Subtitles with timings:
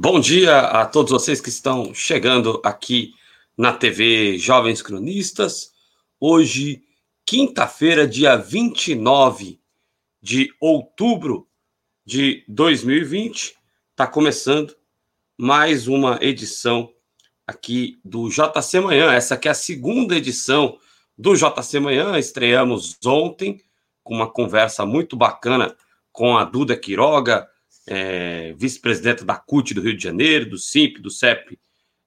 [0.00, 3.14] Bom dia a todos vocês que estão chegando aqui
[3.56, 5.72] na TV Jovens Cronistas.
[6.20, 6.84] Hoje,
[7.26, 9.60] quinta-feira, dia 29
[10.22, 11.48] de outubro
[12.06, 13.56] de 2020,
[13.90, 14.72] está começando
[15.36, 16.92] mais uma edição
[17.44, 19.12] aqui do JC Manhã.
[19.12, 20.78] Essa aqui é a segunda edição
[21.18, 22.16] do JC Manhã.
[22.16, 23.60] Estreamos ontem
[24.04, 25.76] com uma conversa muito bacana
[26.12, 27.48] com a Duda Quiroga,
[27.88, 31.58] é, vice-presidente da CUT do Rio de Janeiro, do SIMP, do CEP,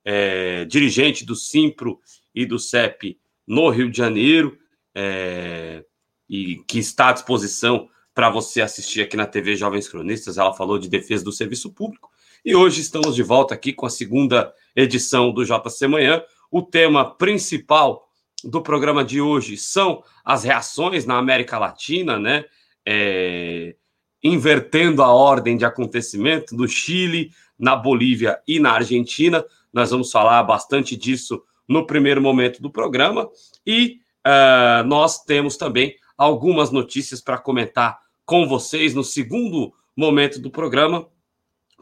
[0.06, 2.00] é, dirigente do SIMPRO
[2.34, 3.18] e do CEP
[3.48, 4.58] no Rio de Janeiro,
[4.94, 5.84] é,
[6.30, 10.38] e que está à disposição para você assistir aqui na TV Jovens Cronistas.
[10.38, 12.10] Ela falou de defesa do serviço público.
[12.46, 16.24] E hoje estamos de volta aqui com a segunda edição do JC Manhã.
[16.52, 18.08] O tema principal
[18.44, 22.46] do programa de hoje são as reações na América Latina, né?
[22.86, 23.76] É,
[24.24, 29.44] invertendo a ordem de acontecimento no Chile, na Bolívia e na Argentina.
[29.72, 33.30] Nós vamos falar bastante disso no primeiro momento do programa.
[33.66, 40.52] E uh, nós temos também algumas notícias para comentar com vocês no segundo momento do
[40.52, 41.08] programa,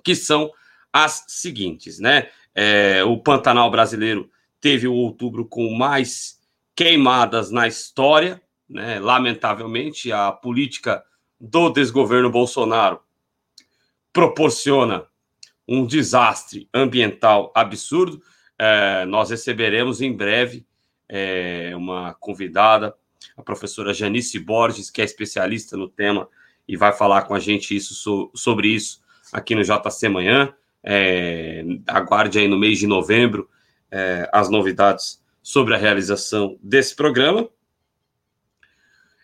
[0.04, 0.52] que são
[0.92, 2.30] as seguintes, né?
[2.56, 6.40] É, o Pantanal brasileiro teve o outubro com mais
[6.76, 9.00] queimadas na história, né?
[9.00, 11.04] Lamentavelmente, a política
[11.40, 13.00] do desgoverno Bolsonaro
[14.12, 15.06] proporciona
[15.68, 18.22] um desastre ambiental absurdo.
[18.58, 20.66] É, nós receberemos em breve
[21.08, 22.96] é, uma convidada,
[23.38, 26.28] a professora Janice Borges, que é especialista no tema
[26.68, 30.54] e vai falar com a gente isso, so, sobre isso aqui no JC Manhã.
[30.84, 33.50] É, aguarde aí no mês de novembro
[33.92, 37.50] é, as novidades sobre a realização desse programa.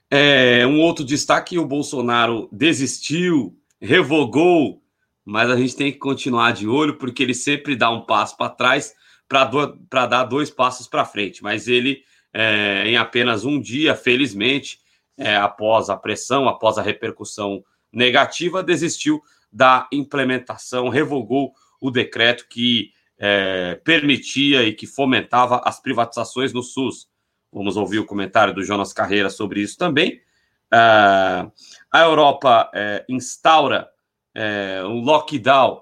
[0.10, 4.82] É, um outro destaque: o Bolsonaro desistiu, revogou,
[5.24, 8.50] mas a gente tem que continuar de olho, porque ele sempre dá um passo para
[8.50, 8.94] trás
[9.28, 11.42] para dar dois passos para frente.
[11.42, 14.80] Mas ele, é, em apenas um dia, felizmente,
[15.18, 22.92] é, após a pressão, após a repercussão negativa, desistiu da implementação, revogou o decreto que
[23.18, 27.08] é, permitia e que fomentava as privatizações no SUS.
[27.56, 30.20] Vamos ouvir o comentário do Jonas Carreira sobre isso também.
[30.66, 31.50] Uh,
[31.90, 33.88] a Europa uh, instaura
[34.36, 35.82] uh, um lockdown,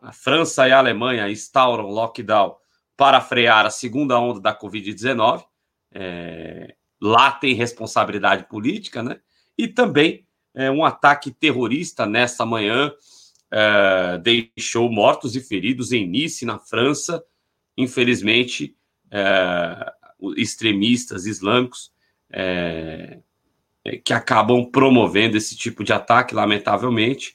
[0.00, 2.56] a França e a Alemanha instauram lockdown
[2.96, 5.44] para frear a segunda onda da Covid-19.
[7.00, 9.20] lá tem responsabilidade política, né?
[9.56, 10.26] E também
[10.74, 12.92] um ataque terrorista nessa manhã
[14.22, 17.24] deixou mortos e feridos em Nice, na França.
[17.76, 18.76] Infelizmente,
[20.36, 21.90] extremistas islâmicos
[22.30, 23.18] é,
[23.84, 27.34] é, que acabam promovendo esse tipo de ataque, lamentavelmente.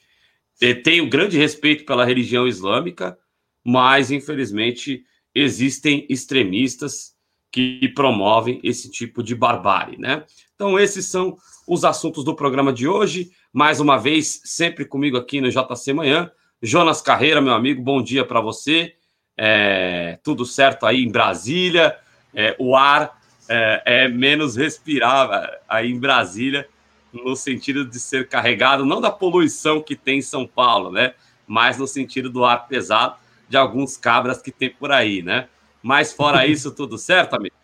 [0.83, 3.17] tenho grande respeito pela religião islâmica,
[3.63, 5.03] mas infelizmente
[5.35, 7.15] existem extremistas
[7.51, 10.25] que promovem esse tipo de barbárie, né?
[10.55, 11.37] Então, esses são
[11.67, 13.31] os assuntos do programa de hoje.
[13.53, 16.31] Mais uma vez, sempre comigo aqui no JC Manhã.
[16.61, 18.95] Jonas Carreira, meu amigo, bom dia para você.
[19.37, 21.95] É, tudo certo aí em Brasília?
[22.37, 26.69] É, o ar é, é, menos respirável aí em Brasília,
[27.11, 31.15] no sentido de ser carregado, não da poluição que tem em São Paulo, né?
[31.47, 33.15] Mas no sentido do ar pesado
[33.49, 35.47] de alguns cabras que tem por aí, né?
[35.81, 37.55] Mas fora isso, tudo certo, amigo?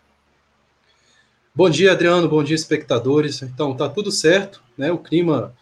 [1.54, 2.28] Bom dia, Adriano.
[2.28, 3.42] Bom dia, espectadores.
[3.42, 4.90] Então, tá tudo certo, né?
[4.90, 5.54] O clima,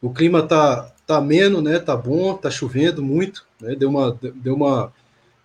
[0.00, 1.80] o clima tá, tá ameno, né?
[1.80, 3.74] Tá bom, tá chovendo muito, né?
[3.74, 4.92] Deu uma, deu uma,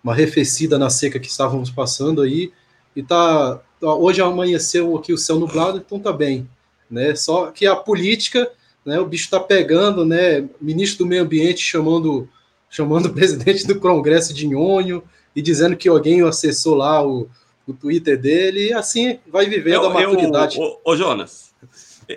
[0.04, 2.52] uma arrefecida na seca que estávamos passando aí
[2.96, 6.50] e tá, tá hoje amanheceu aqui o céu nublado, então tá bem,
[6.90, 7.16] né?
[7.16, 8.52] Só que a política,
[8.86, 10.48] né, o bicho está pegando, né?
[10.60, 12.28] Ministro do Meio Ambiente chamando
[12.70, 15.04] chamando o presidente do Congresso de nhonho
[15.36, 17.30] e dizendo que alguém acessou lá o,
[17.68, 20.60] o Twitter dele e assim vai vivendo eu, a maturidade.
[20.60, 21.54] ô, ô, Jonas,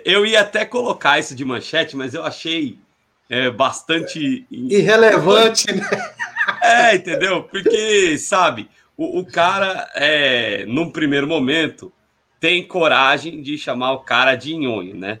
[0.05, 2.77] eu ia até colocar isso de manchete, mas eu achei
[3.29, 5.87] é, bastante irrelevante, né?
[6.61, 7.43] É, entendeu?
[7.43, 11.91] Porque, sabe, o, o cara, é, num primeiro momento,
[12.39, 15.19] tem coragem de chamar o cara de nhonho, né?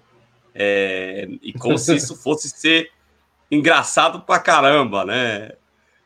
[0.53, 2.91] É, e como se isso fosse ser
[3.49, 5.51] engraçado pra caramba, né?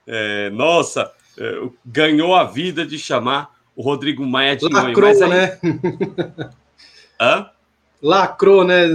[0.05, 5.01] É, nossa, é, ganhou a vida de chamar o Rodrigo Maia de Lacrou, nhonho.
[5.01, 5.29] Mas aí...
[5.29, 5.59] né?
[7.19, 7.49] Hã?
[8.01, 8.85] Lacrou, né?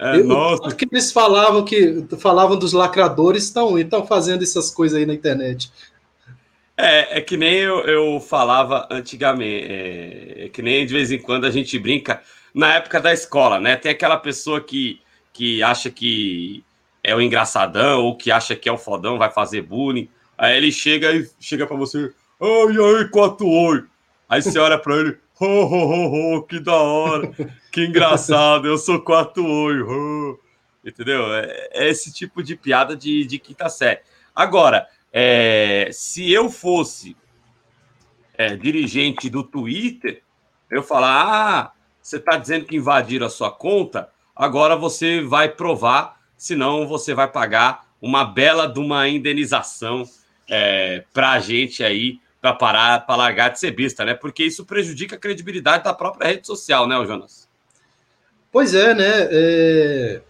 [0.00, 0.74] É, Eu, nossa.
[0.74, 5.70] que eles falavam que falavam dos lacradores estão estão fazendo essas coisas aí na internet.
[6.82, 11.18] É, é que nem eu, eu falava antigamente, é, é, que nem de vez em
[11.18, 12.20] quando a gente brinca
[12.52, 13.76] na época da escola, né?
[13.76, 15.00] Tem aquela pessoa que,
[15.32, 16.64] que acha que
[17.04, 20.08] é o engraçadão ou que acha que é o fodão, vai fazer bullying.
[20.36, 23.84] Aí ele chega e chega para você, ai, ai, quatro oi.
[24.28, 27.30] Aí você olha para ele, ho, ho, ho, ho, que da hora,
[27.70, 30.36] que engraçado, eu sou quatro oi, ho.
[30.84, 31.32] entendeu?
[31.32, 34.00] É, é, esse tipo de piada de, de quinta série.
[34.34, 37.16] Agora, é, se eu fosse
[38.34, 40.22] é, dirigente do Twitter,
[40.70, 46.20] eu falar, ah, você está dizendo que invadiram a sua conta, agora você vai provar,
[46.36, 50.04] senão você vai pagar uma bela de uma indenização
[50.48, 54.14] é, para a gente aí, para parar, para largar de ser besta, né?
[54.14, 57.48] Porque isso prejudica a credibilidade da própria rede social, né, Jonas?
[58.50, 59.28] Pois é, né?
[59.30, 60.22] É...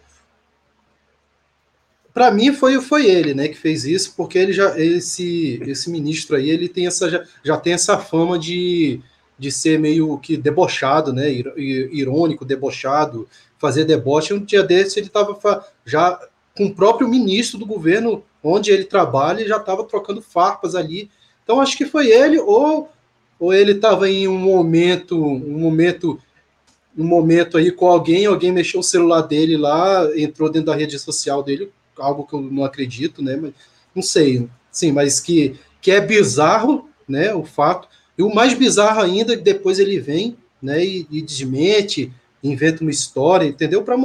[2.12, 6.37] Para mim foi, foi ele, né, que fez isso, porque ele já esse esse ministro
[6.37, 9.00] aí, ele tem essa já, já tem essa fama de
[9.38, 11.29] de ser meio que debochado, né?
[11.56, 13.26] Irônico, debochado,
[13.59, 14.32] fazer deboche.
[14.32, 15.37] Um dia desse ele estava
[15.85, 16.20] já
[16.56, 21.11] com o próprio ministro do governo onde ele trabalha e já estava trocando farpas ali.
[21.43, 22.88] Então acho que foi ele ou
[23.43, 26.17] ou ele estava em um momento, um momento,
[26.97, 30.97] um momento aí com alguém, alguém mexeu o celular dele lá, entrou dentro da rede
[30.97, 33.37] social dele, algo que eu não acredito, né?
[33.37, 33.53] Mas
[33.94, 37.35] não sei, sim, mas que que é bizarro, né?
[37.35, 42.12] O fato e o mais bizarro ainda, depois ele vem né, e, e desmente,
[42.43, 43.83] inventa uma história, entendeu?
[43.83, 43.97] Para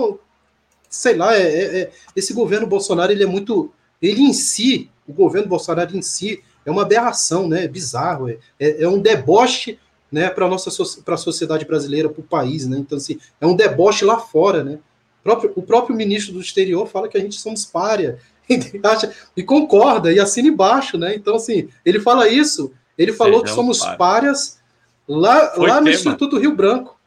[0.89, 5.13] sei lá, é, é, é, esse governo Bolsonaro ele é muito, ele em si, o
[5.13, 7.65] governo Bolsonaro em si é uma aberração, né?
[7.65, 9.77] É bizarro, é, é, é um deboche,
[10.11, 10.29] né?
[10.29, 10.71] Para nossa
[11.03, 12.77] para a sociedade brasileira, para o país, né?
[12.77, 14.79] Então assim, é um deboche lá fora, né?
[15.27, 18.17] O próprio, o próprio ministro do exterior fala que a gente somos párea
[19.35, 21.15] e concorda e assina embaixo, né?
[21.15, 24.59] Então assim, ele fala isso ele falou que somos párias
[25.07, 26.97] lá, lá no Instituto Rio Branco.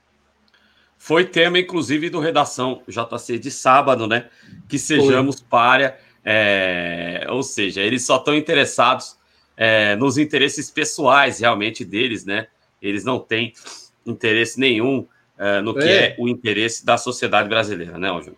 [0.96, 4.28] Foi tema, inclusive, do Redação JC de sábado, né?
[4.68, 5.46] Que sejamos Foi.
[5.48, 5.98] párea.
[6.24, 7.26] É...
[7.30, 9.16] Ou seja, eles só estão interessados
[9.56, 12.46] é, nos interesses pessoais, realmente, deles, né?
[12.80, 13.52] Eles não têm
[14.06, 15.06] interesse nenhum
[15.40, 16.08] é, no que é.
[16.08, 16.16] é.
[16.18, 18.36] o interesse da sociedade brasileira, né, Júlio?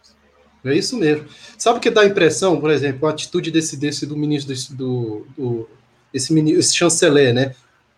[0.65, 1.27] É isso mesmo.
[1.59, 5.27] Sabe o que dá a impressão, por exemplo, a atitude desse, desse do ministro do,
[5.37, 5.69] do,
[6.15, 7.57] esse, esse chanceler, né?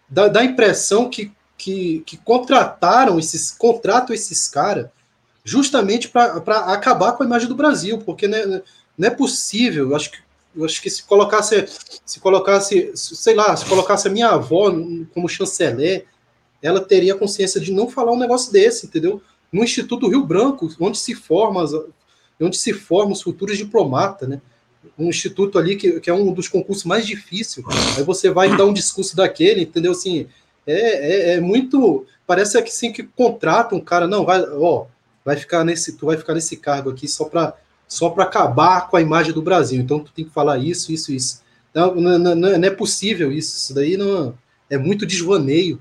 [0.09, 4.87] Dá, dá a impressão que, que, que, contrataram esses, contratam esses caras
[5.45, 8.63] justamente para acabar com a imagem do Brasil, porque né,
[8.97, 10.25] não é possível, eu acho que
[10.57, 11.67] eu acho que se colocasse,
[12.07, 14.71] se colocasse, sei lá, se colocasse a minha avó
[15.13, 16.07] como chanceler,
[16.65, 19.21] ela teria consciência de não falar um negócio desse, entendeu?
[19.53, 21.63] No Instituto Rio Branco, onde se forma,
[22.41, 24.41] onde se formam os futuros diplomatas, né?
[24.99, 27.65] um instituto ali que, que é um dos concursos mais difíceis.
[27.97, 29.93] Aí você vai dar um discurso daquele, entendeu?
[29.93, 30.27] Assim,
[30.67, 32.07] é, é, é muito.
[32.27, 34.87] Parece que sim que contrata um cara, não, vai, ó,
[35.25, 37.55] vai ficar nesse, tu vai ficar nesse cargo aqui só para
[37.87, 39.81] só para acabar com a imagem do Brasil.
[39.81, 41.43] Então tu tem que falar isso, isso, isso.
[41.73, 43.57] Não, não, não, não é possível isso.
[43.57, 44.35] Isso daí não
[44.71, 45.79] é muito desvaneio.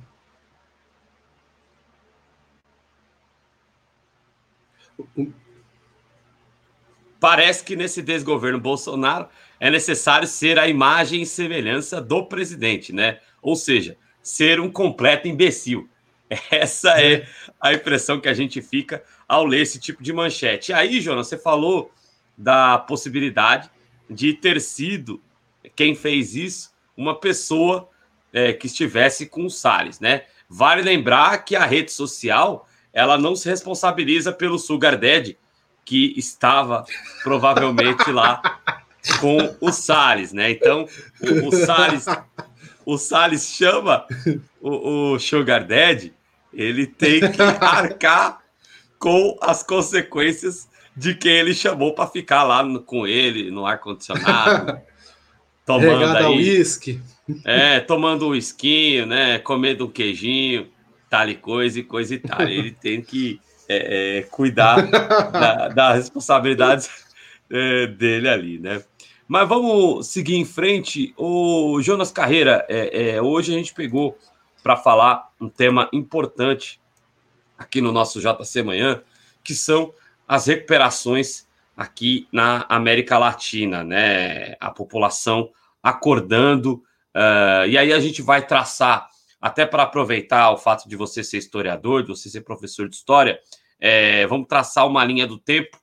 [7.20, 13.20] Parece que nesse desgoverno Bolsonaro é necessário ser a imagem e semelhança do presidente, né?
[13.42, 15.90] Ou seja, ser um completo imbecil.
[16.52, 17.26] Essa é
[17.62, 20.74] a impressão que a gente fica ao ler esse tipo de manchete.
[20.74, 21.92] Aí, Jonas, você falou
[22.38, 23.70] da possibilidade
[24.10, 25.22] de ter sido
[25.76, 27.90] quem fez isso uma pessoa
[28.32, 30.24] é, que estivesse com o Salles, né?
[30.50, 35.38] Vale lembrar que a rede social ela não se responsabiliza pelo Sugar Daddy
[35.84, 36.86] que estava
[37.24, 38.42] provavelmente lá
[39.20, 40.52] com o Salles, né?
[40.52, 40.88] Então,
[41.20, 42.06] o, o Salles,
[42.86, 44.06] o Salles chama
[44.62, 46.14] o, o Sugar Daddy,
[46.54, 48.40] ele tem que arcar
[49.00, 53.80] com as consequências de quem ele chamou para ficar lá no, com ele no ar
[53.80, 54.80] condicionado,
[55.66, 57.02] tomando aí, uísque.
[57.44, 59.40] É, tomando um esquinho, né?
[59.40, 60.68] Comendo um queijinho,
[61.14, 62.42] tal e coisa e coisa e tal.
[62.42, 63.40] Ele tem que
[63.70, 64.82] é, é, cuidar
[65.32, 66.90] da, das responsabilidades
[67.52, 68.84] é, dele ali, né?
[69.28, 71.14] Mas vamos seguir em frente.
[71.16, 74.18] O Jonas Carreira, é, é, hoje a gente pegou
[74.64, 76.82] para falar um tema importante
[77.58, 79.04] aqui no nosso JC Manhã,
[79.44, 79.94] que são
[80.28, 81.46] as recuperações
[81.78, 84.56] aqui na América Latina, né?
[84.60, 85.52] A população
[85.82, 86.84] acordando.
[87.16, 89.13] Uh, e aí a gente vai traçar
[89.44, 93.38] até para aproveitar o fato de você ser historiador, de você ser professor de história,
[93.78, 95.78] é, vamos traçar uma linha do tempo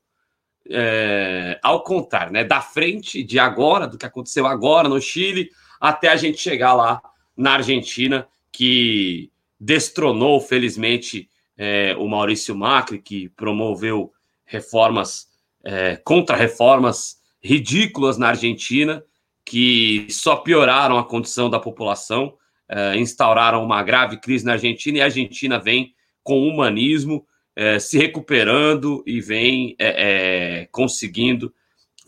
[0.70, 2.42] é, ao contrário, né?
[2.42, 7.02] Da frente de agora, do que aconteceu agora no Chile, até a gente chegar lá
[7.36, 14.10] na Argentina, que destronou, felizmente, é, o Maurício Macri, que promoveu
[14.46, 15.28] reformas,
[15.62, 19.04] é, contra-reformas ridículas na Argentina,
[19.44, 22.38] que só pioraram a condição da população,
[22.72, 27.98] é, instauraram uma grave crise na Argentina e a Argentina vem com humanismo é, se
[27.98, 31.52] recuperando e vem é, conseguindo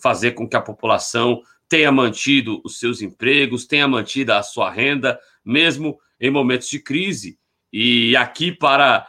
[0.01, 5.19] fazer com que a população tenha mantido os seus empregos, tenha mantido a sua renda,
[5.45, 7.39] mesmo em momentos de crise.
[7.73, 9.09] E aqui, para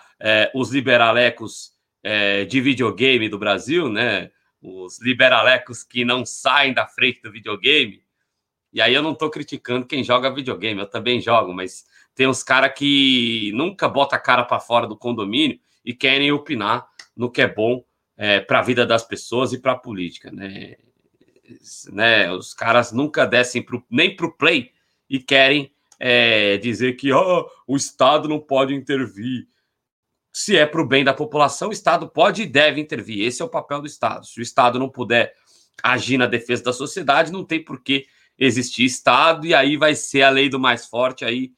[0.55, 1.73] os liberalecos
[2.47, 4.31] de videogame do Brasil, né?
[4.61, 8.02] Os liberalecos que não saem da frente do videogame.
[8.73, 12.41] E aí eu não estou criticando quem joga videogame, eu também jogo, mas tem uns
[12.41, 17.41] caras que nunca bota a cara para fora do condomínio e querem opinar no que
[17.41, 17.83] é bom
[18.17, 20.75] é, para a vida das pessoas e para a política, né?
[21.91, 22.31] né?
[22.31, 24.71] Os caras nunca descem pro, nem para o play
[25.09, 29.47] e querem é, dizer que oh, o Estado não pode intervir.
[30.31, 33.25] Se é para o bem da população, o Estado pode e deve intervir.
[33.25, 34.25] Esse é o papel do Estado.
[34.25, 35.35] Se o Estado não puder
[35.81, 40.23] agir na defesa da sociedade, não tem por que existir Estado, e aí vai ser
[40.23, 41.51] a lei do mais forte, aí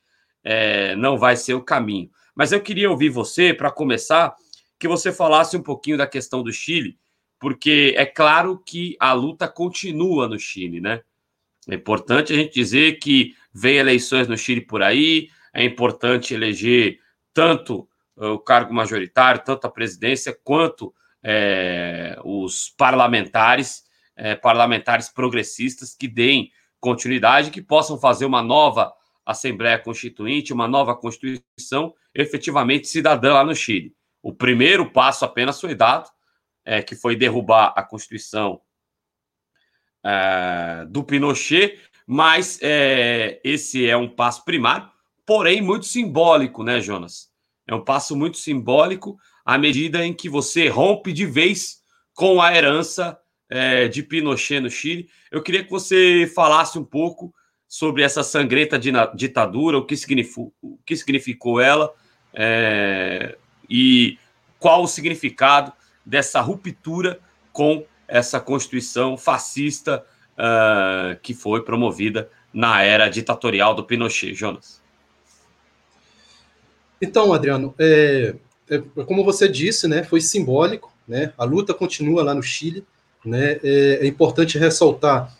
[0.43, 2.09] é, não vai ser o caminho.
[2.35, 4.35] Mas eu queria ouvir você, para começar,
[4.77, 6.97] que você falasse um pouquinho da questão do Chile,
[7.39, 11.01] porque é claro que a luta continua no Chile, né?
[11.67, 16.99] É importante a gente dizer que vem eleições no Chile por aí, é importante eleger
[17.33, 17.87] tanto
[18.19, 23.83] eh, o cargo majoritário, tanto a presidência, quanto é, os parlamentares,
[24.15, 26.51] é, parlamentares progressistas que deem
[26.85, 28.93] continuidade, que possam fazer uma nova
[29.25, 33.91] Assembleia Constituinte, uma nova Constituição efetivamente cidadã lá no Chile.
[34.21, 36.07] O primeiro passo apenas foi dado,
[36.63, 38.61] é, que foi derrubar a Constituição
[40.03, 44.87] é, do Pinochet, mas é, esse é um passo primário,
[45.25, 47.31] porém muito simbólico, né, Jonas?
[47.67, 51.77] É um passo muito simbólico à medida em que você rompe de vez
[52.13, 53.19] com a herança
[53.55, 55.07] é, de Pinochet no Chile.
[55.31, 57.33] Eu queria que você falasse um pouco
[57.65, 58.77] sobre essa sangrenta
[59.15, 61.93] ditadura, o que significou, o que significou ela
[62.33, 63.37] é,
[63.69, 64.19] e
[64.59, 65.71] qual o significado
[66.05, 67.21] dessa ruptura
[67.53, 74.33] com essa Constituição fascista uh, que foi promovida na era ditatorial do Pinochet.
[74.33, 74.81] Jonas.
[77.01, 78.35] Então, Adriano, é,
[78.69, 82.85] é, como você disse, né, foi simbólico, né, a luta continua lá no Chile,
[83.25, 85.35] né, é, é importante ressaltar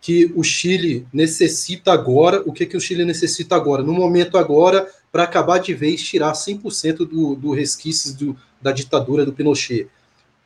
[0.00, 3.82] que o Chile necessita agora, o que, que o Chile necessita agora?
[3.82, 9.24] No momento agora, para acabar de vez, tirar 100% do, do resquício do, da ditadura
[9.24, 9.88] do Pinochet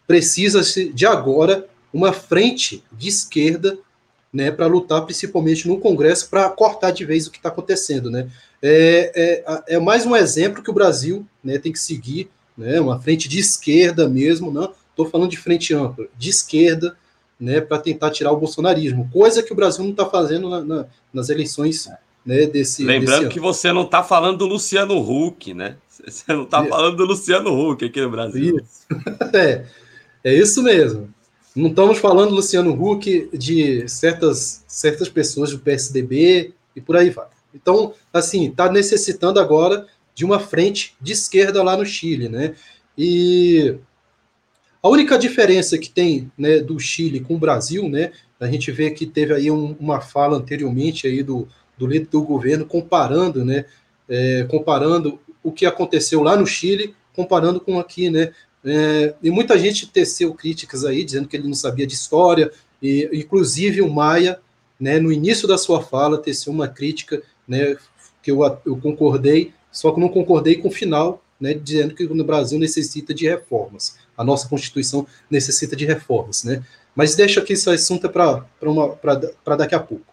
[0.07, 3.79] precisa-se de agora uma frente de esquerda
[4.33, 8.11] né, para lutar principalmente no Congresso para cortar de vez o que está acontecendo.
[8.11, 8.29] Né?
[8.61, 13.01] É, é, é, mais um exemplo que o Brasil né, tem que seguir, né, uma
[13.01, 16.97] frente de esquerda mesmo, não estou falando de frente ampla, de esquerda,
[17.39, 20.87] né, para tentar tirar o bolsonarismo, coisa que o Brasil não está fazendo na, na,
[21.13, 21.89] nas eleições
[22.25, 22.85] né, desse.
[22.85, 25.77] Lembrando desse que você não está falando do Luciano Huck, né?
[26.07, 28.59] Você não está falando do Luciano Huck aqui no Brasil.
[28.59, 28.87] Isso.
[29.35, 29.65] é.
[30.23, 31.13] É isso mesmo.
[31.55, 37.27] Não estamos falando, Luciano Huck, de certas, certas pessoas do PSDB e por aí vai.
[37.55, 42.55] Então, assim, está necessitando agora de uma frente de esquerda lá no Chile, né?
[42.99, 43.77] E
[44.85, 48.13] a única diferença que tem né, do Chile com o Brasil, né?
[48.39, 51.49] A gente vê que teve aí um, uma fala anteriormente aí do,
[51.79, 53.65] do líder do governo comparando, né?
[54.07, 58.33] É, comparando o que aconteceu lá no Chile, comparando com aqui, né?
[58.63, 63.09] É, e muita gente teceu críticas aí, dizendo que ele não sabia de história, e
[63.15, 64.39] inclusive o Maia,
[64.79, 67.75] né, no início da sua fala, teceu uma crítica, né,
[68.23, 72.25] que eu, eu concordei, só que não concordei com o final, né, dizendo que o
[72.25, 74.04] Brasil necessita de reformas.
[74.17, 76.63] A nossa Constituição necessita de reformas, né?
[76.95, 80.07] Mas deixa aqui esse assunto para daqui a pouco.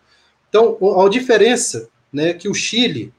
[0.49, 3.13] Então, a diferença, né, que o Chile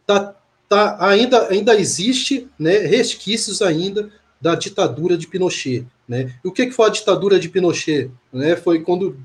[0.00, 0.34] está
[0.68, 5.86] tá, ainda, ainda existe né, resquícios ainda da ditadura de Pinochet.
[6.08, 6.34] Né?
[6.44, 8.10] E o que, que foi a ditadura de Pinochet?
[8.32, 8.56] Né?
[8.56, 9.18] Foi quando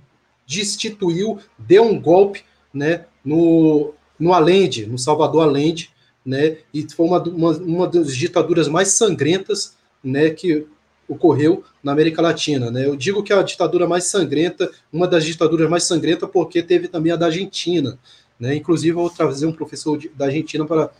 [0.45, 2.43] destituiu, deu um golpe
[2.73, 5.91] né, no, no Allende, no Salvador Allende,
[6.25, 10.65] né, e foi uma, uma, uma das ditaduras mais sangrentas né, que
[11.07, 12.71] ocorreu na América Latina.
[12.71, 12.85] Né?
[12.85, 17.11] Eu digo que a ditadura mais sangrenta, uma das ditaduras mais sangrentas, porque teve também
[17.11, 17.99] a da Argentina.
[18.39, 18.55] Né?
[18.55, 20.91] Inclusive, eu vou trazer um professor da Argentina para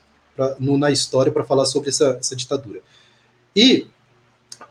[0.60, 2.82] na história para falar sobre essa, essa ditadura.
[3.56, 3.86] E,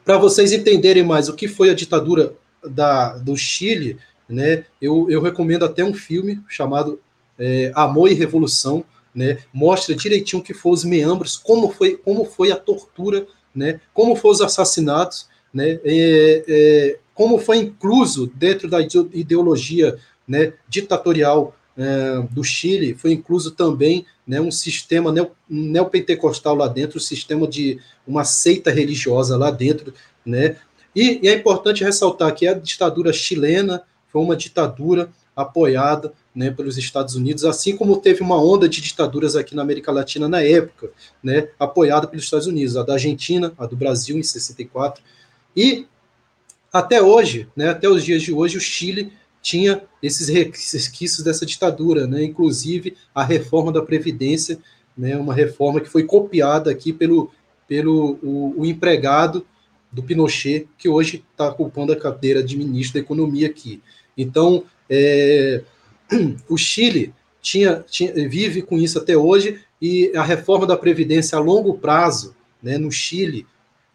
[0.05, 2.35] para vocês entenderem mais o que foi a ditadura
[2.65, 7.01] da, do Chile, né, eu, eu recomendo até um filme chamado
[7.39, 8.85] é, Amor e Revolução,
[9.15, 14.17] né, mostra direitinho que foram os meandros, como foi, como foi a tortura, né, como
[14.17, 22.23] foram os assassinatos, né, é, é, como foi incluso dentro da ideologia né, ditatorial é,
[22.31, 27.81] do Chile, foi incluso também né, um sistema neo, neopentecostal lá dentro, um sistema de
[28.07, 29.93] uma seita religiosa lá dentro,
[30.25, 30.57] né?
[30.95, 36.79] E, e é importante ressaltar que a ditadura chilena foi uma ditadura apoiada né, pelos
[36.79, 40.91] Estados Unidos, assim como teve uma onda de ditaduras aqui na América Latina na época,
[41.23, 45.03] né, apoiada pelos Estados Unidos, a da Argentina, a do Brasil em 64,
[45.57, 45.87] e
[46.73, 52.07] até hoje, né, até os dias de hoje, o Chile tinha esses resquícios dessa ditadura,
[52.07, 54.59] né, inclusive a reforma da Previdência,
[54.97, 57.33] né, uma reforma que foi copiada aqui pelo,
[57.67, 59.45] pelo o, o empregado
[59.91, 63.83] do Pinochet, que hoje está ocupando a cadeira de ministro da Economia aqui.
[64.17, 65.63] Então, é,
[66.49, 71.41] o Chile tinha, tinha, vive com isso até hoje, e a reforma da Previdência a
[71.41, 73.47] longo prazo, né, no Chile,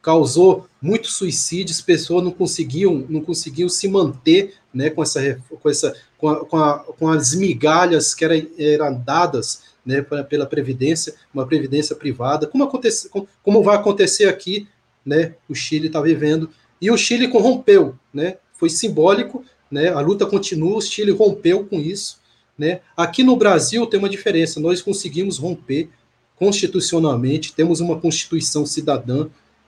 [0.01, 5.95] causou muitos suicídios, pessoas não conseguiam, não conseguiam se manter né, com, essa, com, essa,
[6.17, 11.45] com, a, com, a, com as migalhas que eram, eram dadas né, pela Previdência, uma
[11.45, 13.09] Previdência privada, como, acontece,
[13.43, 14.67] como, vai acontecer aqui,
[15.05, 16.49] né, o Chile está vivendo,
[16.81, 19.43] e o Chile corrompeu, né, foi simbólico,
[19.75, 19.89] né?
[19.89, 22.17] A luta continua, o Chile rompeu com isso,
[22.57, 22.79] né?
[22.95, 25.89] Aqui no Brasil tem uma diferença, nós conseguimos romper
[26.37, 29.27] constitucionalmente, temos uma constituição cidadã,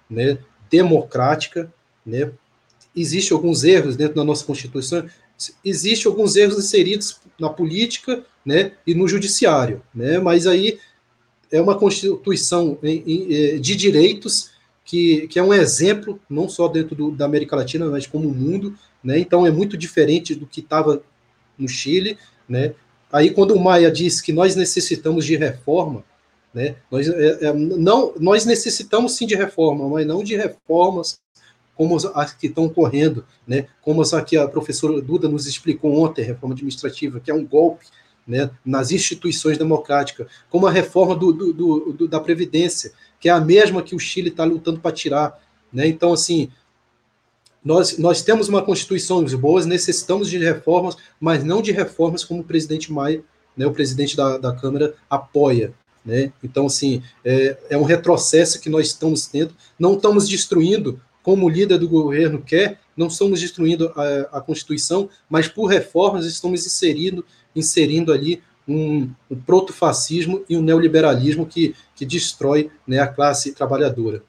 [0.09, 0.37] né,
[0.71, 1.71] democrática,
[2.05, 2.31] né?
[2.95, 5.05] Existem alguns erros dentro da nossa constituição,
[5.63, 10.19] existem alguns erros inseridos na política, né, e no judiciário, né?
[10.19, 10.79] Mas aí
[11.51, 14.51] é uma constituição eh, de direitos
[14.85, 18.33] que, que é um exemplo, não só dentro do, da América Latina, mas como o
[18.33, 18.73] mundo,
[19.03, 19.19] né?
[19.19, 21.01] Então é muito diferente do que estava
[21.57, 22.73] no Chile, né?
[23.11, 26.03] Aí quando o Maia disse que nós necessitamos de reforma,
[26.53, 26.75] né?
[26.89, 31.19] Nós, é, é, não, nós necessitamos sim de reforma, mas não de reformas
[31.75, 33.67] como as que estão ocorrendo, né?
[33.81, 37.85] Como as que a professora Duda nos explicou ontem, reforma administrativa, que é um golpe
[38.27, 43.39] né, nas instituições democráticas, como a reforma do, do, do, da Previdência, que é a
[43.39, 45.39] mesma que o Chile está lutando para tirar.
[45.71, 45.87] Né?
[45.87, 46.51] Então, assim,
[47.67, 52.43] nós, nós temos uma Constituição boa, necessitamos de reformas, mas não de reformas como o
[52.45, 53.21] presidente Maia,
[53.57, 55.73] né, o presidente da, da Câmara, apoia.
[56.05, 56.31] Né?
[56.41, 59.53] Então, assim, é, é um retrocesso que nós estamos tendo.
[59.77, 65.09] Não estamos destruindo, como o líder do governo quer, não estamos destruindo a, a Constituição,
[65.29, 72.05] mas por reformas estamos inserindo, inserindo ali um, um protofascismo e um neoliberalismo que, que
[72.05, 74.23] destrói né, a classe trabalhadora.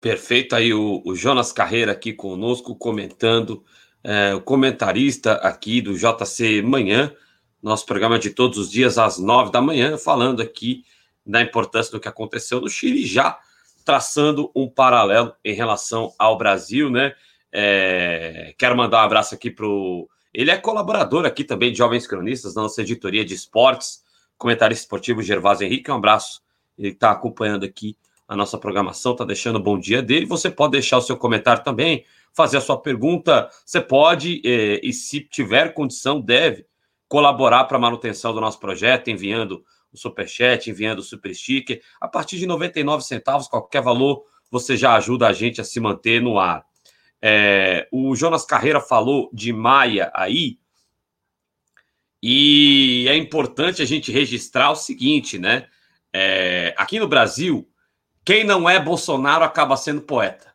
[0.00, 3.64] Perfeito, aí o, o Jonas Carreira aqui conosco, comentando,
[4.04, 7.12] é, o comentarista aqui do JC Manhã,
[7.62, 10.84] nosso programa de todos os dias às nove da manhã, falando aqui
[11.24, 13.38] da importância do que aconteceu no Chile, já
[13.84, 17.14] traçando um paralelo em relação ao Brasil, né?
[17.50, 20.08] É, quero mandar um abraço aqui para o.
[20.32, 24.04] Ele é colaborador aqui também de Jovens Cronistas, na nossa editoria de esportes,
[24.36, 25.90] comentarista esportivo Gervásio Henrique.
[25.90, 26.42] Um abraço,
[26.78, 27.96] ele está acompanhando aqui
[28.28, 30.26] a nossa programação, está deixando o bom dia dele.
[30.26, 33.48] Você pode deixar o seu comentário também, fazer a sua pergunta.
[33.64, 36.66] Você pode, eh, e se tiver condição, deve
[37.08, 41.80] colaborar para a manutenção do nosso projeto, enviando o Superchat, enviando o Super Sticker.
[42.00, 46.20] A partir de 99 centavos, qualquer valor, você já ajuda a gente a se manter
[46.20, 46.64] no ar.
[47.22, 50.58] É, o Jonas Carreira falou de Maia aí,
[52.22, 55.68] e é importante a gente registrar o seguinte, né?
[56.12, 57.68] É, aqui no Brasil,
[58.26, 60.52] quem não é Bolsonaro acaba sendo poeta.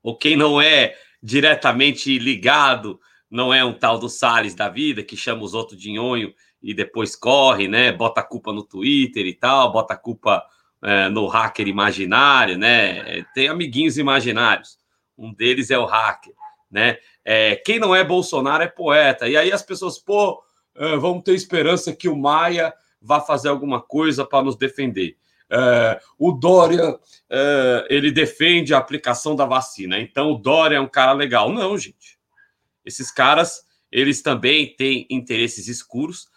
[0.00, 5.16] Ou quem não é diretamente ligado, não é um tal do Salles da vida, que
[5.16, 6.32] chama os outros de nhonho
[6.62, 7.90] e depois corre, né?
[7.90, 10.40] Bota a culpa no Twitter e tal, bota a culpa
[10.80, 13.24] é, no hacker imaginário, né?
[13.34, 14.78] Tem amiguinhos imaginários.
[15.18, 16.32] Um deles é o hacker,
[16.70, 16.98] né?
[17.24, 19.28] É, quem não é Bolsonaro é poeta.
[19.28, 20.40] E aí as pessoas, pô,
[20.76, 25.16] é, vamos ter esperança que o Maia vá fazer alguma coisa para nos defender.
[25.50, 26.98] É, o Dória
[27.30, 31.52] é, ele defende a aplicação da vacina, então o Dória é um cara legal.
[31.52, 32.18] Não, gente.
[32.84, 36.28] Esses caras eles também têm interesses escuros.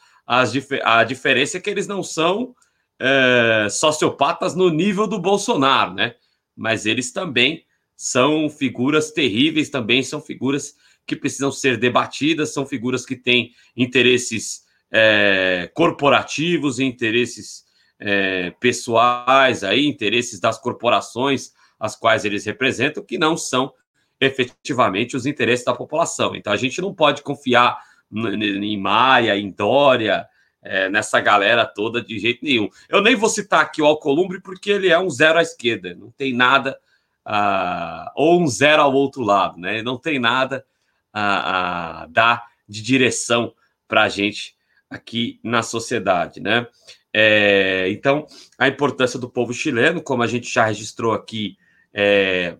[0.51, 2.55] Dif a diferença é que eles não são
[2.99, 6.15] é, sociopatas no nível do Bolsonaro, né?
[6.55, 13.05] Mas eles também são figuras terríveis, também são figuras que precisam ser debatidas, são figuras
[13.05, 17.63] que têm interesses é, corporativos e interesses
[17.99, 23.73] é, pessoais, aí, interesses das corporações as quais eles representam, que não são
[24.19, 26.35] efetivamente os interesses da população.
[26.35, 27.79] Então a gente não pode confiar
[28.11, 30.27] em Maia, em Dória,
[30.61, 32.69] é, nessa galera toda de jeito nenhum.
[32.89, 36.11] Eu nem vou citar aqui o Alcolumbre porque ele é um zero à esquerda, não
[36.11, 36.77] tem nada
[37.25, 39.81] uh, ou um zero ao outro lado, né?
[39.81, 40.65] Não tem nada
[41.13, 43.53] a, a dar de direção
[43.87, 44.55] para a gente
[44.89, 46.67] aqui na sociedade, né?
[47.13, 51.57] É, então, a importância do povo chileno, como a gente já registrou aqui,
[51.93, 52.57] é,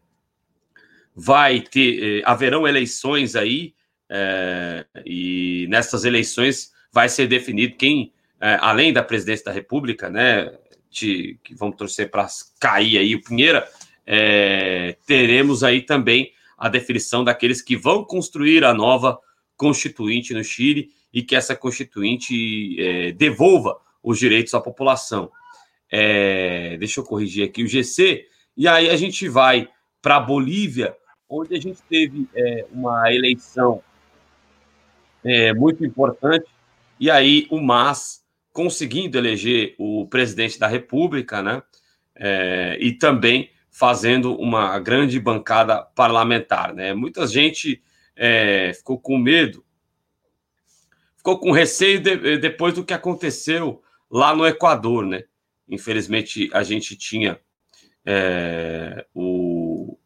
[1.16, 3.74] vai ter, é, haverão eleições aí,
[4.10, 10.52] é, e nessas eleições vai ser definido quem, é, além da presidência da República, né,
[10.90, 12.26] de, que vamos torcer para
[12.60, 13.70] cair aí o Pinheira,
[14.06, 19.20] é, teremos aí também a definição daqueles que vão construir a nova
[19.56, 23.78] constituinte no Chile e que essa constituinte devolva
[24.10, 25.32] os direitos à população.
[25.92, 28.26] É, deixa eu corrigir aqui o GC,
[28.58, 29.70] e aí a gente vai
[30.02, 30.96] para a Bolívia,
[31.30, 33.84] onde a gente teve é, uma eleição
[35.24, 36.48] é, muito importante,
[37.00, 41.62] e aí o MAS conseguindo eleger o presidente da República, né?
[42.16, 46.94] É, e também fazendo uma grande bancada parlamentar, né?
[46.94, 47.82] Muita gente
[48.16, 49.64] é, ficou com medo,
[51.16, 55.24] ficou com receio de, depois do que aconteceu lá no Equador, né?
[55.68, 57.40] Infelizmente a gente tinha
[58.06, 59.98] é, o,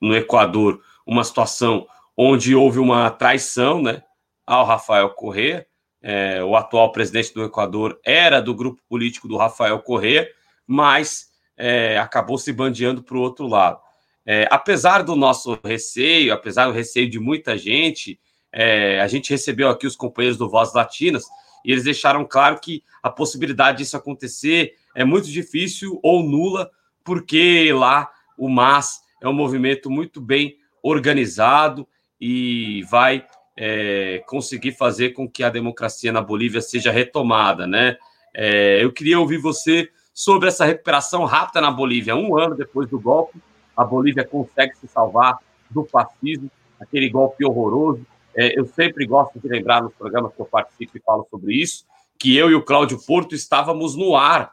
[0.00, 1.86] no Equador uma situação
[2.16, 4.02] onde houve uma traição, né?
[4.46, 5.66] Ao Rafael Correa,
[6.00, 10.28] é, o atual presidente do Equador era do grupo político do Rafael Correa,
[10.64, 13.80] mas é, acabou se bandeando para o outro lado.
[14.24, 18.20] É, apesar do nosso receio, apesar do receio de muita gente,
[18.52, 21.24] é, a gente recebeu aqui os companheiros do Voz Latinas
[21.66, 26.70] e eles deixaram claro que a possibilidade disso acontecer é muito difícil ou nula,
[27.02, 31.86] porque lá o MAS é um movimento muito bem organizado
[32.20, 33.26] e vai
[33.56, 37.96] é, conseguir fazer com que a democracia na Bolívia seja retomada, né?
[38.32, 42.14] É, eu queria ouvir você sobre essa recuperação rápida na Bolívia.
[42.14, 43.40] Um ano depois do golpe,
[43.76, 46.48] a Bolívia consegue se salvar do fascismo,
[46.78, 48.06] aquele golpe horroroso.
[48.36, 51.86] É, eu sempre gosto de lembrar nos programas que eu participo e falo sobre isso,
[52.18, 54.52] que eu e o Cláudio Porto estávamos no ar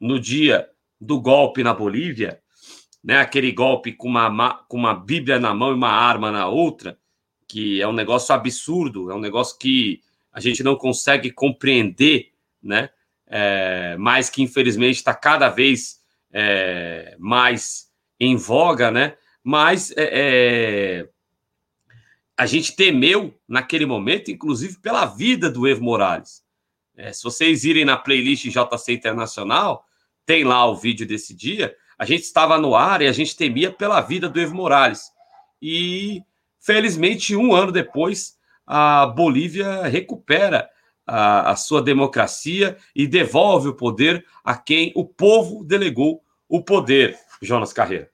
[0.00, 0.68] no dia
[1.00, 2.40] do golpe na Bolívia,
[3.02, 3.18] né?
[3.18, 6.98] Aquele golpe com uma, com uma Bíblia na mão e uma arma na outra,
[7.48, 10.00] que é um negócio absurdo, é um negócio que
[10.32, 12.30] a gente não consegue compreender,
[12.62, 12.90] né?
[13.26, 16.00] É, mas que infelizmente está cada vez
[16.32, 19.16] é, mais em voga, né?
[19.42, 21.08] Mas é, é,
[22.40, 26.42] a gente temeu naquele momento, inclusive pela vida do Evo Morales.
[26.96, 29.84] É, se vocês irem na playlist JC Internacional,
[30.24, 31.74] tem lá o vídeo desse dia.
[31.98, 35.10] A gente estava no ar e a gente temia pela vida do Evo Morales.
[35.60, 36.22] E
[36.60, 40.68] Felizmente, um ano depois, a Bolívia recupera
[41.06, 47.18] a, a, sua democracia e devolve o poder a quem o povo delegou o poder.
[47.40, 48.09] Jonas Carreira.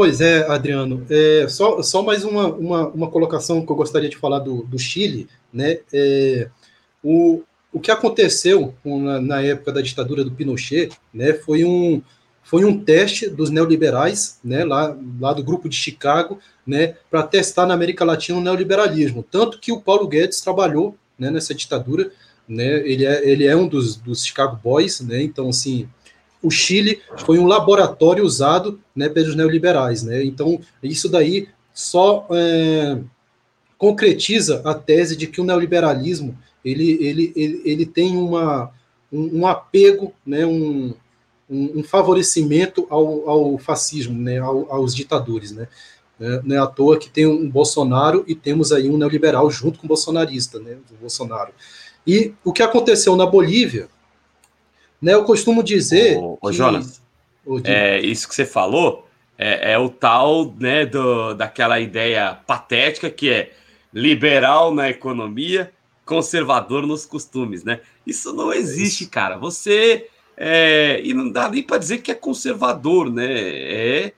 [0.00, 1.04] Pois é, Adriano.
[1.10, 4.78] É, só, só mais uma, uma, uma, colocação que eu gostaria de falar do, do
[4.78, 5.28] Chile.
[5.52, 5.80] Né?
[5.92, 6.48] É,
[7.04, 12.00] o, o que aconteceu na, na, época da ditadura do Pinochet né, foi um,
[12.42, 17.66] foi um teste dos neoliberais, né, lá, lá do grupo de Chicago, né, para testar
[17.66, 19.22] na América Latina o neoliberalismo.
[19.22, 22.10] Tanto que o Paulo Guedes trabalhou né, nessa ditadura,
[22.48, 25.86] né, ele, é, ele é um dos, dos Chicago Boys, né, então, assim,
[26.42, 30.02] o Chile foi um laboratório usado né, pelos neoliberais.
[30.02, 32.98] Né, então, isso daí só é,
[33.78, 38.70] concretiza a tese de que o neoliberalismo ele, ele, ele, ele tem uma,
[39.12, 40.94] um, um apego, né, um,
[41.48, 45.68] um, um favorecimento ao, ao fascismo, né, ao, aos ditadores, né?
[46.44, 49.86] Não é à toa que tem um Bolsonaro e temos aí um neoliberal junto com
[49.86, 51.50] o bolsonarista, né, o Bolsonaro.
[52.06, 53.88] E o que aconteceu na Bolívia,
[55.00, 56.18] né, eu costumo dizer...
[56.18, 57.00] Ô, ô que, Jonas,
[57.64, 59.08] é, isso que você falou
[59.38, 63.52] é, é, o tal né, do, daquela ideia patética que é
[63.92, 65.72] liberal na economia,
[66.04, 67.80] conservador nos costumes, né?
[68.06, 69.38] Isso não existe, cara.
[69.38, 73.26] Você é, e não dá nem para dizer que é conservador, né?
[73.30, 74.12] É,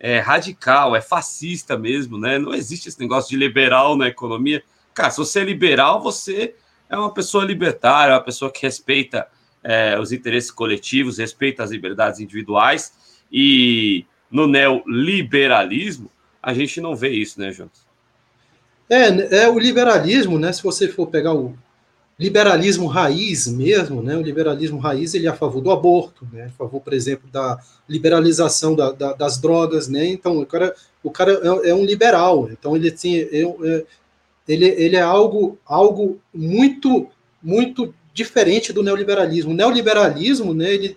[0.00, 2.38] é, radical, é fascista mesmo, né?
[2.38, 4.62] Não existe esse negócio de liberal na economia.
[4.92, 6.54] Cara, se você é liberal, você
[6.88, 9.26] é uma pessoa libertária, é uma pessoa que respeita
[9.64, 12.92] é, os interesses coletivos, respeita as liberdades individuais.
[13.32, 16.10] E no neoliberalismo,
[16.42, 17.84] a gente não vê isso, né, Jonas?
[18.88, 20.52] É, é o liberalismo, né?
[20.52, 21.56] Se você for pegar o,
[22.18, 24.16] liberalismo raiz mesmo, né?
[24.16, 26.46] O liberalismo raiz ele é a favor do aborto, né?
[26.46, 30.06] A favor, por exemplo, da liberalização da, da, das drogas, né?
[30.06, 33.84] Então o cara, o cara é, é um liberal, então ele assim, é, é,
[34.46, 37.08] ele, ele é algo, algo muito
[37.42, 39.50] muito diferente do neoliberalismo.
[39.50, 40.72] O neoliberalismo, né?
[40.72, 40.96] Ele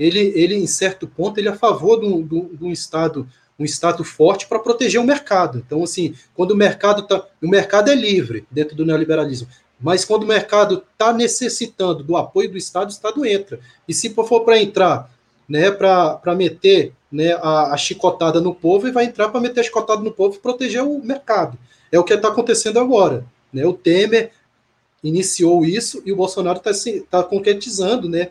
[0.00, 4.46] ele, ele em certo ponto, ele é a favor de um Estado um Estado forte
[4.46, 5.58] para proteger o mercado.
[5.58, 7.22] Então, assim, quando o mercado está.
[7.42, 9.46] O mercado é livre dentro do neoliberalismo.
[9.78, 13.60] Mas quando o mercado está necessitando do apoio do Estado, o Estado entra.
[13.86, 15.10] E se for para entrar,
[15.46, 19.64] né, para meter né, a, a, chicotada no povo, ele vai entrar para meter a
[19.64, 21.58] chicotada no povo e proteger o mercado.
[21.92, 23.26] É o que está acontecendo agora.
[23.52, 23.66] Né?
[23.66, 24.32] O Temer
[25.02, 26.72] iniciou isso e o Bolsonaro está
[27.10, 28.08] tá concretizando.
[28.08, 28.28] Né?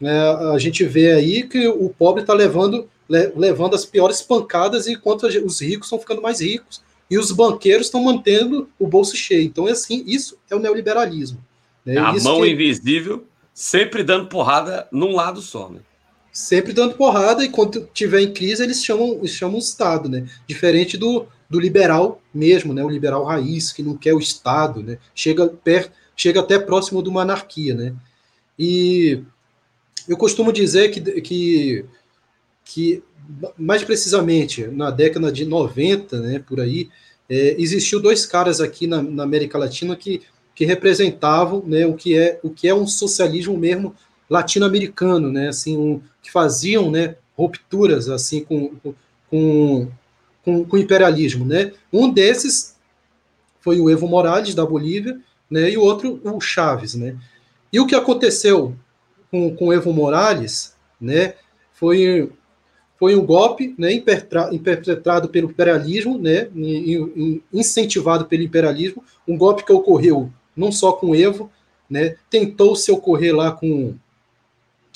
[0.00, 0.18] É,
[0.54, 5.60] a gente vê aí que o pobre está levando, levando as piores pancadas enquanto os
[5.60, 9.44] ricos estão ficando mais ricos e os banqueiros estão mantendo o bolso cheio.
[9.44, 11.38] Então, é assim, isso é o neoliberalismo.
[11.84, 11.98] Né?
[11.98, 12.48] A isso mão que...
[12.48, 15.80] invisível sempre dando porrada num lado só, né?
[16.32, 20.26] Sempre dando porrada, e quando tiver em crise, eles chamam, eles chamam o Estado, né?
[20.48, 22.82] Diferente do, do liberal mesmo, né?
[22.82, 24.98] O liberal raiz, que não quer o Estado, né?
[25.14, 27.94] Chega perto, chega até próximo de uma anarquia, né?
[28.58, 29.22] E
[30.08, 31.84] eu costumo dizer que, que,
[32.64, 33.02] que
[33.56, 36.88] mais precisamente na década de 90, né, por aí,
[37.28, 40.22] é, existiu dois caras aqui na, na, América Latina que,
[40.54, 43.94] que representavam né, o, que é, o que é um socialismo mesmo
[44.28, 48.74] latino-americano, né, assim, um, que faziam né, rupturas assim com,
[49.30, 49.88] com,
[50.44, 51.44] com, com o imperialismo.
[51.44, 51.72] Né.
[51.92, 52.74] Um desses
[53.60, 55.18] foi o Evo Morales, da Bolívia,
[55.50, 56.94] né, e o outro, o Chaves.
[56.94, 57.16] Né.
[57.72, 58.76] E o que aconteceu
[59.30, 61.34] com, com Evo Morales né,
[61.72, 62.30] foi
[62.96, 66.48] foi um golpe né, imperpetrado pelo imperialismo, né,
[67.52, 71.50] incentivado pelo imperialismo, um golpe que ocorreu não só com Evo,
[71.90, 73.94] né, tentou se ocorrer lá com,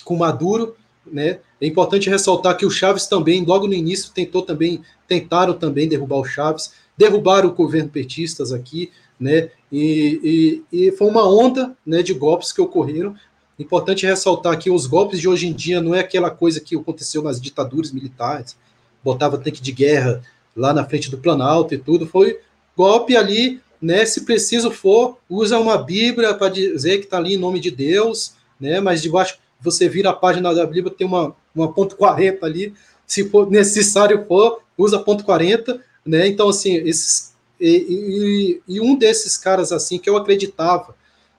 [0.05, 4.81] com Maduro, né, é importante ressaltar que o Chaves também, logo no início, tentou também,
[5.07, 11.09] tentaram também derrubar o Chaves, derrubaram o governo petistas aqui, né, e, e, e foi
[11.09, 13.15] uma onda né, de golpes que ocorreram,
[13.59, 17.23] Importante ressaltar que os golpes de hoje em dia não é aquela coisa que aconteceu
[17.23, 18.57] nas ditaduras militares,
[19.03, 20.23] botava tanque de guerra
[20.55, 22.39] lá na frente do Planalto e tudo, foi
[22.77, 24.07] golpe ali, né?
[24.07, 28.35] Se preciso for, usa uma Bíblia para dizer que está ali em nome de Deus,
[28.61, 28.79] né?
[28.79, 32.73] Mas debaixo você vira a página da Bíblia, tem uma, uma ponto 40 ali,
[33.05, 36.29] se for necessário for, usa ponto 40, né?
[36.29, 37.35] Então, assim, esses.
[37.61, 40.95] E, e, e um desses caras assim que eu acreditava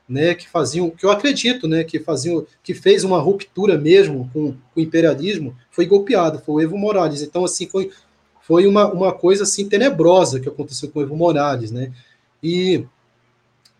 [0.09, 4.53] né, que faziam, que eu acredito, né, que faziam, que fez uma ruptura mesmo com,
[4.53, 7.21] com, o imperialismo, foi golpeado, foi o Evo Morales.
[7.21, 7.91] Então, assim, foi,
[8.41, 11.93] foi uma, uma coisa assim tenebrosa que aconteceu com o Evo Morales, né?
[12.41, 12.83] E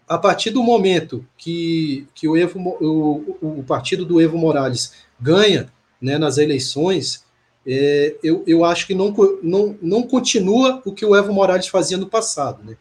[0.08, 5.72] a partir do momento que, que o, Evo, o, o partido do Evo Morales ganha
[6.00, 7.24] né, nas eleições,
[7.66, 11.98] é, eu, eu acho que não, não, não continua o que o Evo Morales fazia
[11.98, 12.64] no passado.
[12.64, 12.78] Né?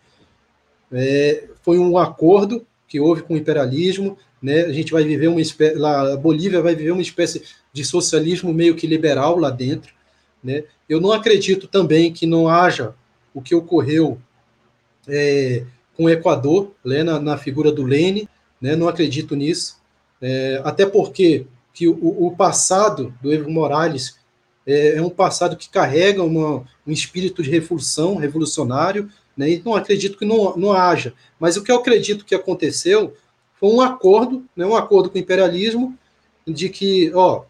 [0.93, 4.63] É, foi um acordo que houve com o imperialismo, né?
[4.63, 8.53] A gente vai viver uma espécie, lá, a Bolívia vai viver uma espécie de socialismo
[8.55, 9.93] meio que liberal lá dentro,
[10.43, 10.65] né?
[10.89, 12.95] Eu não acredito também que não haja
[13.35, 14.19] o que ocorreu
[15.07, 15.65] é,
[15.95, 18.29] com o Equador, né, na, na, figura do Lene,
[18.61, 18.75] né?
[18.75, 19.79] Não acredito nisso,
[20.23, 24.18] é, até porque que o, o, passado do Evo Morales
[24.69, 29.51] é, é um passado que carrega uma, um espírito de revolução, revolucionário, né?
[29.51, 31.15] E não acredito que não, não haja.
[31.41, 33.15] Mas o que eu acredito que aconteceu
[33.59, 35.97] foi um acordo, né, um acordo com o imperialismo,
[36.47, 37.45] de que, ó,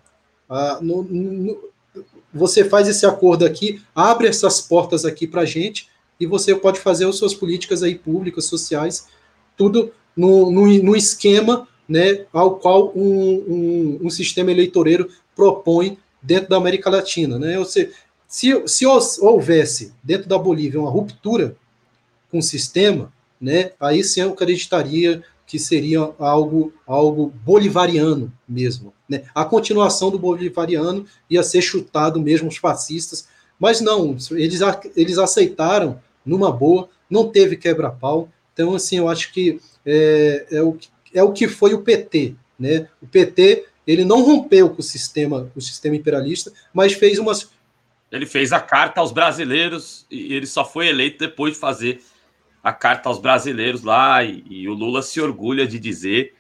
[0.49, 1.59] a, no, no,
[2.33, 5.89] você faz esse acordo aqui, abre essas portas aqui para a gente,
[6.21, 9.09] e você pode fazer as suas políticas aí públicas, sociais,
[9.57, 16.51] tudo no, no, no esquema né, ao qual um, um, um, sistema eleitoreiro propõe dentro
[16.51, 17.39] da América Latina.
[17.39, 17.59] Né?
[17.59, 17.91] Ou seja,
[18.29, 21.57] se, se houvesse dentro da Bolívia uma ruptura
[22.31, 23.11] com o sistema,
[23.41, 28.93] né, aí sim eu acreditaria que seria algo, algo bolivariano mesmo.
[29.09, 29.23] Né?
[29.35, 33.27] A continuação do bolivariano ia ser chutado mesmo os fascistas,
[33.59, 34.61] mas não, eles,
[34.95, 38.29] eles aceitaram numa boa, não teve quebra-pau.
[38.53, 40.77] Então, assim, eu acho que é, é, o,
[41.15, 42.35] é o que foi o PT.
[42.61, 42.87] Né?
[43.01, 47.51] O PT ele não rompeu com o sistema, o sistema imperialista, mas fez umas.
[48.13, 52.03] Ele fez a carta aos brasileiros e ele só foi eleito depois de fazer
[52.63, 56.35] a carta aos brasileiros lá e, e, o Lula se orgulha de dizer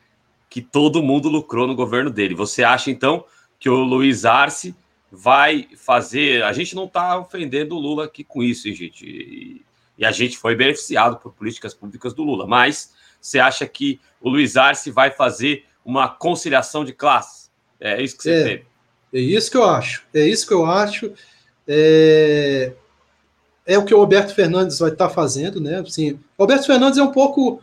[0.51, 2.35] que todo mundo lucrou no governo dele.
[2.35, 3.25] Você acha então
[3.59, 4.75] que o Luiz Arce
[5.11, 6.43] vai fazer?
[6.43, 9.07] A gente não está ofendendo o Lula aqui com isso, hein, gente.
[9.07, 9.65] E,
[9.97, 12.47] e, a gente foi beneficiado por políticas públicas do Lula.
[12.47, 17.51] Mas você acha que o Luiz Arce vai fazer uma conciliação de classes?
[17.81, 18.67] É isso que você é, teve.
[19.15, 20.05] É isso que eu acho.
[20.13, 21.11] É isso que eu acho.
[21.67, 22.73] É,
[23.65, 25.79] é o que o Roberto Fernandes vai estar fazendo, né?
[25.79, 27.63] Assim, Roberto Fernandes é um pouco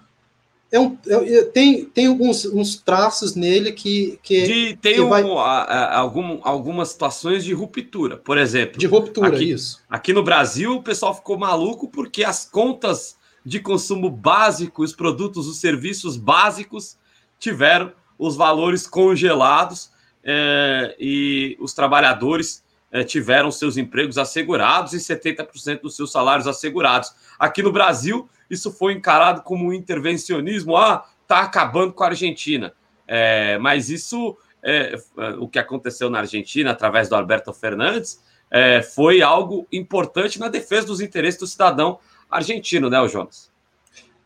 [0.71, 4.19] é um, é, tem, tem alguns uns traços nele que.
[4.23, 5.21] que de, tem que um, vai...
[5.21, 8.79] a, a, algum, algumas situações de ruptura, por exemplo.
[8.79, 9.83] De ruptura, aqui, isso.
[9.88, 15.47] Aqui no Brasil, o pessoal ficou maluco porque as contas de consumo básico, os produtos,
[15.47, 16.97] os serviços básicos
[17.38, 19.91] tiveram os valores congelados
[20.23, 27.13] é, e os trabalhadores é, tiveram seus empregos assegurados e 70% dos seus salários assegurados.
[27.38, 30.78] Aqui no Brasil, isso foi encarado como um intervencionismo.
[30.78, 32.73] Ah, está acabando com a Argentina.
[33.08, 34.95] É, mas isso, é,
[35.39, 40.88] o que aconteceu na Argentina através do Alberto Fernandes, é, foi algo importante na defesa
[40.88, 41.99] dos interesses do cidadão
[42.30, 43.51] argentino, né, o Jonas?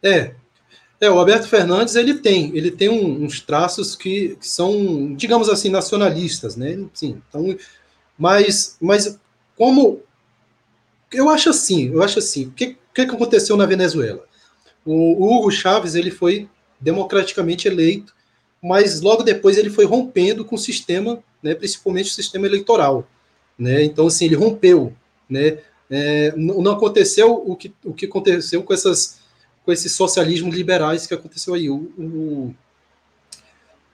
[0.01, 0.33] É,
[1.01, 5.47] é, o Alberto Fernandes ele tem, ele tem um, uns traços que, que, são, digamos
[5.47, 6.85] assim, nacionalistas, né?
[6.93, 7.57] Sim, então,
[8.17, 9.17] mas, mas
[9.57, 10.01] como
[11.11, 14.25] eu acho assim, eu acho assim, o que, que aconteceu na Venezuela?
[14.85, 18.13] O, o Hugo Chávez ele foi democraticamente eleito,
[18.61, 23.07] mas logo depois ele foi rompendo com o sistema, né, principalmente o sistema eleitoral,
[23.57, 23.83] né?
[23.83, 24.93] Então assim ele rompeu,
[25.29, 25.59] né?
[25.89, 29.18] É, não aconteceu o que, o que aconteceu com essas
[29.65, 31.69] com esses socialismos liberais que aconteceu aí.
[31.69, 32.55] O, o,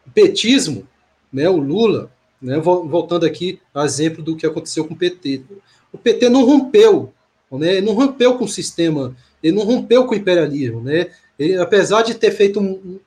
[0.06, 0.88] o petismo,
[1.32, 5.44] né, o Lula, né, voltando aqui a exemplo do que aconteceu com o PT.
[5.92, 7.14] O PT não rompeu,
[7.52, 10.82] né, não rompeu com o sistema, ele não rompeu com o imperialismo.
[10.82, 13.00] Né, ele, apesar de ter feito um,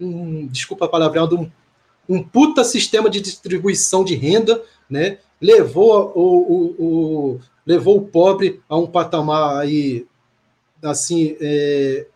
[0.00, 1.50] um, um desculpa a palavra, um,
[2.08, 8.60] um puta sistema de distribuição de renda, né, levou o, o, o, levou o pobre
[8.68, 10.06] a um patamar aí
[10.84, 12.06] assim é,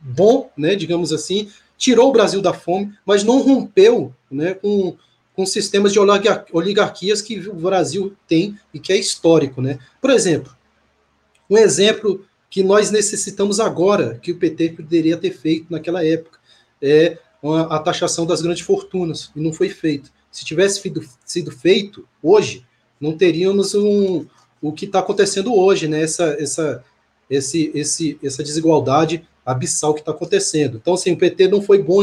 [0.00, 4.96] bom, né, digamos assim, tirou o Brasil da fome, mas não rompeu né, com,
[5.34, 5.98] com sistemas de
[6.52, 9.60] oligarquias que o Brasil tem e que é histórico.
[9.60, 9.78] Né?
[10.00, 10.54] Por exemplo,
[11.50, 16.38] um exemplo que nós necessitamos agora, que o PT poderia ter feito naquela época,
[16.80, 17.18] é
[17.70, 20.10] a taxação das grandes fortunas, e não foi feito.
[20.30, 22.66] Se tivesse sido, sido feito hoje,
[23.00, 24.26] não teríamos um,
[24.60, 26.02] o que está acontecendo hoje, né?
[26.02, 26.84] essa, essa
[27.28, 30.78] esse, esse, essa desigualdade abissal que está acontecendo.
[30.80, 32.02] Então, assim, o PT não foi bom,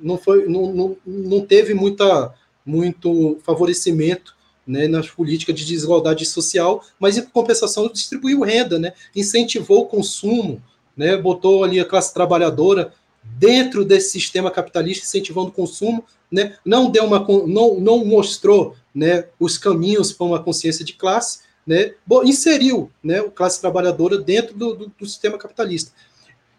[0.00, 4.34] não, foi, não, não, não teve muita, muito favorecimento
[4.66, 10.62] né, nas políticas de desigualdade social, mas em compensação distribuiu renda, né, incentivou o consumo,
[10.96, 16.90] né, botou ali a classe trabalhadora dentro desse sistema capitalista, incentivando o consumo, né, não
[16.90, 21.92] deu uma, não, não mostrou né, os caminhos para uma consciência de classe, né,
[22.24, 25.92] inseriu né, a classe trabalhadora dentro do, do, do, sistema capitalista.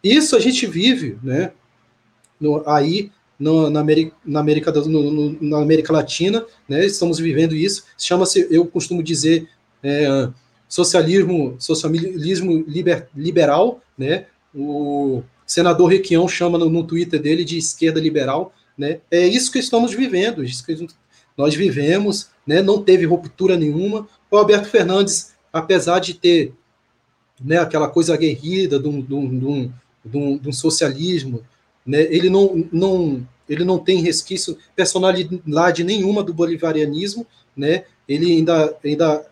[0.01, 1.51] Isso a gente vive né,
[2.39, 7.83] no, aí no, na, América, na, América, no, na América Latina, né, estamos vivendo isso.
[7.97, 9.49] Chama-se, eu costumo dizer,
[9.83, 10.29] é,
[10.69, 13.81] socialismo, socialismo liber, liberal.
[13.97, 18.53] Né, o senador Requião chama no, no Twitter dele de esquerda liberal.
[18.77, 20.87] Né, é isso que estamos vivendo, isso que
[21.37, 26.53] nós vivemos, né, não teve ruptura nenhuma, o Alberto Fernandes, apesar de ter
[27.43, 29.39] né, aquela coisa aguerrida de um, de um,
[30.05, 31.43] de um, de um socialismo,
[31.85, 38.77] né, ele, não, não, ele não tem resquício, personalidade nenhuma do bolivarianismo, né, ele ainda,
[38.83, 39.25] ainda,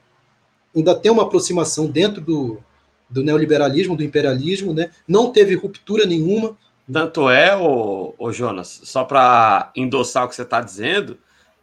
[0.76, 2.58] ainda tem uma aproximação dentro do,
[3.10, 6.58] do neoliberalismo, do imperialismo, né, não teve ruptura nenhuma.
[6.92, 11.18] Tanto é, o, o Jonas, só para endossar o que você está dizendo,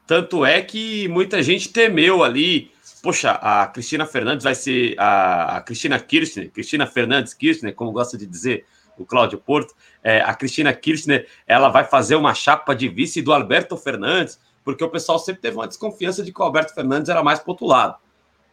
[0.07, 2.71] tanto é que muita gente temeu ali
[3.07, 8.19] poxa, a Cristina Fernandes vai ser a, a Cristina Kirchner, Cristina Fernandes Kirchner, como gosta
[8.19, 8.65] de dizer
[8.99, 13.33] o Cláudio Porto, é, a Cristina Kirchner, ela vai fazer uma chapa de vice do
[13.33, 17.23] Alberto Fernandes, porque o pessoal sempre teve uma desconfiança de que o Alberto Fernandes era
[17.23, 17.95] mais potulado.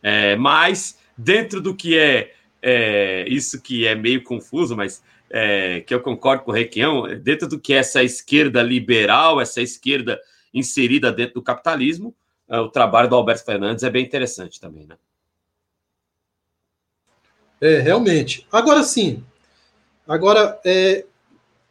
[0.04, 5.96] É, mas dentro do que é, é, isso que é meio confuso, mas é, que
[5.96, 10.20] eu concordo com o Requião, dentro do que é essa esquerda liberal, essa esquerda
[10.54, 12.16] inserida dentro do capitalismo,
[12.60, 14.96] o trabalho do Alberto Fernandes é bem interessante também, né?
[17.62, 18.46] É, realmente.
[18.52, 19.24] Agora sim,
[20.08, 21.06] agora é,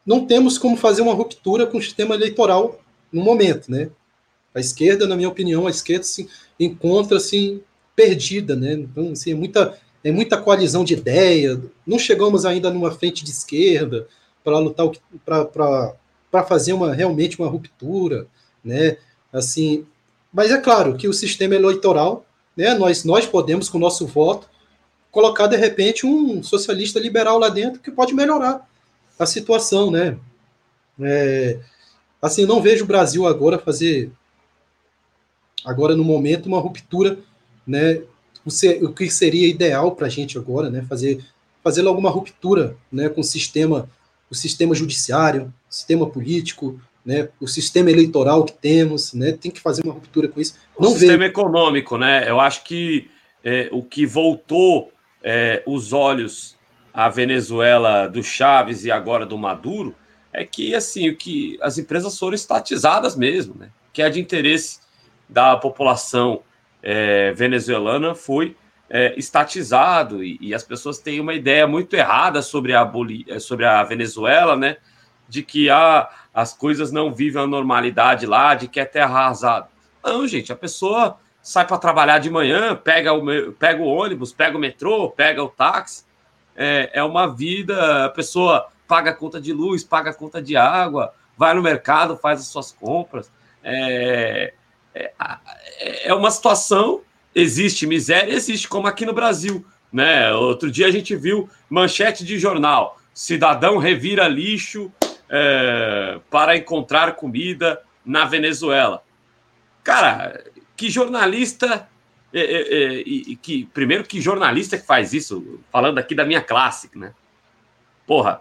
[0.06, 2.80] não temos como fazer uma ruptura com o sistema eleitoral
[3.12, 3.90] no momento, né?
[4.54, 6.28] A esquerda, na minha opinião, a esquerda se
[6.58, 7.62] encontra assim
[7.94, 8.72] perdida, né?
[8.72, 11.60] Então, assim, é muita é muita coalizão de ideia.
[11.86, 14.08] Não chegamos ainda numa frente de esquerda
[14.42, 14.88] para lutar
[15.24, 18.26] para fazer uma realmente uma ruptura,
[18.64, 18.96] né?
[19.32, 19.86] Assim,
[20.32, 22.24] mas é claro que o sistema eleitoral,
[22.56, 24.48] né, nós, nós podemos, com o nosso voto,
[25.10, 28.66] colocar, de repente, um socialista liberal lá dentro que pode melhorar
[29.18, 29.90] a situação.
[29.90, 30.16] Né?
[31.00, 31.58] É,
[32.20, 34.10] assim, não vejo o Brasil agora fazer,
[35.64, 37.18] agora no momento, uma ruptura,
[37.66, 38.02] né,
[38.80, 41.24] o que seria ideal para a gente agora, né, fazer,
[41.62, 43.88] fazer alguma ruptura né, com o sistema
[44.32, 49.60] o sistema judiciário, o sistema político, né, o sistema eleitoral que temos, né, tem que
[49.60, 50.54] fazer uma ruptura com isso.
[50.78, 52.28] Não o sistema econômico, né?
[52.28, 53.10] Eu acho que
[53.44, 54.92] é, o que voltou
[55.22, 56.56] é, os olhos
[56.94, 59.94] à Venezuela do Chaves e agora do Maduro
[60.32, 63.70] é que assim o que as empresas foram estatizadas mesmo, né?
[63.92, 64.80] Que é de interesse
[65.28, 66.42] da população
[66.82, 68.56] é, venezuelana foi
[68.88, 73.64] é, estatizado e, e, as pessoas têm uma ideia muito errada sobre a, Boli sobre
[73.64, 74.76] a Venezuela, né?
[75.32, 79.68] De que ah, as coisas não vivem a normalidade lá, de que é terra arrasada.
[80.04, 84.56] Não, gente, a pessoa sai para trabalhar de manhã, pega o, pega o ônibus, pega
[84.56, 86.04] o metrô, pega o táxi.
[86.54, 90.54] É, é uma vida, a pessoa paga a conta de luz, paga a conta de
[90.54, 93.32] água, vai no mercado, faz as suas compras.
[93.64, 94.52] É,
[94.94, 95.12] é,
[96.04, 97.00] é uma situação
[97.34, 99.64] existe miséria, existe, como aqui no Brasil.
[99.92, 100.32] Né?
[100.32, 104.92] Outro dia a gente viu manchete de jornal: cidadão revira lixo
[105.34, 109.02] é, para encontrar comida na Venezuela.
[109.82, 110.44] Cara,
[110.76, 111.88] que jornalista.
[112.34, 113.04] É, é, é
[113.42, 117.12] que primeiro que jornalista que faz isso, falando aqui da minha classe, né?
[118.06, 118.40] Porra,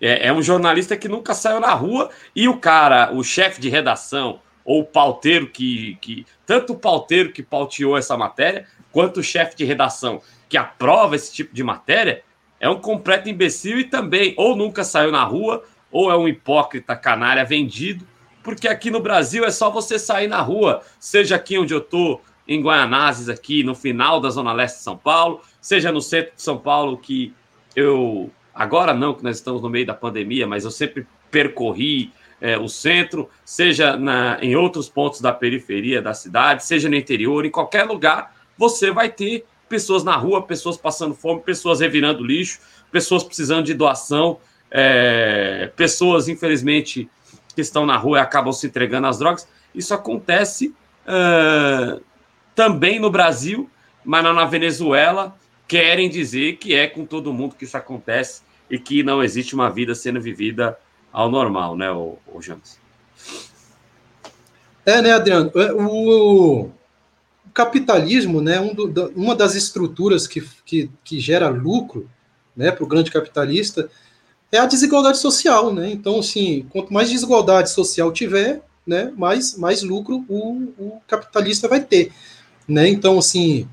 [0.00, 3.68] é, é, um jornalista que nunca saiu na rua e o cara, o chefe de
[3.68, 6.26] redação, ou o pauteiro que, que.
[6.46, 11.32] Tanto o pauteiro que pauteou essa matéria, quanto o chefe de redação que aprova esse
[11.32, 12.22] tipo de matéria,
[12.60, 16.94] é um completo imbecil e também ou nunca saiu na rua, ou é um hipócrita
[16.96, 18.06] canalha vendido,
[18.42, 22.20] porque aqui no Brasil é só você sair na rua, seja aqui onde eu tô,
[22.48, 26.42] em Guaianazes, aqui no final da Zona Leste de São Paulo, seja no centro de
[26.42, 27.34] São Paulo, que
[27.76, 28.30] eu.
[28.54, 32.66] Agora não, que nós estamos no meio da pandemia, mas eu sempre percorri é, o
[32.66, 37.84] centro, seja na, em outros pontos da periferia da cidade, seja no interior, em qualquer
[37.84, 42.60] lugar, você vai ter pessoas na rua, pessoas passando fome, pessoas revirando lixo,
[42.90, 44.38] pessoas precisando de doação,
[44.70, 47.08] é, pessoas, infelizmente,
[47.54, 49.48] que estão na rua e acabam se entregando às drogas.
[49.74, 50.74] Isso acontece
[51.06, 52.02] uh,
[52.54, 53.68] também no Brasil,
[54.04, 59.02] mas na Venezuela querem dizer que é com todo mundo que isso acontece e que
[59.02, 60.78] não existe uma vida sendo vivida
[61.12, 62.80] ao normal, né, o, o James?
[64.84, 65.50] É, né, Adriano?
[65.54, 66.70] É, o,
[67.48, 72.08] o capitalismo, né, um do, uma das estruturas que, que, que gera lucro
[72.56, 73.88] né, para o grande capitalista
[74.50, 75.90] é a desigualdade social, né?
[75.90, 81.80] Então, assim, quanto mais desigualdade social tiver, né, mais, mais lucro o, o capitalista vai
[81.80, 82.12] ter,
[82.66, 82.88] né?
[82.88, 83.68] Então, assim,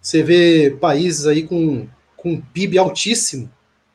[0.00, 3.50] você vê países aí com, com PIB altíssimo,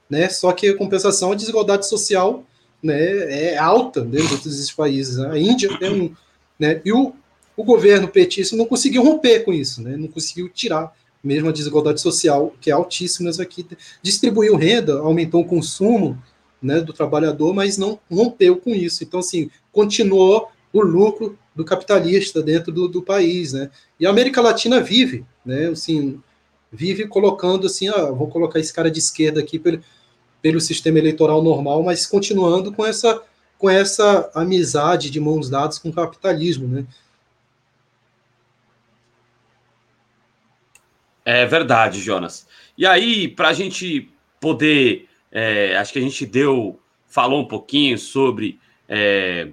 [0.10, 0.28] né?
[0.30, 2.44] Só que a compensação, a desigualdade social
[2.82, 5.20] né, é alta dentro desses países.
[5.20, 6.14] A Índia é um.
[6.60, 7.14] Né, e o,
[7.60, 12.00] o governo petista não conseguiu romper com isso, né, não conseguiu tirar mesmo a desigualdade
[12.00, 13.68] social, que é altíssima aqui.
[14.02, 16.18] Distribuiu renda, aumentou o consumo
[16.62, 19.04] né, do trabalhador, mas não rompeu com isso.
[19.04, 23.70] Então, assim, continuou o lucro do capitalista dentro do, do país, né?
[24.00, 25.68] E a América Latina vive, né?
[25.68, 26.22] Assim,
[26.72, 29.80] vive colocando assim, ah, vou colocar esse cara de esquerda aqui para
[30.42, 33.22] pelo sistema eleitoral normal, mas continuando com essa,
[33.58, 36.86] com essa amizade de mãos dadas com o capitalismo, né?
[41.32, 42.48] É verdade, Jonas.
[42.76, 44.10] E aí, para a gente
[44.40, 49.50] poder, é, acho que a gente deu, falou um pouquinho sobre é,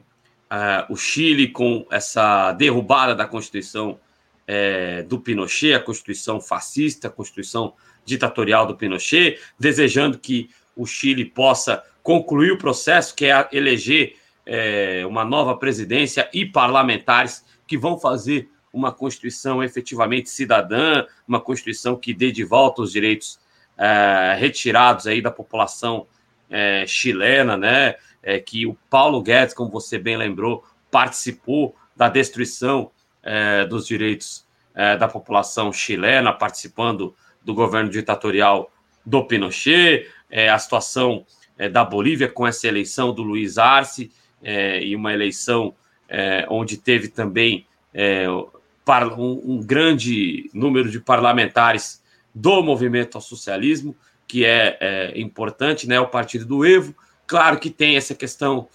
[0.48, 4.00] a, o Chile com essa derrubada da Constituição
[4.46, 7.74] é, do Pinochet, a Constituição fascista, a Constituição
[8.06, 14.16] ditatorial do Pinochet, desejando que o Chile possa concluir o processo, que é eleger
[14.46, 21.96] é, uma nova presidência e parlamentares que vão fazer uma Constituição efetivamente cidadã, uma Constituição
[21.96, 23.40] que dê de volta os direitos
[23.78, 26.06] é, retirados aí da população
[26.50, 27.94] é, chilena, né?
[28.22, 32.90] É, que o Paulo Guedes, como você bem lembrou, participou da destruição
[33.22, 38.70] é, dos direitos é, da população chilena, participando do governo ditatorial
[39.06, 41.24] do Pinochet é, a situação
[41.72, 44.12] da Bolívia com essa eleição do Luiz Arce
[44.42, 45.74] e uma eleição
[46.50, 47.66] onde teve também
[47.98, 48.26] é,
[49.18, 52.02] um, grande número de parlamentares
[52.34, 53.96] do movimento ao socialismo,
[54.28, 55.98] que é, é, importante, né?
[55.98, 56.94] O partido do Evo.
[57.26, 58.68] Claro que tem essa questão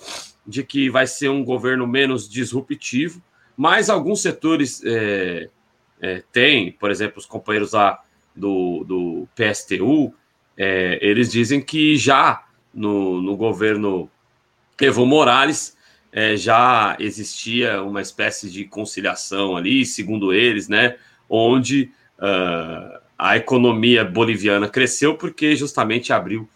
[0.46, 3.22] de que vai ser um governo menos disruptivo,
[3.56, 5.50] mas alguns setores é,
[6.02, 8.02] é, têm, por exemplo, os companheiros lá
[8.36, 10.14] do, do PSTU,
[10.58, 14.10] é, eles dizem que já no, no governo
[14.80, 15.78] Evo Morales
[16.12, 20.98] é, já existia uma espécie de conciliação ali, segundo eles, né,
[21.30, 26.50] onde uh, a economia boliviana cresceu porque justamente abriu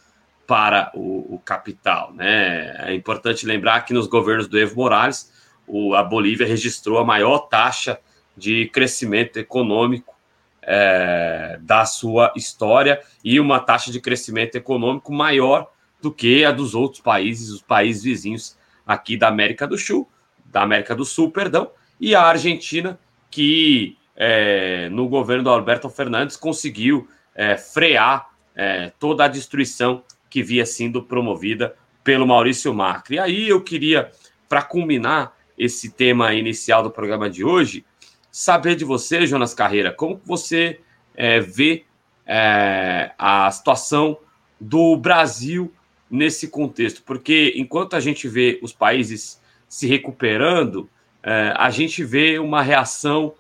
[0.46, 2.14] para o, o, capital.
[2.14, 2.76] Né?
[2.88, 5.32] É importante lembrar que nos governos do Evo Morales,
[5.66, 8.00] o, a Bolívia registrou a maior taxa
[8.38, 10.14] de crescimento econômico
[10.62, 16.76] é, da sua história e uma taxa de crescimento econômico maior do que a dos
[16.76, 18.55] outros países, os países vizinhos
[18.86, 20.10] aqui da América do Sul,
[20.46, 26.38] da América do Sul, perdão, e a Argentina, que é, no governo do Alberto Fernandes
[26.38, 33.16] conseguiu é, frear é, toda a destruição que via sendo promovida pelo Maurício Macri.
[33.16, 34.12] E aí eu queria,
[34.48, 37.86] para culminar esse tema inicial do programa de hoje,
[38.32, 40.80] saber de você, Jonas Carreira, como você
[41.16, 41.86] é, vê
[42.26, 44.18] é, a situação
[44.60, 45.74] do Brasil
[46.10, 50.90] nesse contexto, porque enquanto a gente vê os países se recuperando,
[51.24, 53.34] é, a gente vê uma reação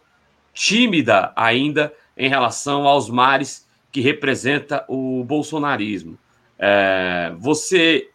[0.54, 6.18] tímida ainda em relação aos mares que representa o bolsonarismo.
[6.58, 8.10] É, você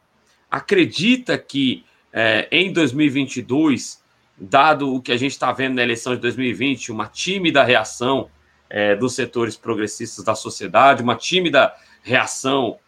[0.51, 4.01] acredita que é, em 2022
[4.37, 8.31] dado o que a gente está vendo na eleição de 2020, uma tímida reação
[8.71, 11.73] é, dos setores progressistas da sociedade, uma tímida
[12.03, 12.79] reação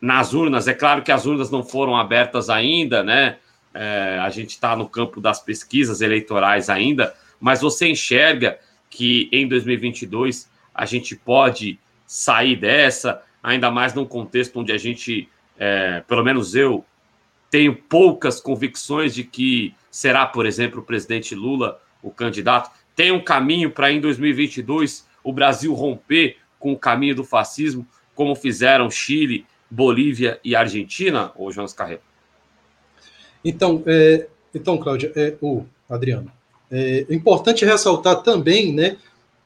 [0.00, 0.68] nas urnas.
[0.68, 3.36] É claro que as urnas não foram abertas ainda, né?
[3.74, 9.46] É, a gente está no campo das pesquisas eleitorais ainda, mas você enxerga que em
[9.46, 15.28] 2022 a gente pode sair dessa, ainda mais num contexto onde a gente,
[15.58, 16.84] é, pelo menos eu,
[17.50, 22.70] tenho poucas convicções de que será, por exemplo, o presidente Lula o candidato.
[22.94, 28.34] Tem um caminho para em 2022 o Brasil romper com o caminho do fascismo, como
[28.34, 32.02] fizeram Chile, Bolívia e Argentina, ou João Carreiro?
[33.44, 36.30] Então, é, então Cláudia, é, o Adriano,
[36.70, 38.96] é importante ressaltar também, né?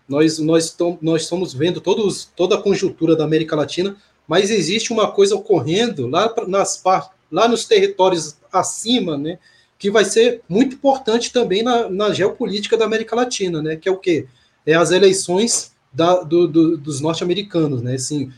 [0.09, 3.97] Nós, nós, tom, nós estamos vendo todos, toda a conjuntura da América Latina,
[4.27, 6.83] mas existe uma coisa ocorrendo lá, nas,
[7.31, 9.39] lá nos territórios acima, né?
[9.81, 13.77] que vai ser muito importante também na, na geopolítica da América Latina, né?
[13.77, 14.27] Que é o quê?
[14.67, 17.95] É as eleições da, do, do, dos norte-americanos, né?
[17.95, 18.31] Assim,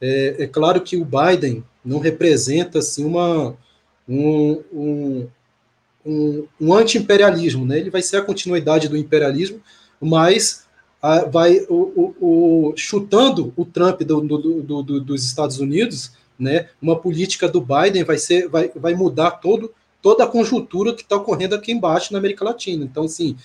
[0.00, 3.56] é, é, claro que o Biden não representa assim uma
[4.08, 5.28] um, um,
[6.04, 7.78] um, um anti-imperialismo, né?
[7.78, 9.60] Ele vai ser a continuidade do imperialismo,
[10.00, 10.66] mas
[11.02, 16.68] a, vai o, o, o, chutando o Trump do, do, do, dos Estados Unidos, né?
[16.80, 21.16] Uma política do Biden vai ser vai, vai mudar todo toda a conjuntura que está
[21.16, 22.84] ocorrendo aqui embaixo na América Latina.
[22.84, 23.36] Então, assim,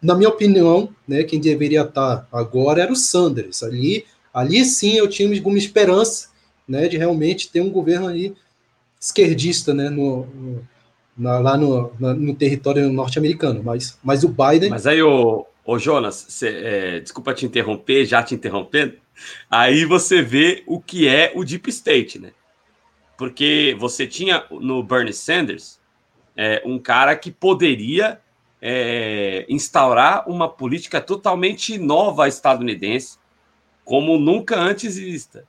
[0.00, 3.62] na minha opinião, né, quem deveria estar tá agora era o Sanders.
[3.62, 4.04] Ali,
[4.38, 6.28] ali sim eu tinha alguma esperança
[6.66, 8.34] né, de realmente ter um governo aí
[9.00, 10.26] esquerdista né, no,
[11.16, 13.62] na, lá no, na, no território norte-americano.
[13.62, 14.70] Mas, mas o Biden.
[14.70, 18.94] Mas aí, o, o Jonas, cê, é, desculpa te interromper, já te interrompendo.
[19.50, 22.30] Aí você vê o que é o Deep State, né?
[23.16, 25.80] Porque você tinha no Bernie Sanders
[26.36, 28.20] é, um cara que poderia
[28.62, 33.17] é, instaurar uma política totalmente nova estadunidense,
[33.88, 35.48] como nunca antes vista.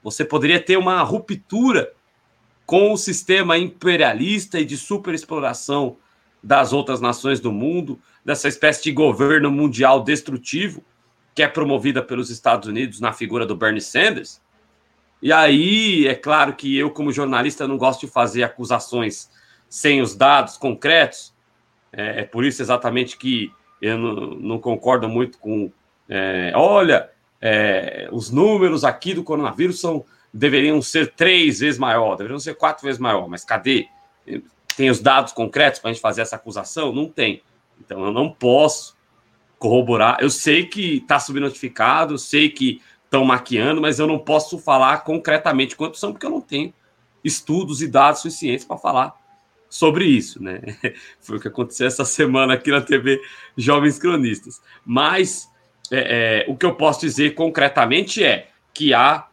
[0.00, 1.92] Você poderia ter uma ruptura
[2.64, 5.96] com o sistema imperialista e de superexploração
[6.40, 10.84] das outras nações do mundo, dessa espécie de governo mundial destrutivo
[11.34, 14.40] que é promovida pelos Estados Unidos na figura do Bernie Sanders.
[15.20, 19.28] E aí, é claro que eu, como jornalista, não gosto de fazer acusações
[19.68, 21.34] sem os dados concretos.
[21.92, 23.50] É, é por isso exatamente que
[23.82, 25.72] eu não, não concordo muito com.
[26.08, 27.10] É, olha,
[27.46, 32.86] é, os números aqui do coronavírus são, deveriam ser três vezes maior, deveriam ser quatro
[32.86, 33.86] vezes maior, mas cadê?
[34.74, 36.90] Tem os dados concretos para a gente fazer essa acusação?
[36.90, 37.42] Não tem.
[37.78, 38.96] Então eu não posso
[39.58, 40.16] corroborar.
[40.22, 45.76] Eu sei que está subnotificado, sei que estão maquiando, mas eu não posso falar concretamente
[45.76, 46.72] quantos são, porque eu não tenho
[47.22, 49.14] estudos e dados suficientes para falar
[49.68, 50.62] sobre isso, né?
[51.20, 53.20] Foi o que aconteceu essa semana aqui na TV
[53.54, 54.62] Jovens Cronistas.
[54.82, 55.52] Mas
[55.90, 59.28] é, é, o que eu posso dizer concretamente é que há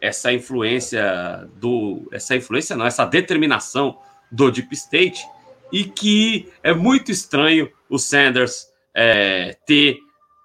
[0.00, 2.08] essa influência do.
[2.12, 3.98] Essa influência, não, essa determinação
[4.30, 5.26] do Deep State,
[5.72, 9.98] e que é muito estranho o Sanders é, ter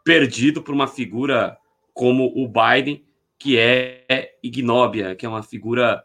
[0.04, 1.58] perdido por uma figura
[1.94, 3.04] como o Biden,
[3.38, 6.04] que é ignóbia, que é uma figura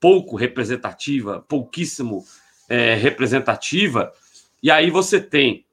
[0.00, 2.24] pouco representativa, pouquíssimo
[2.68, 4.12] é, representativa.
[4.62, 5.64] E aí você tem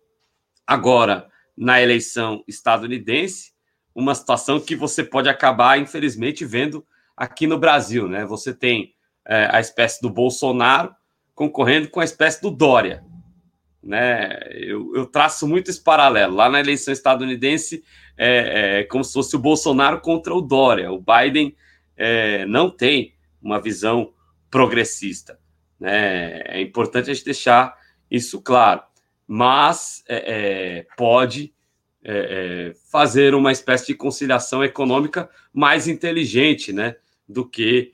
[0.67, 3.53] agora na eleição estadunidense
[3.95, 6.85] uma situação que você pode acabar, infelizmente, vendo
[7.15, 8.25] aqui no Brasil, né?
[8.25, 8.93] Você tem
[9.25, 10.93] é, a espécie do Bolsonaro
[11.35, 13.03] concorrendo com a espécie do Dória,
[13.81, 14.39] né?
[14.53, 16.35] Eu, eu traço muito esse paralelo.
[16.35, 17.83] Lá na eleição estadunidense
[18.17, 20.91] é, é como se fosse o Bolsonaro contra o Dória.
[20.91, 21.55] O Biden
[21.95, 24.11] é, não tem uma visão
[24.49, 25.39] progressista.
[25.79, 26.41] Né?
[26.45, 27.77] É importante a gente deixar
[28.09, 28.81] isso claro,
[29.27, 30.17] mas é,
[30.79, 31.53] é, pode
[32.03, 36.95] é, é, fazer uma espécie de conciliação econômica mais inteligente né,
[37.27, 37.93] do que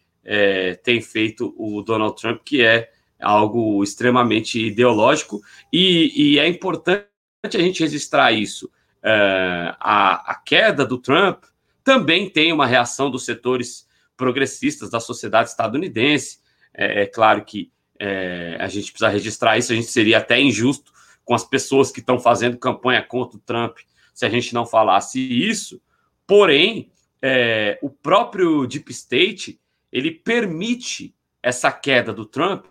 [0.83, 5.41] tem feito o Donald Trump, que é algo extremamente ideológico,
[5.73, 7.07] e, e é importante
[7.43, 8.69] a gente registrar isso.
[9.01, 11.45] A, a queda do Trump
[11.83, 16.39] também tem uma reação dos setores progressistas da sociedade estadunidense.
[16.73, 20.91] É, é claro que é, a gente precisa registrar isso, a gente seria até injusto
[21.29, 23.77] com as pessoas que estão fazendo campanha contra o Trump
[24.15, 25.79] se a gente não falasse isso.
[26.25, 26.89] Porém,
[27.21, 29.61] é, o próprio Deep State
[29.91, 31.13] ele permite
[31.43, 32.65] essa queda do Trump,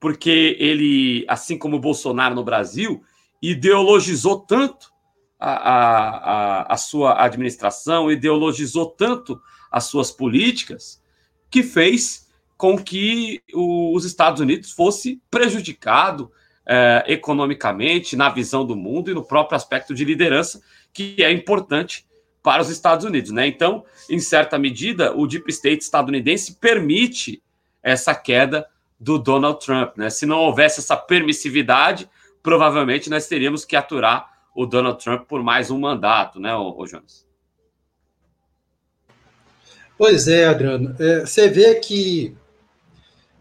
[0.00, 3.04] porque ele, assim como o Bolsonaro no Brasil,
[3.42, 4.90] ideologizou tanto
[5.38, 9.38] a, a, a, sua administração, ideologizou tanto
[9.70, 11.02] as suas políticas,
[11.50, 16.32] que fez com que o, os Estados Unidos fosse prejudicado
[16.66, 20.60] é, economicamente, na visão do mundo e no próprio aspecto de liderança,
[20.92, 22.04] que é importante
[22.42, 23.30] para os Estados Unidos.
[23.30, 23.46] Né?
[23.46, 27.42] Então, em certa medida, o deep state estadunidense permite
[27.82, 28.66] essa queda
[28.98, 29.96] do Donald Trump.
[29.96, 30.10] Né?
[30.10, 32.08] Se não houvesse essa permissividade,
[32.42, 36.86] provavelmente nós teríamos que aturar o Donald Trump por mais um mandato, né, ô, ô
[36.86, 37.26] Jonas?
[39.98, 40.94] Pois é, Adriano.
[40.98, 42.34] É, você vê que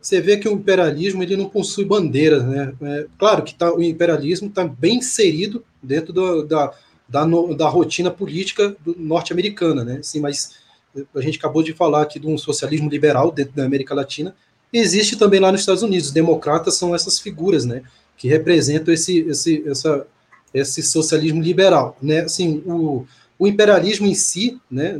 [0.06, 2.76] você vê que o imperialismo ele não possui bandeiras, né?
[2.80, 6.72] É, claro que tá, o imperialismo está bem inserido dentro do, da,
[7.10, 10.00] da, no, da rotina política norte-americana, né?
[10.04, 10.58] Sim, mas
[11.16, 14.36] a gente acabou de falar aqui de um socialismo liberal dentro da América Latina.
[14.72, 16.10] Existe também lá nos Estados Unidos.
[16.10, 17.82] Os democratas são essas figuras, né?
[18.16, 20.06] Que representam esse, esse, essa,
[20.54, 22.20] esse socialismo liberal, né?
[22.20, 23.08] Assim, o,
[23.40, 25.00] o imperialismo em si, né?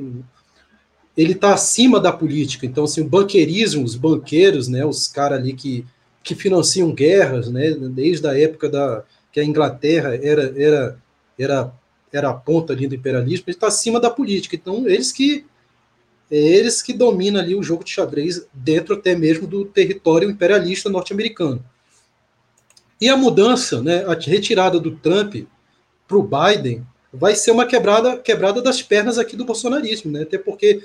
[1.18, 2.66] Ele está acima da política.
[2.66, 4.86] Então, assim, o banqueirismo, os banqueiros, né?
[4.86, 5.86] Os caras ali que,
[6.24, 7.72] que financiam guerras, né?
[7.72, 11.00] Desde a época da que a Inglaterra era era
[11.38, 11.74] era
[12.12, 14.56] era a ponta ali do imperialismo, ele está acima da política.
[14.56, 15.46] Então, eles que
[16.32, 20.90] é eles que dominam ali o jogo de xadrez dentro até mesmo do território imperialista
[20.90, 21.64] norte-americano.
[23.00, 25.36] E a mudança, né, a retirada do Trump
[26.08, 30.24] para o Biden vai ser uma quebrada, quebrada das pernas aqui do bolsonarismo, né?
[30.24, 30.84] Até porque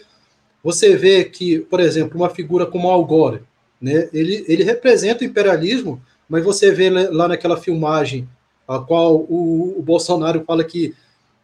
[0.63, 3.43] você vê que, por exemplo, uma figura como Al Gore,
[3.81, 8.29] né, ele, ele representa o imperialismo, mas você vê lá naquela filmagem
[8.69, 10.95] a qual o, o Bolsonaro fala que,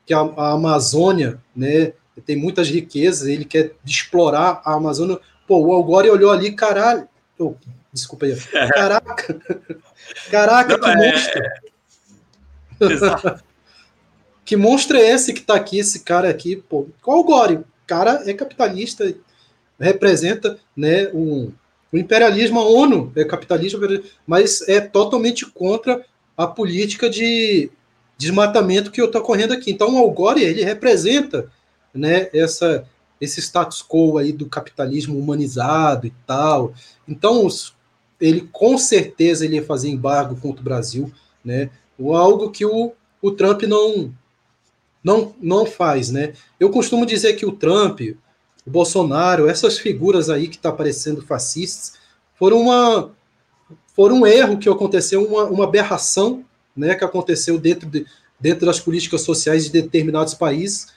[0.04, 1.92] que a, a, Amazônia, né,
[2.24, 5.18] tem muitas riquezas, ele quer explorar a Amazônia.
[5.46, 7.08] Pô, o Al Gore olhou ali, caralho,
[7.38, 7.54] oh,
[7.92, 8.36] desculpa aí,
[8.72, 9.40] caraca,
[10.30, 10.96] caraca, Não, que é...
[11.10, 11.42] monstro.
[14.44, 17.64] que monstro é esse que tá aqui, esse cara aqui, pô, qual o Gore?
[17.86, 19.14] Cara é capitalista,
[19.78, 21.52] representa, né, o
[21.92, 23.78] imperialismo, a ONU é capitalista,
[24.26, 26.04] mas é totalmente contra
[26.36, 27.70] a política de
[28.18, 29.70] desmatamento que está ocorrendo aqui.
[29.70, 31.50] Então, o Algore, ele representa
[31.94, 32.86] né, essa,
[33.20, 36.74] esse status quo aí do capitalismo humanizado e tal.
[37.06, 37.46] Então,
[38.20, 41.12] ele com certeza ele ia fazer embargo contra o Brasil,
[41.44, 41.70] né?
[41.98, 44.12] Algo que o, o Trump não,
[45.06, 46.32] não, não faz, né?
[46.58, 48.00] Eu costumo dizer que o Trump,
[48.66, 51.92] o Bolsonaro, essas figuras aí que está aparecendo fascistas,
[52.34, 53.12] foram uma,
[53.94, 56.44] foram um erro que aconteceu, uma, uma aberração
[56.76, 58.04] né, que aconteceu dentro, de,
[58.40, 60.88] dentro das políticas sociais de determinados países,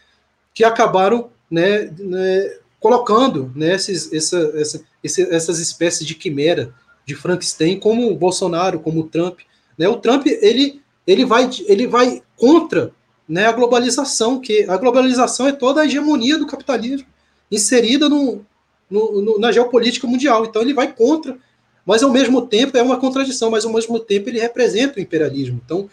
[0.56, 4.84] que acabaram né, né, colocando né, esses, essa, essa,
[5.30, 6.74] essas espécies de quimera,
[7.06, 9.42] de Frankenstein, como o Bolsonaro, como o Trump.
[9.78, 9.88] Né?
[9.88, 12.92] O Trump ele, ele, vai, ele vai contra
[13.30, 17.08] né, a globalização, que a globalização é toda a hegemonia do capitalismo
[17.52, 18.44] inserida no,
[18.90, 20.46] no, no, na geopolítica mundial.
[20.46, 21.38] Então ele vai contra
[21.90, 25.60] mas ao mesmo tempo é uma contradição, mas ao mesmo tempo ele representa o imperialismo.
[25.66, 25.90] Então,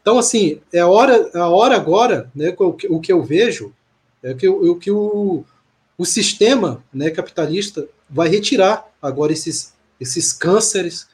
[0.00, 3.70] então assim, é a hora, a hora agora, né, o, que, o que eu vejo
[4.22, 5.44] é que, o, que o,
[5.98, 11.08] o sistema né, capitalista vai retirar agora esses, esses cânceres,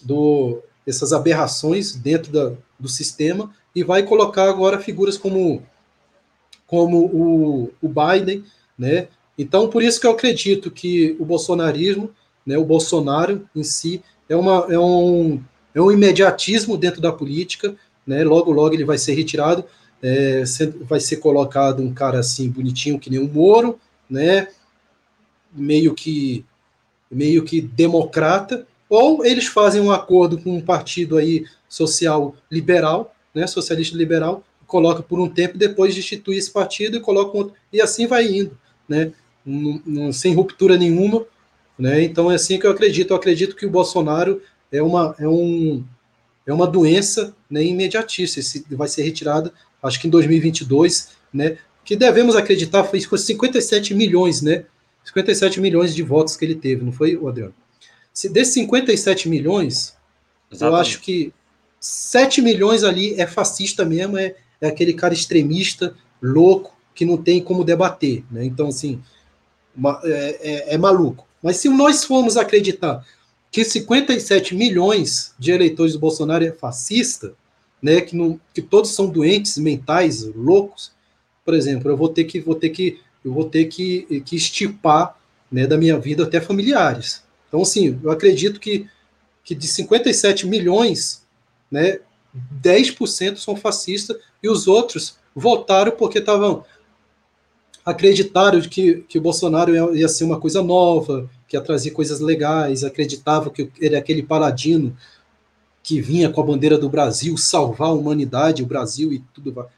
[0.00, 5.62] do, essas aberrações dentro da, do sistema e vai colocar agora figuras como,
[6.66, 8.44] como o, o Biden,
[8.78, 9.08] né?
[9.36, 12.14] Então, por isso que eu acredito que o bolsonarismo
[12.46, 12.58] né?
[12.58, 15.40] O Bolsonaro em si é, uma, é, um,
[15.74, 17.74] é um imediatismo dentro da política,
[18.06, 18.22] né?
[18.24, 19.64] logo, logo ele vai ser retirado,
[20.02, 20.42] é,
[20.82, 24.48] vai ser colocado um cara assim bonitinho que nem o Moro, né?
[25.52, 26.44] meio que
[27.10, 33.46] meio que democrata, ou eles fazem um acordo com um partido aí social liberal, né,
[33.46, 38.06] socialista liberal, coloca por um tempo, depois destitui esse partido e coloca outro, e assim
[38.06, 38.58] vai indo,
[38.88, 39.12] né,
[40.12, 41.26] sem ruptura nenhuma,
[41.78, 42.04] Né?
[42.04, 43.10] Então é assim que eu acredito.
[43.10, 45.84] Eu acredito que o Bolsonaro é uma, é um,
[46.46, 48.40] é uma doença né, imediatista.
[48.40, 51.58] Esse vai ser retirada, acho que em 2022, né?
[51.84, 54.64] Que devemos acreditar foi com 57 milhões, né?
[55.04, 57.54] 57 milhões de votos que ele teve, não foi, Adriano?
[58.12, 59.94] Se desses 57 milhões,
[60.50, 60.62] Exatamente.
[60.62, 61.32] eu acho que
[61.84, 67.42] 7 milhões ali é fascista mesmo, é, é aquele cara extremista, louco, que não tem
[67.42, 68.42] como debater, né?
[68.42, 69.02] Então, assim,
[69.76, 71.26] uma, é, é, é maluco.
[71.42, 73.04] Mas se nós formos acreditar
[73.50, 77.34] que 57 milhões de eleitores do Bolsonaro é fascista,
[77.82, 80.90] né, que, não, que todos são doentes mentais, loucos,
[81.44, 85.18] por exemplo, eu vou ter que vou ter que eu vou ter que, que estipar
[85.52, 87.22] né, da minha vida até familiares.
[87.48, 88.88] Então, assim, eu acredito que,
[89.44, 91.23] que de 57 milhões,
[91.70, 92.00] né,
[92.62, 96.64] 10% são fascistas e os outros votaram porque estavam
[97.84, 102.82] acreditaram que, que o Bolsonaro ia, ser uma coisa nova, que ia trazer coisas legais,
[102.82, 104.96] acreditavam que ele é aquele paladino
[105.82, 109.68] que vinha com a bandeira do Brasil salvar a humanidade, o Brasil e tudo.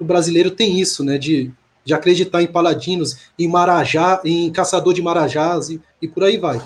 [0.00, 1.52] O brasileiro tem isso, né, de,
[1.84, 6.60] de acreditar em paladinos, em marajá, em caçador de marajás e, e por aí vai.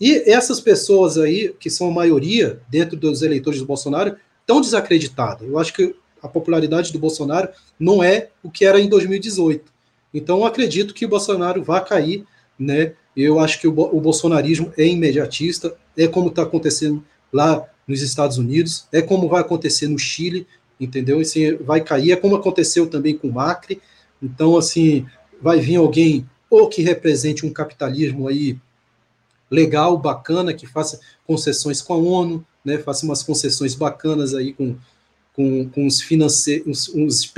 [0.00, 5.48] E essas pessoas aí, que são a maioria dentro dos eleitores do Bolsonaro, estão desacreditadas.
[5.48, 9.72] Eu acho que a popularidade do Bolsonaro não é o que era em 2018.
[10.12, 12.24] Então, eu acredito que o Bolsonaro vai cair,
[12.58, 12.94] né?
[13.16, 18.36] Eu acho que o, o bolsonarismo é imediatista, é como está acontecendo lá nos Estados
[18.36, 20.46] Unidos, é como vai acontecer no Chile,
[20.78, 21.20] entendeu?
[21.20, 23.80] Assim, vai cair, é como aconteceu também com o Macri.
[24.22, 25.06] Então, assim,
[25.40, 28.58] vai vir alguém ou que represente um capitalismo aí
[29.50, 34.76] legal, bacana, que faça concessões com a ONU, né, faça umas concessões bacanas aí com,
[35.32, 37.32] com, com os, financeiros, uns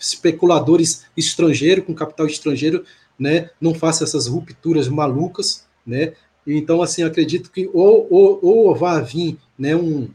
[0.00, 2.84] especuladores estrangeiros, com capital estrangeiro,
[3.18, 6.12] né, não faça essas rupturas malucas, né,
[6.46, 10.08] então, assim, acredito que ou, ou, ou vai vir né, um,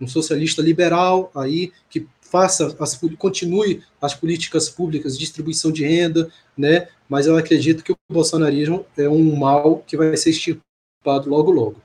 [0.00, 6.28] um socialista liberal aí que faça as continue as políticas públicas de distribuição de renda,
[6.58, 6.88] né?
[7.08, 10.32] Mas eu acredito que o bolsonarismo é um mal que vai ser
[11.04, 11.82] extirpado logo logo.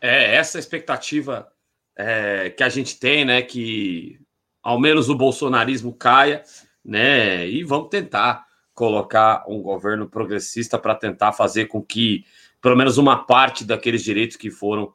[0.00, 1.48] É essa expectativa
[1.96, 3.40] é, que a gente tem, né?
[3.40, 4.20] Que
[4.62, 6.42] ao menos o bolsonarismo caia,
[6.84, 7.48] né?
[7.48, 8.44] E vamos tentar
[8.74, 12.24] colocar um governo progressista para tentar fazer com que
[12.60, 14.92] pelo menos uma parte daqueles direitos que foram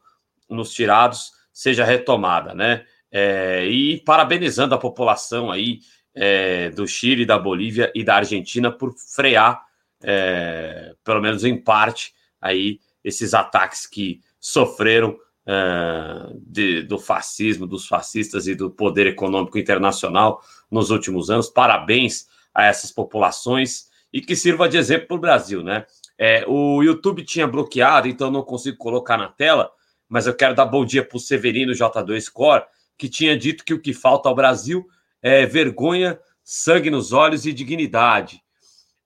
[0.47, 2.85] nos tirados seja retomada, né?
[3.11, 5.79] É, e parabenizando a população aí
[6.13, 9.65] é, do Chile, da Bolívia e da Argentina por frear,
[10.03, 17.87] é, pelo menos em parte, aí esses ataques que sofreram é, de, do fascismo, dos
[17.87, 21.49] fascistas e do poder econômico internacional nos últimos anos.
[21.49, 25.85] Parabéns a essas populações e que sirva de exemplo para o Brasil, né?
[26.17, 29.71] É, o YouTube tinha bloqueado, então não consigo colocar na tela,
[30.07, 32.65] mas eu quero dar bom dia para o Severino J2 Core,
[32.97, 34.85] que tinha dito que o que falta ao Brasil
[35.21, 38.43] é vergonha, sangue nos olhos e dignidade.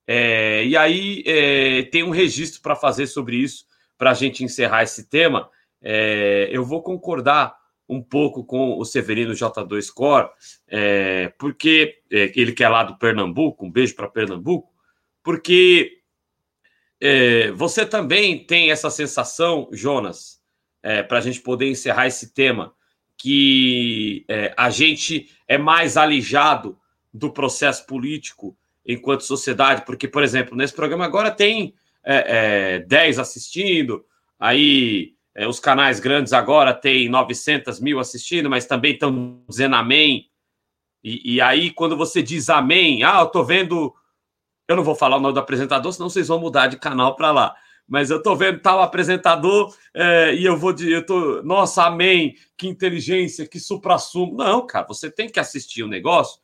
[0.08, 3.66] É, e aí é, tem um registro para fazer sobre isso,
[3.98, 5.50] para a gente encerrar esse tema.
[5.82, 7.56] É, eu vou concordar
[7.88, 10.30] um pouco com o Severino J2 Core,
[10.68, 14.74] é, porque é, ele que é lá do Pernambuco, um beijo para Pernambuco,
[15.24, 16.00] porque
[17.00, 20.44] é, você também tem essa sensação, Jonas,
[21.08, 22.72] para a gente poder encerrar esse tema,
[23.18, 24.24] que
[24.56, 26.78] a gente é mais alijado
[27.12, 31.74] do processo político enquanto sociedade, porque, por exemplo, nesse programa agora tem
[32.04, 34.06] é, é 10 assistindo,
[34.40, 40.30] aí é, os canais grandes agora tem 900 mil assistindo, mas também estão dizendo amém.
[41.04, 43.94] E, e, aí, quando você diz amém, ah, eu tô vendo.
[44.68, 47.32] Eu não vou falar o nome do apresentador, senão vocês vão mudar de canal para
[47.32, 47.56] lá
[47.88, 50.92] mas eu tô vendo tal apresentador é, e eu vou de.
[50.92, 54.36] Eu tô, nossa, amém, que inteligência, que supra-sumo.
[54.36, 56.40] Não, cara, você tem que assistir o negócio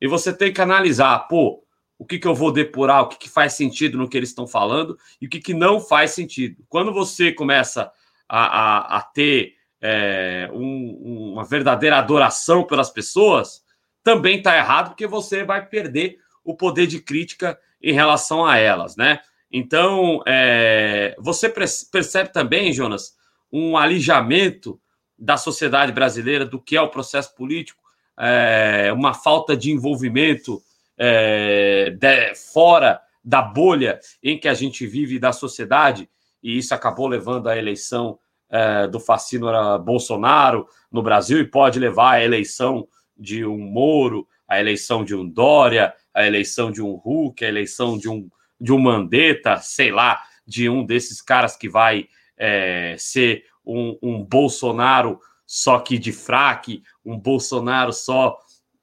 [0.00, 1.64] e você tem que analisar, pô,
[2.02, 4.44] o que, que eu vou depurar, o que, que faz sentido no que eles estão
[4.44, 6.56] falando e o que, que não faz sentido.
[6.68, 7.92] Quando você começa
[8.28, 13.62] a, a, a ter é, um, uma verdadeira adoração pelas pessoas,
[14.02, 18.96] também está errado, porque você vai perder o poder de crítica em relação a elas,
[18.96, 19.20] né?
[19.48, 23.12] Então, é, você percebe também, Jonas,
[23.52, 24.80] um alijamento
[25.16, 27.80] da sociedade brasileira do que é o processo político,
[28.18, 30.60] é, uma falta de envolvimento
[30.98, 36.08] é, de, fora da bolha em que a gente vive da sociedade,
[36.42, 38.18] e isso acabou levando à eleição
[38.50, 42.86] é, do fascino Bolsonaro no Brasil e pode levar à eleição
[43.16, 47.96] de um Moro, à eleição de um Dória, à eleição de um Huck, à eleição
[47.96, 48.28] de um
[48.60, 52.06] de um Mandetta, sei lá, de um desses caras que vai
[52.38, 58.38] é, ser um, um Bolsonaro só que de fraque, um Bolsonaro só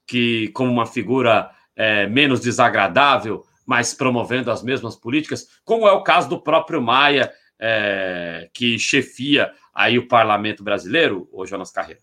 [0.06, 1.50] que como uma figura
[1.80, 7.32] é, menos desagradável, mas promovendo as mesmas políticas, como é o caso do próprio Maia,
[7.58, 12.02] é, que chefia aí o parlamento brasileiro, ô Jonas Carreira?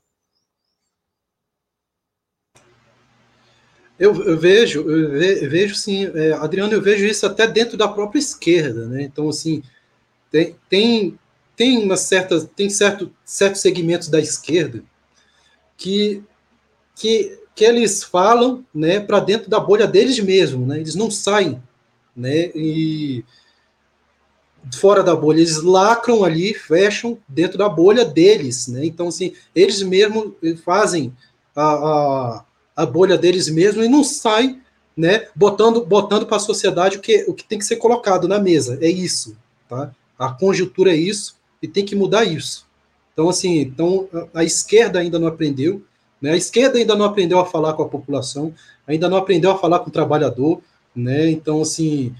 [3.99, 8.17] Eu, eu, vejo, eu vejo sim, é, Adriano, eu vejo isso até dentro da própria
[8.17, 9.03] esquerda, né?
[9.03, 9.61] Então, assim,
[10.31, 11.19] tem, tem,
[11.55, 14.83] tem uma certa, tem certo, certos segmentos da esquerda
[15.77, 16.23] que,
[16.97, 20.79] que, que eles falam, né, para dentro da bolha deles mesmo, né?
[20.79, 21.61] Eles não saem,
[22.15, 22.51] né?
[22.55, 23.23] E
[24.75, 28.85] fora da bolha, eles lacram ali, fecham dentro da bolha deles, né?
[28.85, 30.33] Então, assim, eles mesmos
[30.63, 31.13] fazem
[31.55, 32.45] a, a,
[32.75, 34.61] a bolha deles mesmos e não saem,
[34.95, 35.27] né?
[35.35, 38.77] Botando, botando para a sociedade o que, o que tem que ser colocado na mesa.
[38.81, 39.37] É isso,
[39.69, 39.91] tá?
[40.17, 42.65] A conjuntura é isso e tem que mudar isso.
[43.13, 45.83] Então, assim, então a, a esquerda ainda não aprendeu,
[46.21, 46.31] né?
[46.31, 48.53] A esquerda ainda não aprendeu a falar com a população,
[48.87, 50.61] ainda não aprendeu a falar com o trabalhador,
[50.95, 51.29] né?
[51.29, 52.15] Então, assim,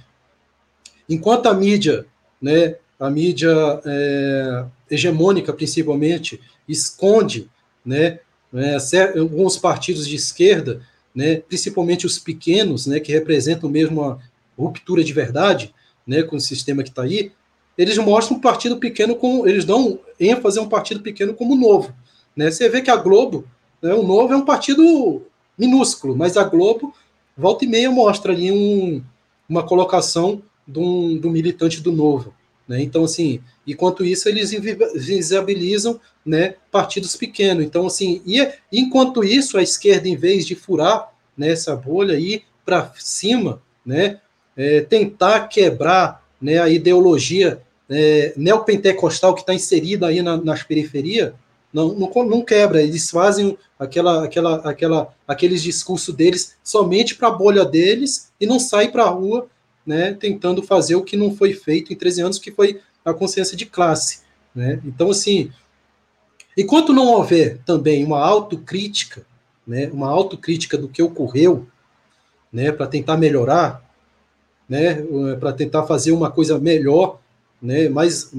[1.09, 2.05] enquanto a mídia
[2.41, 3.51] né, a mídia
[3.85, 7.49] é, hegemônica, principalmente, esconde
[7.85, 8.19] né,
[8.51, 8.77] né,
[9.17, 10.81] alguns partidos de esquerda,
[11.13, 14.19] né, principalmente os pequenos, né, que representam mesmo a
[14.57, 15.73] ruptura de verdade
[16.05, 17.31] né, com o sistema que está aí,
[17.77, 19.47] eles mostram um partido pequeno como.
[19.47, 21.93] Eles dão ênfase a um partido pequeno como novo.
[22.35, 22.49] Né?
[22.49, 23.45] Você vê que a Globo,
[23.81, 25.21] o Novo é um partido
[25.57, 26.93] minúsculo, mas a Globo,
[27.37, 29.03] volta e meia, mostra ali um,
[29.47, 32.33] uma colocação do, um, do militante do Novo.
[32.67, 32.81] Né?
[32.81, 34.51] Então, assim, enquanto isso, eles
[34.95, 37.63] visibilizam né, partidos pequenos.
[37.63, 42.43] Então, assim, e enquanto isso, a esquerda, em vez de furar né, essa bolha, ir
[42.65, 44.19] para cima, né,
[44.55, 51.33] é, tentar quebrar né, a ideologia é, neopentecostal que está inserida aí na, nas periferias,
[51.73, 57.31] não, não, não, quebra, eles fazem aquela, aquela, aquela, aqueles discursos deles somente para a
[57.31, 59.47] bolha deles e não saem para a rua
[59.87, 63.55] né, tentando fazer o que não foi feito em 13 anos, que foi a consciência
[63.55, 64.19] de classe.
[64.53, 64.81] Né?
[64.83, 65.49] Então, assim,
[66.57, 69.25] enquanto não houver também uma autocrítica,
[69.65, 71.65] né, uma autocrítica do que ocorreu,
[72.51, 73.81] né, para tentar melhorar,
[74.67, 75.01] né,
[75.39, 77.19] para tentar fazer uma coisa melhor,
[77.61, 78.33] né, mas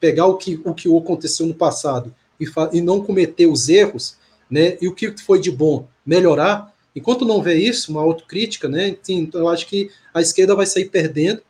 [0.00, 4.16] pegar o que, o que aconteceu no passado e, e não cometer os erros,
[4.50, 8.96] né, e o que foi de bom melhorar, Enquanto não vê isso, uma autocrítica, né?
[9.08, 11.40] Então, eu acho que a esquerda vai sair perdendo,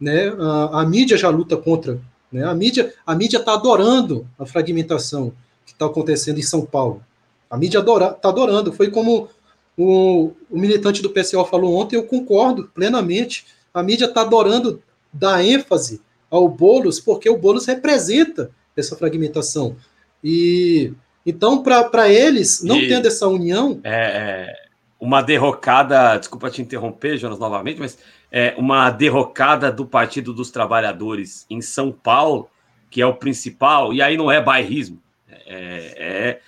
[0.00, 0.28] né?
[0.40, 2.00] A, a mídia já luta contra,
[2.32, 2.42] né?
[2.42, 5.34] A mídia, a mídia está adorando a fragmentação
[5.66, 7.04] que está acontecendo em São Paulo.
[7.50, 8.72] A mídia está adorando.
[8.72, 9.28] Foi como
[9.76, 13.44] o, o, militante do PCO falou ontem, eu concordo plenamente.
[13.74, 14.82] A mídia está adorando
[15.12, 19.76] dar ênfase ao Boulos, porque o Boulos representa essa fragmentação.
[20.24, 20.92] E
[21.26, 23.80] então, para eles, não e, tendo essa união.
[23.82, 24.64] É, é
[25.00, 27.98] uma derrocada, desculpa te interromper, Jonas, novamente, mas
[28.32, 32.48] é uma derrocada do Partido dos Trabalhadores em São Paulo,
[32.90, 35.00] que é o principal, e aí não é bairrismo,
[35.46, 36.40] é, é,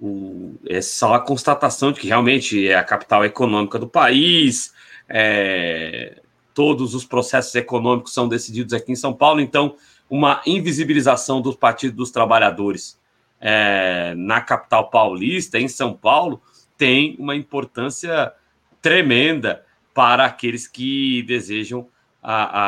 [0.00, 4.74] o, é só a constatação de que realmente é a capital econômica do país,
[5.08, 6.20] é,
[6.52, 9.76] todos os processos econômicos são decididos aqui em São Paulo, então
[10.10, 12.98] uma invisibilização do Partido dos Trabalhadores
[13.40, 16.42] é, na capital paulista, em São Paulo,
[16.76, 18.32] tem uma importância
[18.80, 21.88] tremenda para aqueles que desejam
[22.22, 22.60] a,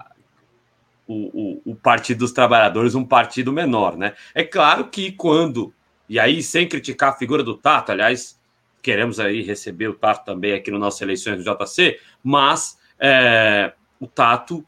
[0.00, 0.12] a
[1.06, 4.14] o, o, o, Partido dos Trabalhadores um partido menor, né?
[4.34, 5.74] É claro que quando,
[6.08, 8.40] e aí sem criticar a figura do Tato, aliás,
[8.80, 14.06] queremos aí receber o Tato também aqui no nossas eleições do JC, mas é, o
[14.06, 14.64] Tato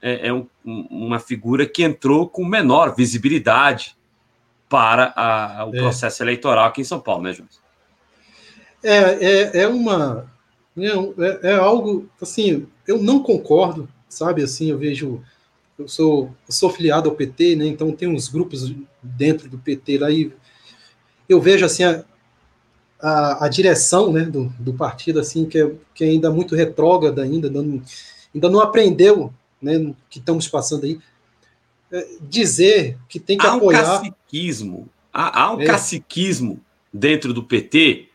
[0.00, 3.97] é, é um, uma figura que entrou com menor visibilidade
[4.68, 5.78] para a, o é.
[5.78, 7.48] processo eleitoral aqui em São Paulo, né, João?
[8.82, 10.30] É, é, é uma.
[10.76, 12.08] É, é, algo.
[12.20, 14.42] Assim, eu não concordo, sabe?
[14.42, 15.22] Assim, eu vejo.
[15.78, 17.66] Eu sou, eu sou filiado ao PT, né?
[17.66, 20.32] Então tem uns grupos dentro do PT lá e
[21.28, 22.04] eu vejo assim a,
[23.00, 27.22] a, a direção né, do, do partido assim que é, que é ainda muito retrógrada
[27.22, 27.82] ainda não,
[28.34, 30.98] ainda não aprendeu né o que estamos passando aí
[32.20, 35.64] dizer que tem que há apoiar um caciquismo há, há um é.
[35.64, 36.60] caciquismo
[36.92, 38.08] dentro do PT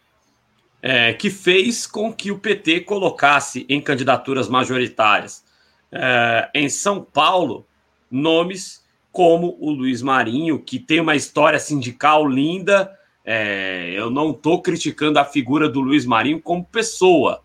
[0.82, 5.43] é, que fez com que o PT colocasse em candidaturas majoritárias
[5.91, 7.65] é, em São Paulo
[8.11, 12.91] nomes como o Luiz Marinho, que tem uma história sindical linda.
[13.24, 17.43] É, eu não estou criticando a figura do Luiz Marinho como pessoa,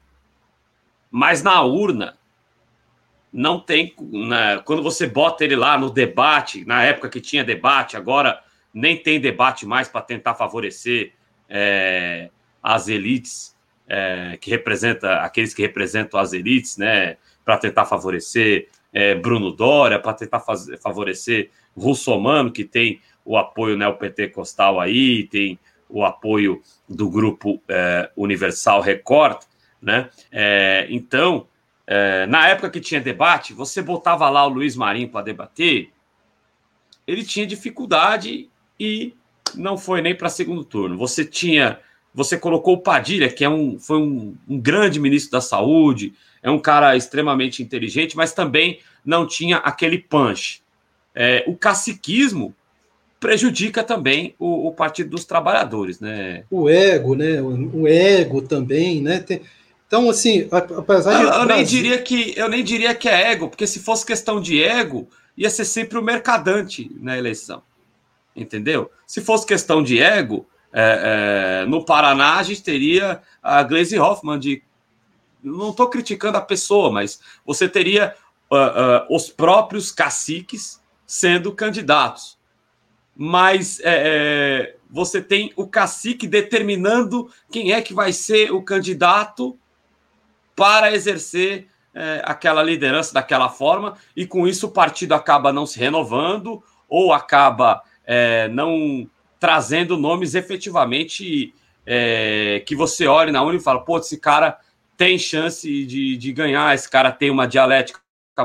[1.10, 2.16] mas na urna
[3.32, 3.94] não tem.
[4.00, 8.40] Né, quando você bota ele lá no debate, na época que tinha debate, agora
[8.72, 11.12] nem tem debate mais para tentar favorecer
[11.48, 12.30] é,
[12.62, 13.56] as elites,
[13.88, 17.16] é, que representa aqueles que representam as elites, né?
[17.44, 23.76] Para tentar favorecer é, Bruno Dória, para tentar fazer, favorecer Russomano, que tem o apoio
[23.76, 25.58] neopentecostal aí, tem
[25.88, 29.42] o apoio do grupo é, Universal Record,
[29.80, 30.10] né?
[30.30, 31.46] É, então,
[31.90, 35.90] é, na época que tinha debate, você botava lá o Luiz Marinho para debater,
[37.06, 39.14] ele tinha dificuldade e
[39.54, 40.98] não foi nem para segundo turno.
[40.98, 41.80] Você tinha,
[42.12, 46.12] você colocou o Padilha, que é um, foi um, um grande ministro da saúde,
[46.42, 50.62] é um cara extremamente inteligente, mas também não tinha aquele punch.
[51.14, 52.54] É, o caciquismo
[53.18, 56.44] prejudica também o, o, Partido dos Trabalhadores, né?
[56.50, 57.40] O ego, né?
[57.40, 59.20] O, ego também, né?
[59.20, 59.40] Tem,
[59.88, 61.22] então, assim, apesar de.
[61.24, 64.38] Eu, eu nem diria que, eu nem diria que é ego, porque se fosse questão
[64.38, 67.62] de ego, ia ser sempre o mercadante na eleição.
[68.36, 68.90] Entendeu?
[69.06, 74.38] Se fosse questão de ego, é, é, no Paraná a gente teria a Glaze Hoffman
[74.38, 74.62] de.
[75.42, 78.14] Não estou criticando a pessoa, mas você teria
[78.50, 82.36] uh, uh, os próprios caciques sendo candidatos.
[83.16, 89.58] Mas é, é, você tem o cacique determinando quem é que vai ser o candidato
[90.58, 95.78] para exercer é, aquela liderança daquela forma, e com isso o partido acaba não se
[95.78, 101.54] renovando ou acaba é, não trazendo nomes efetivamente
[101.86, 104.58] é, que você olhe na urna e fala, pô, esse cara
[104.96, 108.00] tem chance de, de ganhar, esse cara tem uma dialética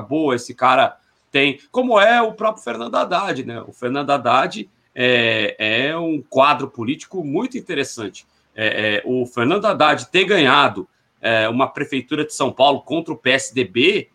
[0.07, 0.97] boa, esse cara
[1.31, 3.59] tem, como é o próprio Fernando Haddad, né?
[3.61, 5.55] O Fernando Haddad é,
[5.89, 8.27] é um quadro político muito interessante.
[8.55, 10.87] É, é, o Fernando Haddad ter ganhado
[11.23, 14.09] é, uma prefeitura de São Paulo contra o PSDB,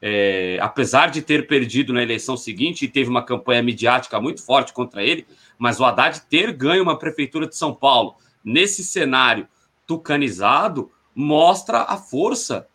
[0.00, 4.72] é, apesar de ter perdido na eleição seguinte e teve uma campanha midiática muito forte
[4.72, 5.26] contra ele,
[5.58, 9.48] mas o Haddad ter ganho uma prefeitura de São Paulo nesse cenário
[9.84, 12.68] tucanizado mostra a força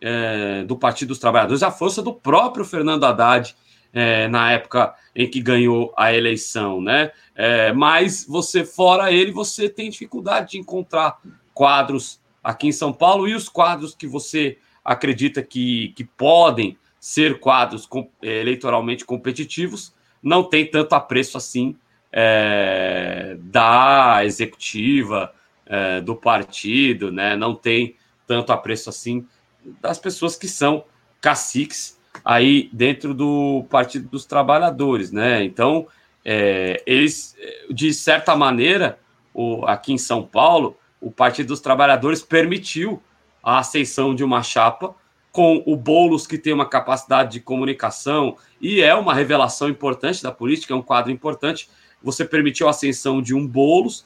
[0.00, 3.54] é, do Partido dos Trabalhadores, a força do próprio Fernando Haddad
[3.92, 7.10] é, na época em que ganhou a eleição, né?
[7.34, 11.18] É, mas você, fora ele, você tem dificuldade de encontrar
[11.52, 17.40] quadros aqui em São Paulo e os quadros que você acredita que, que podem ser
[17.40, 17.88] quadros
[18.22, 21.76] é, eleitoralmente competitivos não tem tanto apreço assim
[22.12, 25.32] é, da executiva,
[25.64, 27.36] é, do partido, né?
[27.36, 29.26] Não tem tanto apreço assim
[29.80, 30.84] das pessoas que são
[31.20, 35.42] caciques aí dentro do Partido dos Trabalhadores, né?
[35.44, 35.86] Então,
[36.24, 37.36] é, eles,
[37.70, 38.98] de certa maneira,
[39.32, 43.02] o, aqui em São Paulo, o Partido dos Trabalhadores permitiu
[43.42, 44.94] a ascensão de uma chapa
[45.32, 50.32] com o Boulos, que tem uma capacidade de comunicação e é uma revelação importante da
[50.32, 51.70] política, é um quadro importante.
[52.02, 54.04] Você permitiu a ascensão de um Boulos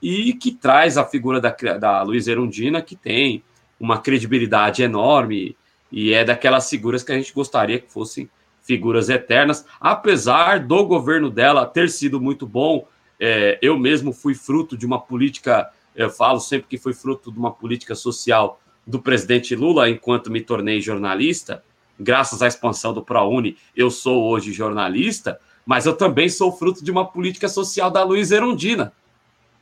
[0.00, 3.42] e que traz a figura da, da Luiz Erundina, que tem
[3.78, 5.56] uma credibilidade enorme
[5.90, 8.28] e é daquelas figuras que a gente gostaria que fossem
[8.62, 12.86] figuras eternas, apesar do governo dela ter sido muito bom.
[13.20, 17.38] É, eu mesmo fui fruto de uma política eu falo sempre que foi fruto de
[17.38, 21.62] uma política social do presidente Lula, enquanto me tornei jornalista.
[21.98, 26.90] Graças à expansão do ProUni, eu sou hoje jornalista, mas eu também sou fruto de
[26.90, 28.92] uma política social da Luiz Erundina,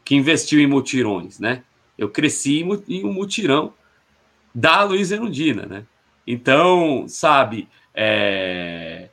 [0.04, 1.62] que investiu em mutirões, né?
[1.96, 3.74] Eu cresci em um mutirão
[4.54, 5.84] da Luiz Erundina, né?
[6.26, 9.08] Então, sabe, é...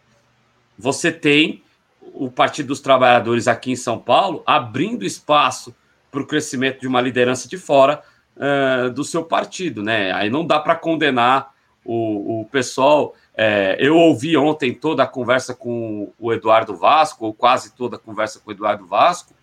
[0.78, 1.62] você tem
[2.02, 5.76] o Partido dos Trabalhadores aqui em São Paulo abrindo espaço
[6.12, 8.01] para o crescimento de uma liderança de fora
[8.36, 10.12] uh, do seu partido, né?
[10.12, 11.53] Aí não dá para condenar
[11.84, 13.16] o, o pessoal.
[13.36, 17.99] É, eu ouvi ontem toda a conversa com o Eduardo Vasco, ou quase toda a
[17.99, 19.34] conversa com o Eduardo Vasco.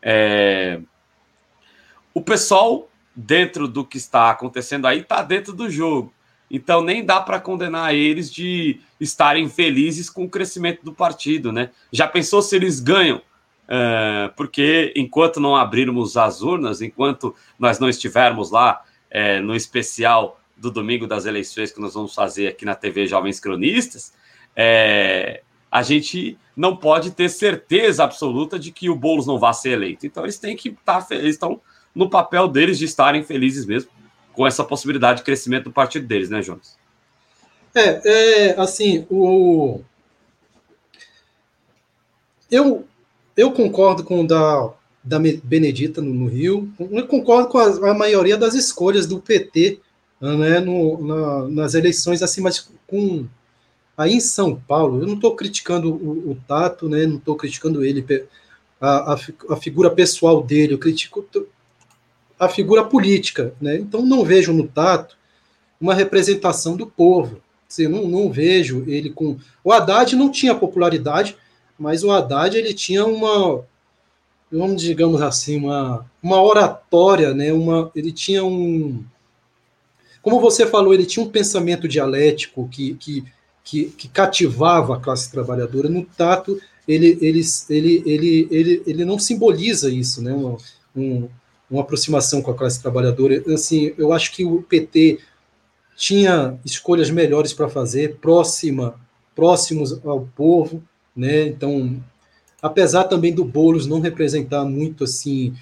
[0.00, 0.80] É,
[2.14, 6.12] o pessoal, dentro do que está acontecendo aí, está dentro do jogo.
[6.50, 11.70] Então nem dá para condenar eles de estarem felizes com o crescimento do partido, né?
[11.92, 13.22] Já pensou se eles ganham
[13.72, 20.40] é, porque enquanto não abrirmos as urnas, enquanto nós não estivermos lá é, no especial
[20.56, 24.12] do domingo das eleições que nós vamos fazer aqui na TV Jovens Cronistas,
[24.56, 29.70] é, a gente não pode ter certeza absoluta de que o Boulos não vai ser
[29.70, 30.04] eleito.
[30.04, 31.60] Então eles têm que estar, tá eles estão
[31.94, 33.90] no papel deles de estarem felizes mesmo
[34.32, 36.76] com essa possibilidade de crescimento do partido deles, né, Jones?
[37.72, 39.80] É, é assim, o
[42.50, 42.84] eu
[43.40, 44.70] eu concordo com o da,
[45.02, 49.80] da Benedita no, no Rio, eu concordo com a, a, maioria das escolhas do PT
[50.20, 53.26] né, no, na, nas eleições, assim, mas com
[53.96, 57.84] aí em São Paulo, eu não estou criticando o, o, Tato, né, não estou criticando
[57.84, 58.04] ele,
[58.80, 59.20] a, a,
[59.50, 61.26] a, figura pessoal dele, eu critico
[62.38, 65.16] a figura política, né, então não vejo no Tato
[65.80, 69.38] uma representação do povo, assim, não, não vejo ele com...
[69.64, 71.36] O Haddad não tinha popularidade,
[71.80, 73.64] mas o Haddad ele tinha uma,
[74.52, 77.52] vamos digamos assim, uma, uma oratória, né?
[77.52, 79.02] Uma, ele tinha um,
[80.22, 83.24] como você falou, ele tinha um pensamento dialético que, que,
[83.64, 85.88] que, que cativava a classe trabalhadora.
[85.88, 90.32] No Tato, ele, ele, ele, ele, ele, ele não simboliza isso, né?
[90.34, 90.58] Uma,
[90.94, 91.28] um,
[91.70, 93.42] uma aproximação com a classe trabalhadora.
[93.54, 95.18] Assim, eu acho que o PT
[95.96, 99.00] tinha escolhas melhores para fazer, próxima,
[99.34, 100.82] próximos ao povo,
[101.20, 101.42] né?
[101.48, 102.02] Então,
[102.62, 105.54] apesar também do Bolos não representar muito assim,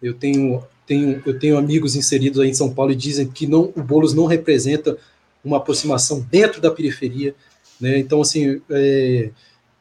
[0.00, 3.72] eu tenho, tenho, eu tenho amigos inseridos aí em São Paulo e dizem que não,
[3.74, 4.96] o Bolos não representa
[5.44, 7.34] uma aproximação dentro da periferia,
[7.80, 7.98] né?
[7.98, 9.30] Então, assim, é,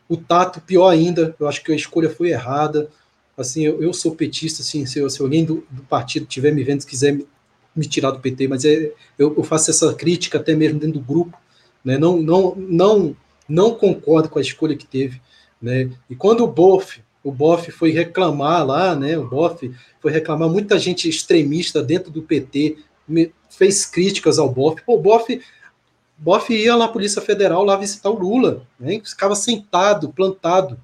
[0.08, 2.90] o Tato, pior ainda, eu acho que a escolha foi errada.
[3.38, 6.84] Assim, eu, eu sou petista, assim, se, se alguém do, do partido estiver me vendo,
[6.88, 7.28] quiser me,
[7.76, 11.06] me, tirar do PT, mas é, eu, eu faço essa crítica até mesmo dentro do
[11.06, 11.38] grupo,
[11.86, 12.00] né?
[12.00, 13.16] Não, não, não
[13.50, 15.20] não concordo com a escolha que teve,
[15.60, 15.90] né?
[16.10, 19.18] E quando o Boff, o Boff foi reclamar lá, né?
[19.18, 19.70] O Boff
[20.00, 22.78] foi reclamar, muita gente extremista dentro do PT
[23.50, 24.82] fez críticas ao Boff.
[24.86, 25.42] Pô, o Boff,
[26.18, 29.02] Boff ia lá à Polícia Federal lá visitar o Lula, né?
[29.04, 30.80] Ficava sentado, plantado,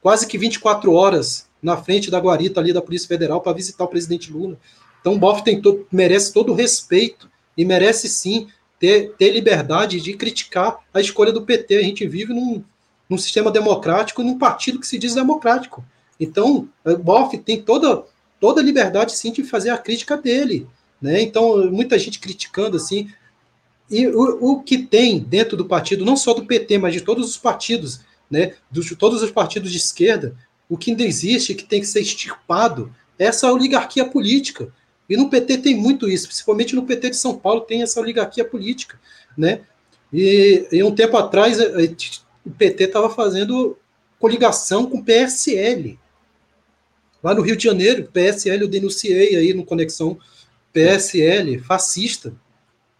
[0.00, 3.88] quase que 24 horas na frente da guarita ali da Polícia Federal para visitar o
[3.88, 4.58] presidente Lula.
[5.00, 8.48] Então o Boff tem todo, merece todo o respeito e merece sim
[8.78, 11.76] ter, ter liberdade de criticar a escolha do PT.
[11.76, 12.62] A gente vive num,
[13.08, 15.84] num sistema democrático, num partido que se diz democrático.
[16.18, 18.04] Então, o Boff tem toda,
[18.40, 20.66] toda a liberdade, sim, de fazer a crítica dele.
[21.00, 21.20] Né?
[21.22, 23.10] Então, muita gente criticando, assim.
[23.90, 27.28] E o, o que tem dentro do partido, não só do PT, mas de todos
[27.28, 28.00] os partidos,
[28.30, 30.36] né, de todos os partidos de esquerda,
[30.68, 34.72] o que ainda existe, que tem que ser extirpado, é essa oligarquia política.
[35.08, 38.44] E no PT tem muito isso, principalmente no PT de São Paulo tem essa oligarquia
[38.44, 38.98] política,
[39.36, 39.60] né?
[40.12, 43.76] E, e um tempo atrás o PT estava fazendo
[44.18, 45.98] coligação com o PSL.
[47.22, 50.18] Lá no Rio de Janeiro, o PSL eu denunciei aí no Conexão
[50.72, 52.34] PSL, fascista.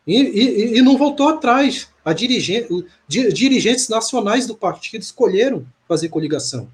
[0.07, 1.89] E, e, e não voltou atrás.
[2.05, 2.69] A dirigente,
[3.09, 6.69] dirigentes nacionais do partido escolheram fazer coligação.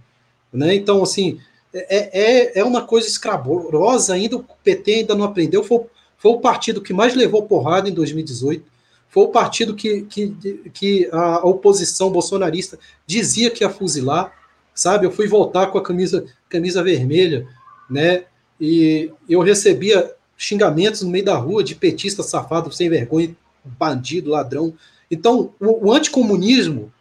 [0.52, 0.74] Né?
[0.74, 1.40] Então, assim,
[1.72, 5.84] é, é, é uma coisa escrabrosa ainda, o PT ainda não aprendeu, foi,
[6.18, 8.64] foi o partido que mais levou porrada em 2018,
[9.08, 10.30] foi o partido que, que,
[10.72, 14.32] que a oposição bolsonarista dizia que ia fuzilar,
[14.72, 15.04] sabe?
[15.04, 17.46] Eu fui voltar com a camisa, camisa vermelha,
[17.88, 18.24] né?
[18.60, 24.74] E eu recebia xingamentos no meio da rua de petista safado, sem vergonha, bandido, ladrão.
[25.10, 26.92] Então, o, o anticomunismo,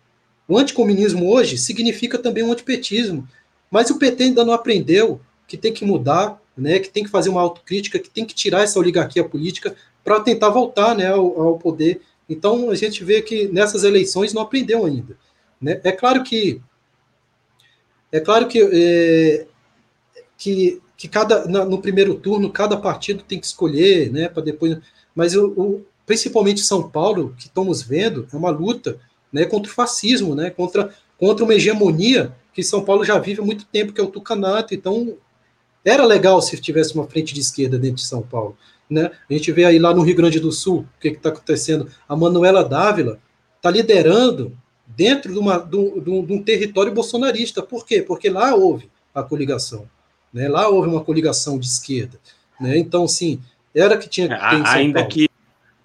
[0.47, 3.27] o anticomunismo hoje significa também um antipetismo.
[3.69, 7.29] Mas o PT ainda não aprendeu que tem que mudar, né, que tem que fazer
[7.29, 11.57] uma autocrítica, que tem que tirar essa oligarquia política para tentar voltar né, ao, ao,
[11.57, 12.01] poder.
[12.27, 15.17] Então a gente vê que nessas eleições não aprendeu ainda.
[15.61, 15.79] Né?
[15.83, 16.61] É claro que
[18.11, 19.45] é claro que, é,
[20.35, 24.77] que, que cada no primeiro turno cada partido tem que escolher, né, para depois.
[25.13, 28.99] Mas o, o, principalmente São Paulo, que estamos vendo, é uma luta,
[29.31, 33.45] né, contra o fascismo, né, contra contra uma hegemonia que São Paulo já vive há
[33.45, 34.73] muito tempo, que é o tucanato.
[34.73, 35.17] Então,
[35.83, 38.57] era legal se tivesse uma frente de esquerda dentro de São Paulo.
[38.89, 39.11] Né?
[39.29, 41.89] A gente vê aí lá no Rio Grande do Sul o que está acontecendo.
[42.07, 43.19] A Manuela Dávila
[43.55, 44.57] está liderando
[44.87, 47.61] dentro de, uma, de, um, de, um, território bolsonarista.
[47.61, 48.01] Por quê?
[48.01, 49.87] Porque lá houve a coligação.
[50.33, 50.49] Né?
[50.49, 52.19] Lá houve uma coligação de esquerda.
[52.59, 52.77] Né?
[52.77, 53.39] Então, sim,
[53.73, 55.13] era que tinha que ter em São Ainda Paulo.
[55.13, 55.29] que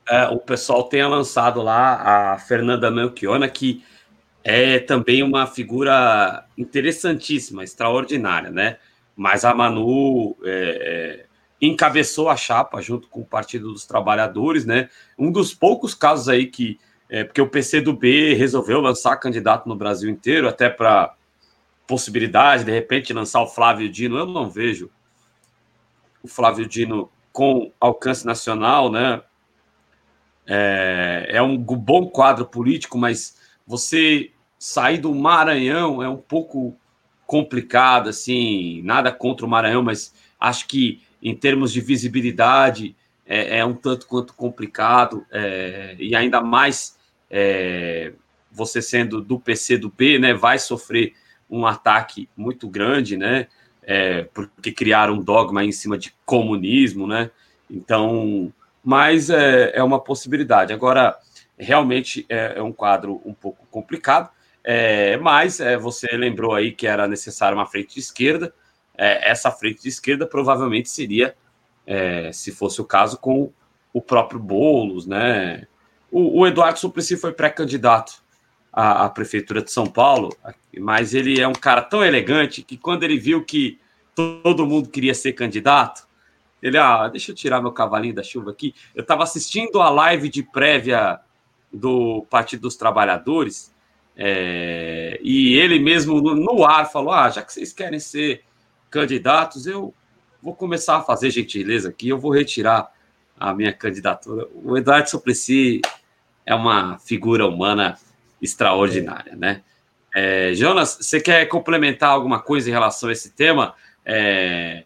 [0.09, 3.83] é, o pessoal tenha lançado lá a Fernanda Melchiona, que
[4.45, 8.77] é também uma figura interessantíssima, extraordinária, né?
[9.17, 11.27] Mas a Manu é, é,
[11.67, 14.91] encabeçou a chapa junto com o Partido dos Trabalhadores, né?
[15.19, 16.79] Um dos poucos casos aí que.
[17.09, 21.15] É, porque o PCdoB resolveu lançar candidato no Brasil inteiro, até para
[21.87, 24.19] possibilidade, de repente, lançar o Flávio Dino.
[24.19, 24.91] Eu não vejo
[26.23, 29.23] o Flávio Dino com alcance nacional, né?
[30.47, 34.34] É, é um bom quadro político, mas você
[34.65, 36.75] sair do Maranhão é um pouco
[37.27, 42.97] complicado, assim, nada contra o Maranhão, mas acho que em termos de visibilidade
[43.27, 46.99] é, é um tanto quanto complicado, é, e ainda mais
[47.31, 48.15] é,
[48.51, 51.13] você sendo do PC do B, né, vai sofrer
[51.51, 53.49] um ataque muito grande, né,
[53.83, 57.31] é, porque criaram um dogma em cima de comunismo, né,
[57.71, 58.51] então
[58.83, 60.73] mas é, é uma possibilidade.
[60.73, 61.19] Agora,
[61.59, 64.31] realmente é, é um quadro um pouco complicado,
[64.65, 68.55] é, mas é, você lembrou aí que era necessária uma frente de esquerda.
[68.97, 71.37] É, essa frente de esquerda provavelmente seria,
[71.87, 73.53] é, se fosse o caso, com
[73.93, 75.67] o próprio Boulos, né?
[76.11, 78.23] O, o Eduardo Suplicy foi pré-candidato
[78.73, 80.35] à, à, prefeitura de São Paulo,
[80.79, 83.79] mas ele é um cara tão elegante que quando ele viu que
[84.15, 86.07] todo mundo queria ser candidato,
[86.63, 88.75] ele, ah, deixa eu tirar meu cavalinho da chuva aqui.
[88.95, 91.21] Eu estava assistindo a live de prévia
[91.71, 93.74] do Partido dos Trabalhadores
[94.17, 98.45] é, e ele mesmo no, ar falou: ah, já que vocês querem ser
[98.91, 99.93] candidatos, eu
[100.41, 102.93] vou começar a fazer gentileza aqui, eu vou retirar
[103.39, 104.47] a minha candidatura.
[104.55, 105.81] O Eduardo Suplicy
[106.47, 107.99] é uma figura humana
[108.41, 109.63] extraordinária, né?
[110.15, 113.75] É, Jonas, você quer complementar alguma coisa em relação a esse tema?
[114.05, 114.85] É,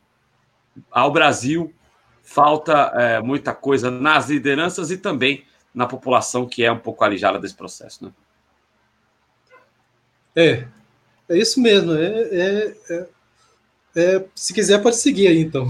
[0.90, 1.74] ao Brasil
[2.22, 5.44] falta é, muita coisa nas lideranças e também
[5.74, 8.12] na população que é um pouco alijada desse processo, né?
[10.38, 10.68] É,
[11.28, 11.92] é isso mesmo.
[11.94, 13.06] É, é, é,
[13.96, 15.66] é se quiser, pode seguir aí, então.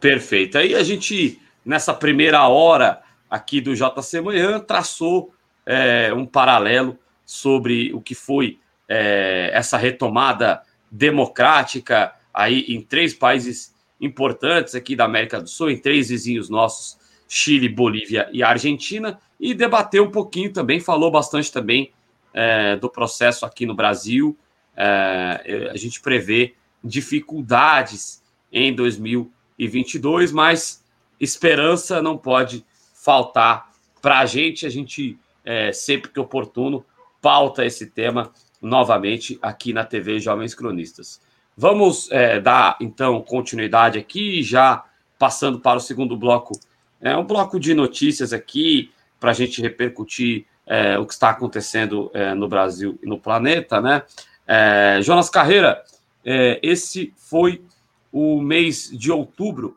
[0.00, 0.56] Perfeito.
[0.56, 5.34] Aí a gente, nessa primeira hora aqui do JC Manhã, traçou
[5.66, 8.58] é, um paralelo sobre o que foi
[8.88, 15.78] é, essa retomada democrática aí em três países importantes aqui da América do Sul, em
[15.78, 21.92] três vizinhos nossos, Chile, Bolívia e Argentina, e debateu um pouquinho também, falou bastante também
[22.34, 24.36] é, do processo aqui no Brasil.
[24.76, 28.22] É, a gente prevê dificuldades
[28.52, 30.84] em 2020 e 22, mas
[31.20, 32.64] esperança não pode
[32.94, 34.66] faltar para a gente.
[34.66, 36.84] A gente, é, sempre que oportuno,
[37.20, 41.20] pauta esse tema novamente aqui na TV Jovens Cronistas.
[41.56, 44.84] Vamos é, dar, então, continuidade aqui, já
[45.18, 46.58] passando para o segundo bloco.
[47.00, 48.90] É um bloco de notícias aqui,
[49.20, 53.80] para a gente repercutir é, o que está acontecendo é, no Brasil e no planeta,
[53.80, 54.02] né?
[54.46, 55.82] É, Jonas Carreira,
[56.24, 57.64] é, esse foi
[58.12, 59.76] o mês de outubro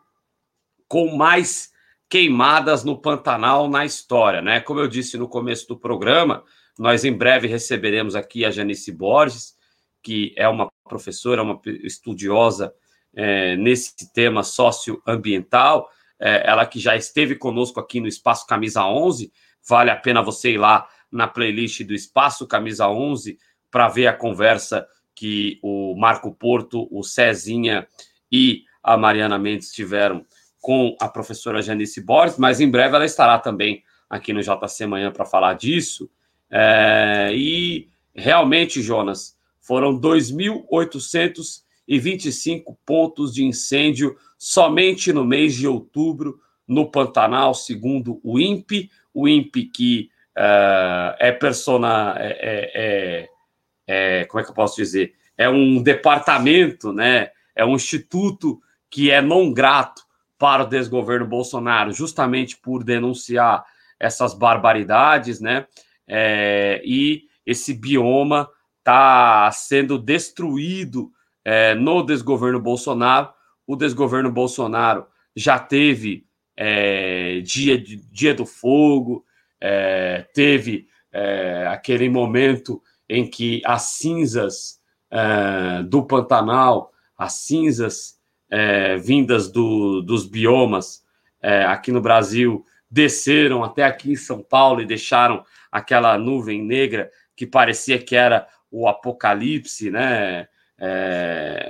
[0.88, 1.72] com mais
[2.08, 4.60] queimadas no Pantanal na história, né?
[4.60, 6.44] Como eu disse no começo do programa,
[6.78, 9.56] nós em breve receberemos aqui a Janice Borges,
[10.02, 12.72] que é uma professora, uma estudiosa
[13.14, 15.90] é, nesse tema socioambiental,
[16.20, 19.32] é, ela que já esteve conosco aqui no Espaço Camisa 11,
[19.68, 23.38] vale a pena você ir lá na playlist do Espaço Camisa 11
[23.70, 27.86] para ver a conversa que o Marco Porto, o Cezinha
[28.30, 30.24] e a Mariana Mendes tiveram
[30.60, 35.12] com a professora Janice Borges, mas em breve ela estará também aqui no JC Manhã
[35.12, 36.08] para falar disso.
[36.50, 46.90] É, e realmente, Jonas, foram 2.825 pontos de incêndio somente no mês de outubro no
[46.90, 54.40] Pantanal, segundo o INPE, o INPE que uh, é persona, é, é, é, é, como
[54.40, 55.14] é que eu posso dizer?
[55.38, 57.30] É um departamento, né?
[57.56, 58.60] é um instituto
[58.90, 60.02] que é não grato
[60.38, 63.64] para o desgoverno Bolsonaro, justamente por denunciar
[63.98, 65.66] essas barbaridades, né?
[66.06, 68.48] É, e esse bioma
[68.78, 71.10] está sendo destruído
[71.42, 73.30] é, no desgoverno Bolsonaro.
[73.66, 76.25] O desgoverno Bolsonaro já teve
[76.56, 79.24] é, dia, dia do fogo,
[79.60, 84.80] é, teve é, aquele momento em que as cinzas
[85.10, 88.18] é, do Pantanal as cinzas
[88.50, 91.02] é, vindas do, dos biomas
[91.40, 95.42] é, aqui no Brasil desceram até aqui em São Paulo e deixaram
[95.72, 100.48] aquela nuvem negra que parecia que era o apocalipse, né?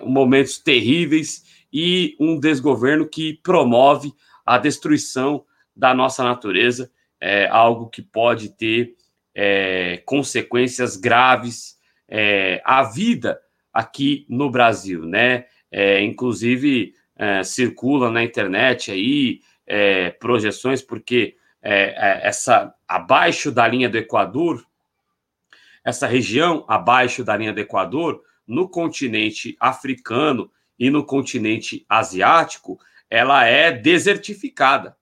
[0.05, 4.13] Momentos terríveis e um desgoverno que promove
[4.47, 5.45] a destruição
[5.75, 6.91] da nossa natureza,
[7.21, 8.95] é algo que pode ter
[9.35, 11.77] é, consequências graves
[12.09, 13.41] é, à vida
[13.73, 15.47] aqui no Brasil, né?
[15.71, 23.89] É, inclusive é, circulam na internet aí é, projeções porque é, essa abaixo da linha
[23.89, 24.65] do Equador,
[25.85, 32.79] essa região abaixo da linha do Equador, no continente africano e no continente asiático,
[33.11, 34.97] ela é desertificada,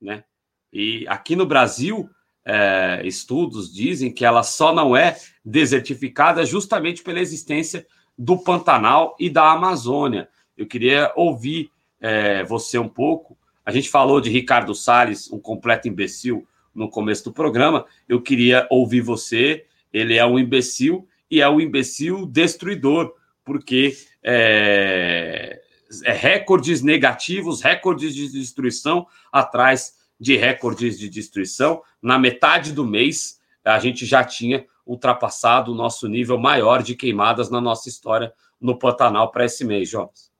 [0.00, 0.24] né?
[0.72, 2.08] E aqui no Brasil,
[2.44, 7.86] é, estudos dizem que ela só não é desertificada justamente pela existência
[8.16, 10.28] do Pantanal e da Amazônia.
[10.56, 11.70] Eu queria ouvir
[12.00, 13.36] é, você um pouco.
[13.64, 17.84] A gente falou de Ricardo Salles, um completo imbecil, no começo do programa.
[18.08, 19.66] Eu queria ouvir você.
[19.92, 25.60] Ele é um imbecil e é um imbecil destruidor, porque é,
[26.00, 31.82] recordes negativos, recordes de destruição atrás de recordes de destruição.
[32.00, 37.50] Na metade do mês, a gente já tinha ultrapassado o nosso nível maior de queimadas
[37.50, 40.32] na nossa história no Pantanal para esse mês, Jonas.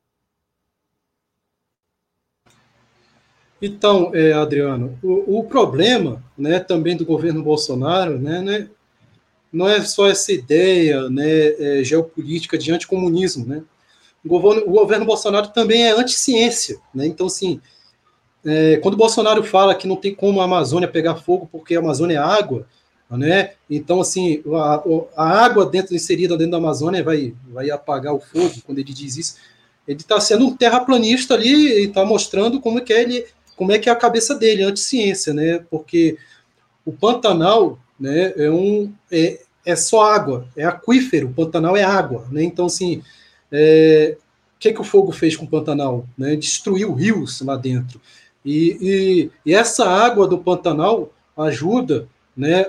[3.61, 8.69] Então, é, Adriano, o, o, problema né, também do governo Bolsonaro né, né,
[9.53, 13.47] não é só essa ideia né, é, geopolítica de anticomunismo.
[13.47, 13.63] Né?
[14.25, 16.79] O, governo, o governo Bolsonaro também é anti-ciência.
[16.95, 17.07] Né?
[17.07, 17.61] Então, assim,
[18.45, 21.79] é, quando o Bolsonaro fala que não tem como a Amazônia pegar fogo porque a
[21.79, 22.67] Amazônia é água,
[23.11, 23.53] né?
[23.69, 24.83] Então, assim, a,
[25.17, 28.55] a, água dentro inserida dentro da Amazônia vai, vai apagar o fogo.
[28.65, 29.37] Quando ele diz isso,
[29.87, 33.27] ele está sendo um terraplanista ali e está mostrando como é que ele,
[33.57, 35.63] como é que é a cabeça dele, anti-ciência, né?
[35.71, 36.17] Porque
[36.85, 41.29] o Pantanal, né, é um é, é só água, é aquífero.
[41.29, 42.43] O Pantanal é água, né?
[42.43, 43.03] Então, assim,
[43.53, 44.17] é,
[44.63, 46.07] que, que o fogo fez com o Pantanal?
[46.17, 46.37] Né?
[46.37, 48.01] Destruiu rios lá dentro.
[48.45, 52.67] E, e, e essa água do Pantanal ajuda né,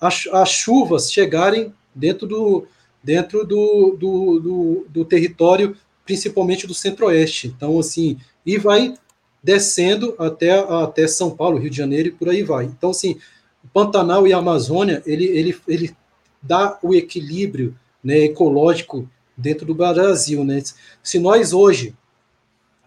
[0.00, 2.66] as, as chuvas chegarem dentro do,
[3.02, 7.48] dentro do, do, do, do território, principalmente do centro-oeste.
[7.48, 8.94] Então, assim, e vai
[9.42, 12.64] descendo até, até São Paulo, Rio de Janeiro e por aí vai.
[12.64, 13.18] Então, assim,
[13.64, 15.96] o Pantanal e a Amazônia, ele, ele, ele
[16.40, 20.44] dá o equilíbrio né, ecológico dentro do Brasil.
[20.44, 20.62] Né?
[21.02, 21.94] Se nós hoje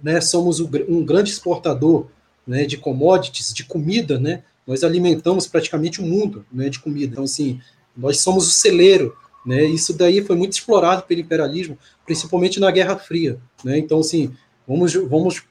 [0.01, 2.07] né, somos um grande exportador
[2.47, 7.11] né, de commodities, de comida, né, nós alimentamos praticamente o mundo né, de comida.
[7.11, 7.59] Então, assim,
[7.95, 9.15] nós somos o celeiro.
[9.45, 13.39] Né, isso daí foi muito explorado pelo imperialismo, principalmente na Guerra Fria.
[13.63, 14.33] Né, então, assim,
[14.67, 15.43] vamos, vamos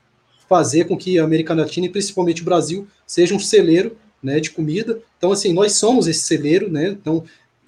[0.49, 4.51] fazer com que a América Latina e principalmente o Brasil seja um celeiro né, de
[4.51, 5.01] comida.
[5.17, 6.89] Então, assim, nós somos esse celeiro, né?
[6.89, 7.25] Então,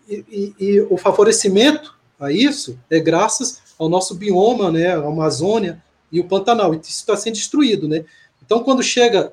[0.08, 0.24] e,
[0.58, 5.82] e, e o favorecimento a isso é graças ao nosso bioma, né, a Amazônia,
[6.12, 6.74] e o Pantanal.
[6.74, 8.04] Isso está sendo destruído, né?
[8.44, 9.32] Então, quando chega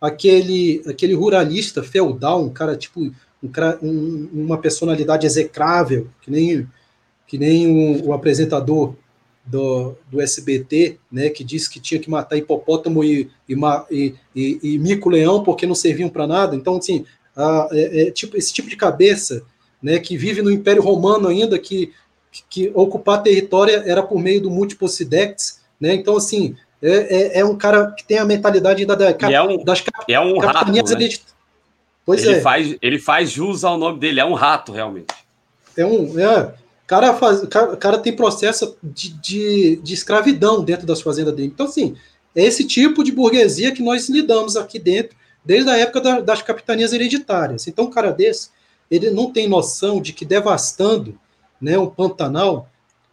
[0.00, 3.12] aquele, aquele ruralista feudal, um cara tipo um,
[3.82, 6.66] um, uma personalidade execrável, que nem,
[7.26, 8.94] que nem o, o apresentador
[9.44, 13.54] do, do, SBT, né, que disse que tinha que matar hipopótamo e, e,
[13.90, 16.54] e, e, e mico-leão porque não serviam para nada.
[16.54, 17.04] Então, assim,
[17.34, 19.42] a, é, é, tipo, esse tipo de cabeça
[19.82, 21.92] né, que vive no Império Romano ainda, que,
[22.48, 25.94] que, ocupar território era por meio do multiposidex, né?
[25.94, 29.64] Então, assim, é, é, é, um cara que tem a mentalidade da, da, é um,
[29.64, 30.80] das é um rato, né?
[32.04, 32.40] Pois ele é.
[32.40, 35.12] Faz, ele faz jus ao nome dele, é um rato, realmente.
[35.76, 36.18] É um.
[36.18, 36.54] É,
[36.86, 41.50] cara, faz, cara, cara tem processo de, de, de escravidão dentro das fazendas dele.
[41.52, 41.96] Então, assim,
[42.34, 46.40] é esse tipo de burguesia que nós lidamos aqui dentro, desde a época da, das
[46.40, 47.66] capitanias hereditárias.
[47.66, 48.50] Então, um cara desse,
[48.90, 51.18] ele não tem noção de que devastando
[51.60, 52.68] né, um Pantanal,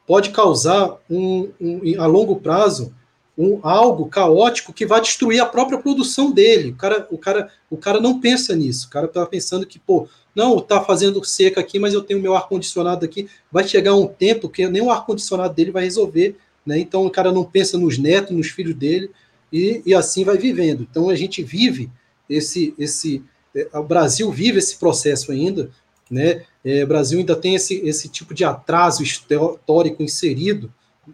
[0.05, 2.93] pode causar um, um, a longo prazo
[3.37, 6.71] um, algo caótico que vai destruir a própria produção dele.
[6.71, 8.87] O cara, o cara, o cara não pensa nisso.
[8.87, 12.35] O cara está pensando que, pô, não, está fazendo seca aqui, mas eu tenho meu
[12.35, 13.27] ar-condicionado aqui.
[13.51, 16.37] Vai chegar um tempo que nem o ar-condicionado dele vai resolver.
[16.65, 16.79] Né?
[16.79, 19.11] Então o cara não pensa nos netos, nos filhos dele,
[19.51, 20.87] e, e assim vai vivendo.
[20.89, 21.91] Então a gente vive
[22.29, 22.73] esse.
[22.77, 23.23] esse
[23.53, 25.69] é, o Brasil vive esse processo ainda,
[26.09, 26.43] né?
[26.63, 30.71] É, o Brasil ainda tem esse, esse tipo de atraso histórico inserido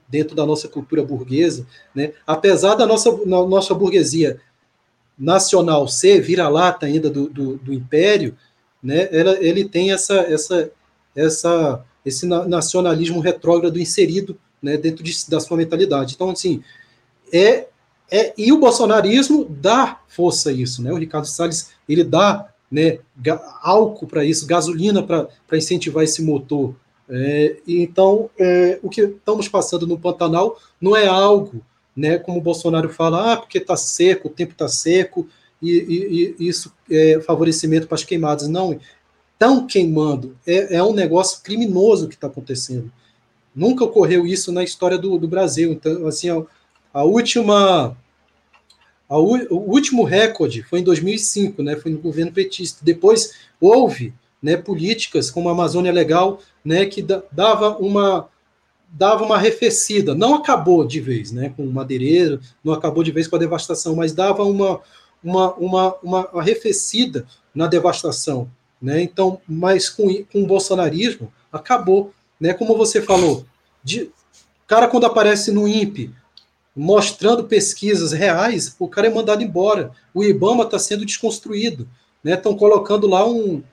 [0.07, 2.13] dentro da nossa cultura burguesa, né?
[2.25, 4.39] apesar da nossa, nossa burguesia
[5.17, 8.35] nacional ser vira-lata ainda do, do, do, império,
[8.81, 9.07] né?
[9.11, 10.71] Ela, ele tem essa, essa,
[11.15, 16.15] essa, esse nacionalismo retrógrado inserido né, dentro de, da sua mentalidade.
[16.15, 16.63] Então, assim,
[17.31, 17.67] é,
[18.09, 20.91] é, e o bolsonarismo dá força a isso, né?
[20.91, 22.99] O Ricardo Salles, ele dá né,
[23.61, 26.73] álcool para isso, gasolina para incentivar esse motor.
[27.09, 31.61] É, então, é, o que estamos passando no Pantanal não é algo,
[31.95, 35.27] né, como o Bolsonaro fala, ah, porque está seco, o tempo está seco,
[35.61, 38.47] e, e, e, isso é favorecimento para as queimadas.
[38.47, 38.79] Não,
[39.33, 40.37] estão queimando.
[40.47, 42.91] É, é um negócio criminoso que está acontecendo.
[43.53, 45.73] Nunca ocorreu isso na história do, do Brasil.
[45.73, 46.41] Então, assim, a,
[46.93, 47.97] a última
[49.19, 52.79] o último recorde foi em 2005, né, foi no governo petista.
[52.83, 58.29] Depois houve né, políticas como a Amazônia Legal, né, que dava uma
[58.93, 63.25] dava uma arrefecida, não acabou de vez, né, com o madeireiro, não acabou de vez
[63.25, 64.81] com a devastação, mas dava uma
[65.23, 68.49] uma, uma, uma arrefecida na devastação,
[68.81, 69.01] né?
[69.01, 72.53] Então, mas com, com o bolsonarismo acabou, né?
[72.53, 73.45] Como você falou,
[73.83, 74.09] de
[74.67, 76.11] cara quando aparece no INPE
[76.75, 79.91] mostrando pesquisas reais, o cara é mandado embora.
[80.13, 81.87] O IBAMA está sendo desconstruído.
[82.23, 82.57] Estão né?
[82.57, 83.63] colocando lá um.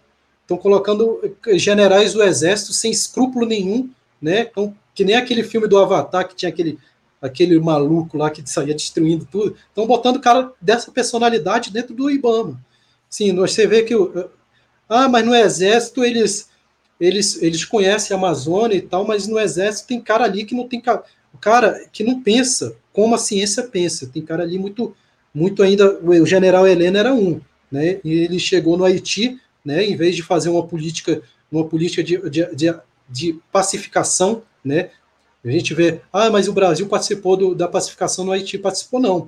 [0.43, 1.21] Estão colocando
[1.55, 4.49] generais do exército sem escrúpulo nenhum, né?
[4.51, 6.79] Então, que nem aquele filme do Avatar que tinha aquele,
[7.21, 12.11] aquele maluco lá que saía destruindo tudo, estão botando o cara dessa personalidade dentro do
[12.11, 12.59] IBAMA.
[13.11, 13.95] Sim, você vê que
[14.89, 16.49] ah, mas no exército eles
[16.99, 20.67] eles eles conhecem a Amazônia e tal, mas no exército tem cara ali que não
[20.67, 20.83] tem
[21.33, 24.11] o cara que não pensa como a ciência pensa.
[24.13, 24.93] Tem cara ali muito
[25.33, 28.01] muito ainda o general Helena era um, né?
[28.03, 32.19] E ele chegou no Haiti, né, em vez de fazer uma política uma política de,
[32.29, 32.75] de, de,
[33.09, 34.91] de pacificação, né?
[35.45, 38.59] A gente vê, ah, mas o Brasil participou do, da pacificação no Haiti.
[38.59, 39.25] Participou, não.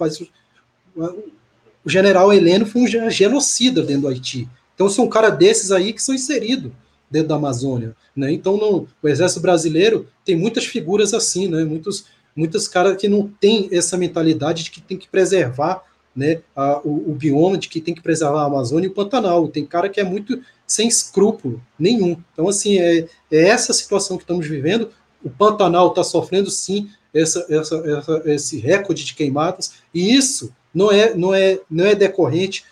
[1.84, 4.48] O general Heleno foi um genocida dentro do Haiti.
[4.74, 6.72] Então, são cara desses aí que são inseridos
[7.08, 7.94] dentro da Amazônia.
[8.16, 8.32] Né?
[8.32, 11.62] Então, não, o Exército Brasileiro tem muitas figuras assim, né?
[11.64, 12.04] muitos,
[12.34, 15.82] muitos caras que não têm essa mentalidade de que tem que preservar
[16.14, 19.48] né, a, o, o, bioma, de que tem que preservar a Amazônia e o Pantanal.
[19.48, 22.16] Tem cara que é muito sem escrúpulo nenhum.
[22.32, 24.90] Então, assim, é, é essa situação que estamos vivendo
[25.22, 30.90] o Pantanal está sofrendo sim essa, essa, essa, esse recorde de queimadas, e isso não
[30.90, 32.64] é, não é, não é decorrente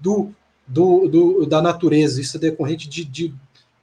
[0.00, 0.30] do,
[0.66, 3.34] do, do da natureza, isso é decorrente de, de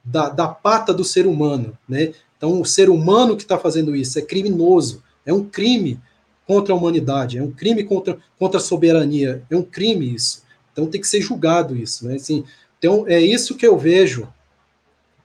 [0.04, 1.76] da, da pata do ser humano.
[1.88, 2.12] Né?
[2.36, 6.00] Então, o ser humano que está fazendo isso é criminoso, é um crime
[6.46, 10.44] contra a humanidade, é um crime contra, contra a soberania, é um crime isso.
[10.72, 12.06] Então tem que ser julgado isso.
[12.06, 12.14] Né?
[12.14, 12.44] Assim,
[12.78, 14.32] então é isso que eu vejo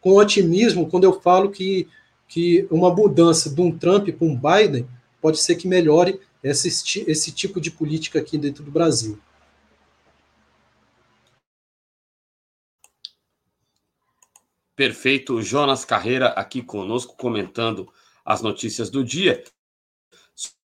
[0.01, 1.87] com otimismo quando eu falo que
[2.31, 4.87] que uma mudança de um Trump para um Biden
[5.21, 6.69] pode ser que melhore esse,
[7.05, 9.19] esse tipo de política aqui dentro do Brasil.
[14.73, 15.41] Perfeito.
[15.41, 17.91] Jonas Carreira aqui conosco, comentando
[18.23, 19.43] as notícias do dia.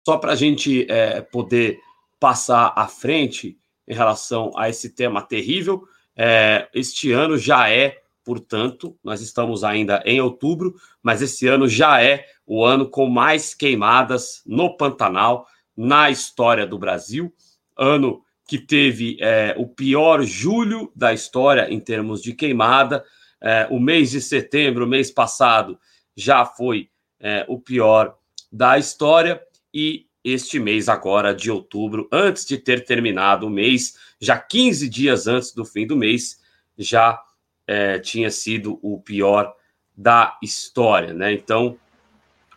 [0.06, 1.80] Só para a gente é, poder
[2.20, 3.58] passar à frente
[3.88, 10.02] em relação a esse tema terrível, é, este ano já é portanto, nós estamos ainda
[10.04, 16.10] em outubro, mas esse ano já é o ano com mais queimadas no Pantanal na
[16.10, 17.32] história do Brasil.
[17.78, 23.06] Ano que teve é, o pior julho da história em termos de queimada.
[23.40, 25.78] É, o mês de setembro, mês passado,
[26.16, 28.18] já foi é, o pior
[28.52, 29.40] da história.
[29.78, 35.28] E este mês agora de outubro, antes de ter terminado o mês, já 15 dias
[35.28, 36.42] antes do fim do mês,
[36.78, 37.22] já
[37.68, 39.54] é, tinha sido o pior
[39.96, 41.34] da história, né?
[41.34, 41.78] Então,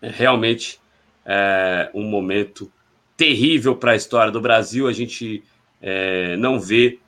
[0.00, 0.80] é realmente
[1.26, 2.70] é, um momento
[3.16, 4.86] terrível para a história do Brasil.
[4.86, 5.42] A gente
[5.82, 7.00] é, não vê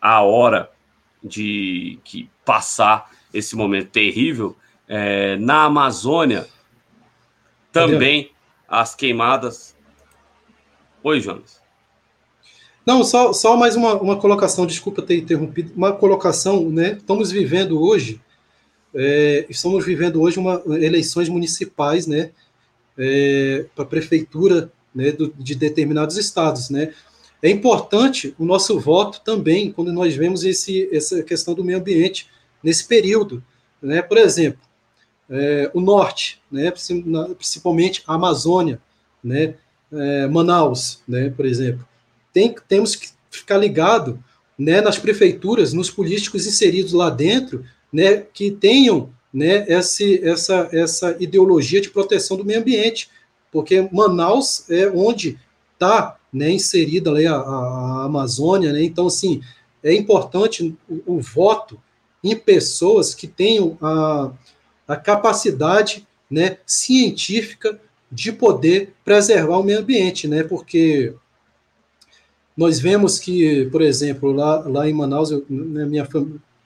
[0.00, 0.70] a hora
[1.22, 4.56] de que passar esse momento terrível
[5.38, 6.48] na Amazônia.
[7.70, 8.31] Também
[8.72, 9.76] as queimadas.
[11.04, 11.60] Oi, Jonas.
[12.86, 16.92] Não, só, só mais uma, uma colocação, desculpa ter interrompido, uma colocação, né?
[16.92, 18.18] Estamos vivendo hoje,
[18.94, 22.30] é, estamos vivendo hoje uma, eleições municipais, né?
[22.96, 26.94] É, para a prefeitura né, do, de determinados estados, né?
[27.42, 32.26] É importante o nosso voto também quando nós vemos esse, essa questão do meio ambiente
[32.62, 33.44] nesse período,
[33.82, 34.00] né?
[34.00, 34.60] Por exemplo,
[35.32, 36.72] é, o norte, né?
[37.36, 38.80] Principalmente a Amazônia,
[39.24, 39.54] né?
[39.90, 41.28] É, Manaus, né?
[41.30, 41.86] Por exemplo
[42.32, 44.22] tem, temos que ficar ligado
[44.58, 51.16] né, nas prefeituras, nos políticos inseridos lá dentro, né, que tenham né, esse, essa, essa
[51.20, 53.10] ideologia de proteção do meio ambiente,
[53.50, 55.38] porque Manaus é onde
[55.74, 59.42] está né, inserida a, a, Amazônia, né, então, assim,
[59.82, 61.78] é importante o, o, voto
[62.22, 64.30] em pessoas que tenham a,
[64.92, 71.14] a capacidade né, científica de poder preservar o meio ambiente, né, porque
[72.56, 76.06] nós vemos que, por exemplo, lá, lá em Manaus, eu, né, minha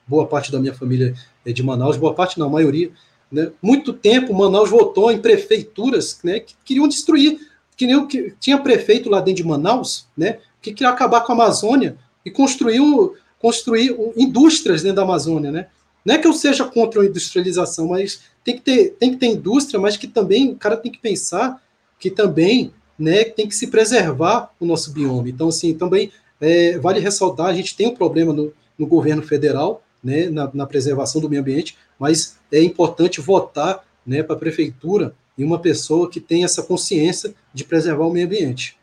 [0.05, 1.13] boa parte da minha família
[1.45, 2.91] é de Manaus, boa parte não, a maioria,
[3.31, 7.39] né, muito tempo Manaus votou em prefeituras né, que queriam destruir,
[7.75, 11.31] que nem o que tinha prefeito lá dentro de Manaus, né, que queria acabar com
[11.31, 15.67] a Amazônia e construiu construir indústrias dentro da Amazônia, né?
[16.07, 19.25] Não é que eu seja contra a industrialização, mas tem que ter, tem que ter
[19.25, 21.61] indústria, mas que também o cara tem que pensar
[21.99, 25.27] que também né, tem que se preservar o nosso bioma.
[25.27, 26.09] Então, assim, também
[26.39, 30.65] é, vale ressaltar, a gente tem um problema no, no governo federal, né, na, na,
[30.65, 36.09] preservação do meio ambiente, mas é importante votar né, para a prefeitura em uma pessoa
[36.09, 38.77] que tem essa consciência de preservar o meio ambiente.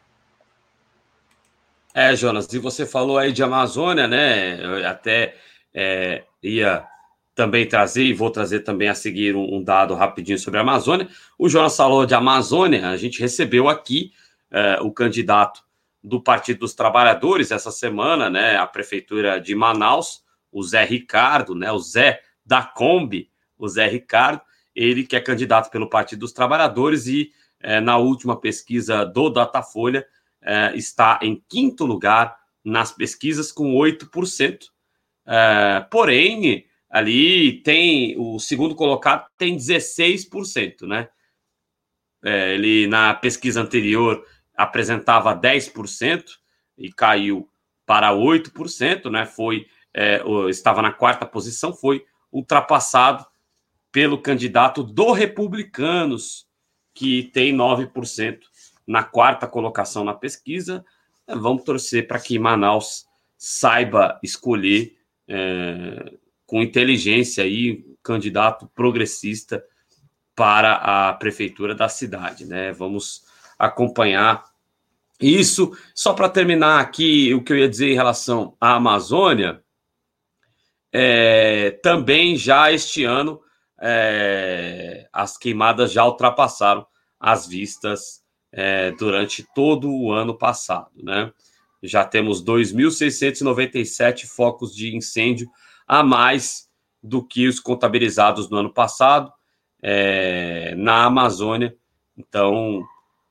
[1.95, 4.63] É, Jonas, e você falou aí de Amazônia, né?
[4.63, 5.37] Eu até
[5.73, 6.87] é, ia
[7.35, 11.09] também trazer, e vou trazer também a seguir um, um, dado rapidinho sobre a Amazônia.
[11.39, 14.13] O Jonas falou de Amazônia, a gente recebeu aqui
[14.51, 15.65] eh, o candidato
[16.03, 21.73] do Partido dos Trabalhadores essa semana, né, a Prefeitura de Manaus, o Zé Ricardo, né,
[21.73, 24.41] o Zé da Kombi, o Zé Ricardo,
[24.75, 30.07] ele que é candidato pelo Partido dos Trabalhadores e é, na última pesquisa do Datafolha,
[30.43, 34.67] é, está em quinto lugar nas pesquisas com 8%.
[35.27, 41.09] É, porém, ali tem o segundo colocado tem 16%, né?
[42.25, 44.25] É, ele na pesquisa anterior
[44.57, 46.25] apresentava 10%
[46.79, 47.51] e caiu
[47.85, 49.27] para 8%, né?
[49.27, 53.27] Foi é, estava na quarta posição, foi ultrapassado
[53.91, 56.47] pelo candidato do Republicanos,
[56.95, 58.39] que tem 9%
[58.87, 60.85] na quarta colocação na pesquisa.
[61.27, 63.05] É, vamos torcer para que Manaus
[63.37, 64.97] saiba escolher
[65.27, 69.65] é, com inteligência aí candidato progressista
[70.35, 72.73] para a prefeitura da cidade, né?
[72.73, 73.25] Vamos
[73.59, 74.45] acompanhar
[75.21, 75.77] isso.
[75.95, 79.63] Só para terminar aqui o que eu ia dizer em relação à Amazônia,
[80.93, 83.41] é, também já este ano
[83.81, 86.87] é, as queimadas já ultrapassaram
[87.19, 88.23] as vistas
[88.53, 91.33] é, durante todo o ano passado, né?
[91.83, 95.49] Já temos 2.697 focos de incêndio
[95.87, 96.69] a mais
[97.03, 99.33] do que os contabilizados no ano passado
[99.83, 101.77] é, na Amazônia.
[102.17, 102.83] Então,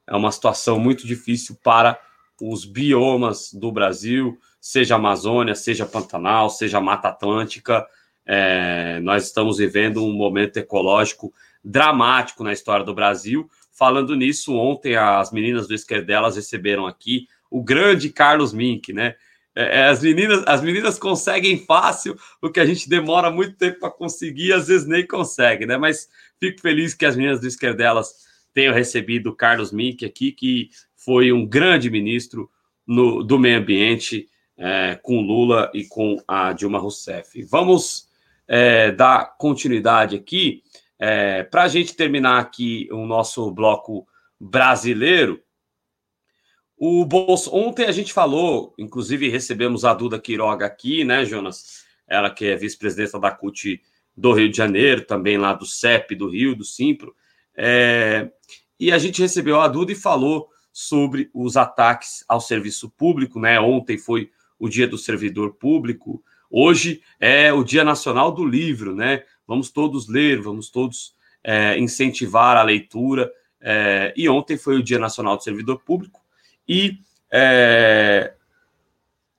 [0.05, 1.99] é uma situação muito difícil para
[2.39, 7.85] os biomas do Brasil, seja Amazônia, seja Pantanal, seja Mata Atlântica.
[8.25, 13.49] É, nós estamos vivendo um momento ecológico dramático na história do Brasil.
[13.71, 19.15] Falando nisso, ontem as meninas do Esquerdelas receberam aqui o grande Carlos Mink, né?
[19.55, 23.79] É, é, as, meninas, as meninas conseguem fácil o que a gente demora muito tempo
[23.79, 25.77] para conseguir, às vezes nem consegue, né?
[25.77, 26.09] Mas
[26.39, 28.23] fico feliz que as meninas do Esquerdelas
[28.53, 32.49] tenham recebido o Carlos Mink aqui, que foi um grande ministro
[32.85, 34.27] no, do meio ambiente
[34.57, 37.41] é, com Lula e com a Dilma Rousseff.
[37.43, 38.07] Vamos
[38.47, 40.63] é, dar continuidade aqui.
[40.99, 44.07] É, Para a gente terminar aqui o nosso bloco
[44.39, 45.42] brasileiro,
[46.85, 47.49] o Bolso...
[47.55, 51.85] ontem a gente falou, inclusive recebemos a Duda Quiroga aqui, né, Jonas?
[52.05, 53.81] Ela que é vice-presidenta da CUT
[54.17, 57.15] do Rio de Janeiro, também lá do CEP do Rio, do Simpro.
[57.55, 58.29] É...
[58.77, 63.61] E a gente recebeu a Duda e falou sobre os ataques ao serviço público, né?
[63.61, 64.29] Ontem foi
[64.59, 66.21] o Dia do Servidor Público.
[66.51, 69.23] Hoje é o Dia Nacional do Livro, né?
[69.47, 73.31] Vamos todos ler, vamos todos é, incentivar a leitura.
[73.61, 76.22] É, e ontem foi o Dia Nacional do Servidor Público.
[76.67, 76.97] E,
[77.31, 78.33] é,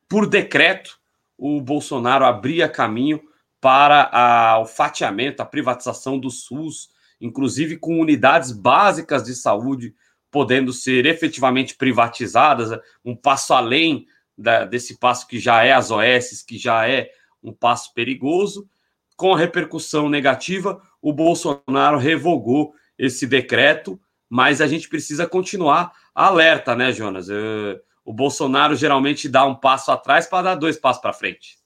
[0.08, 0.98] por decreto,
[1.36, 3.20] o Bolsonaro abria caminho
[3.60, 6.90] para a, o fatiamento, a privatização do SUS,
[7.20, 9.94] inclusive com unidades básicas de saúde
[10.30, 14.06] podendo ser efetivamente privatizadas, um passo além
[14.36, 17.08] da, desse passo que já é as OS, que já é
[17.40, 18.68] um passo perigoso.
[19.16, 24.00] Com a repercussão negativa, o Bolsonaro revogou esse decreto,
[24.34, 27.28] mas a gente precisa continuar alerta, né, Jonas?
[27.28, 31.56] Eu, o Bolsonaro geralmente dá um passo atrás para dar dois passos para frente.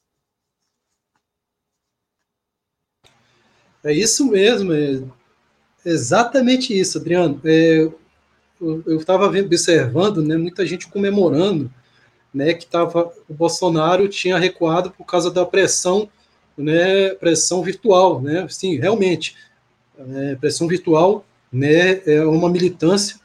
[3.82, 5.01] É isso mesmo, é
[5.82, 7.40] exatamente isso, Adriano.
[7.43, 7.90] É,
[8.61, 11.73] eu estava observando, né, muita gente comemorando
[12.35, 16.07] né, que tava, o Bolsonaro tinha recuado por causa da pressão,
[16.55, 19.35] né, pressão virtual, né, sim, realmente,
[19.99, 23.16] é, pressão virtual, né, é uma militância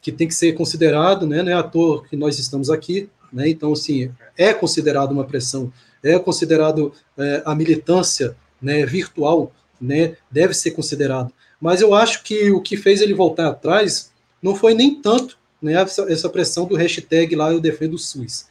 [0.00, 3.48] que tem que ser considerado, né, não é à toa que nós estamos aqui, né,
[3.48, 5.72] então, assim, é considerado uma pressão,
[6.02, 12.50] é considerado é, a militância, né, virtual, né, deve ser considerado, mas eu acho que
[12.50, 14.10] o que fez ele voltar atrás
[14.42, 18.46] não foi nem tanto né, essa, essa pressão do hashtag lá eu defendo o SUS.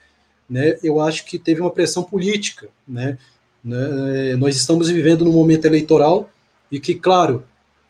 [0.50, 2.70] Né, eu acho que teve uma pressão política.
[2.88, 3.18] Né,
[3.64, 6.30] né, nós estamos vivendo num momento eleitoral
[6.72, 7.44] e que, claro,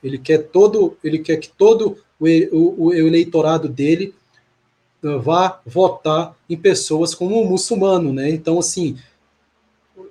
[0.04, 4.14] ele quer todo, ele quer que todo o, o, o eleitorado dele
[5.04, 8.30] uh, vá votar em pessoas como o muçulmano, né?
[8.30, 8.98] Então, assim,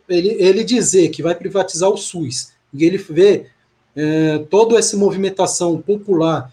[0.09, 3.47] ele, ele dizer que vai privatizar o SUS e ele vê
[3.95, 6.53] é, toda essa movimentação popular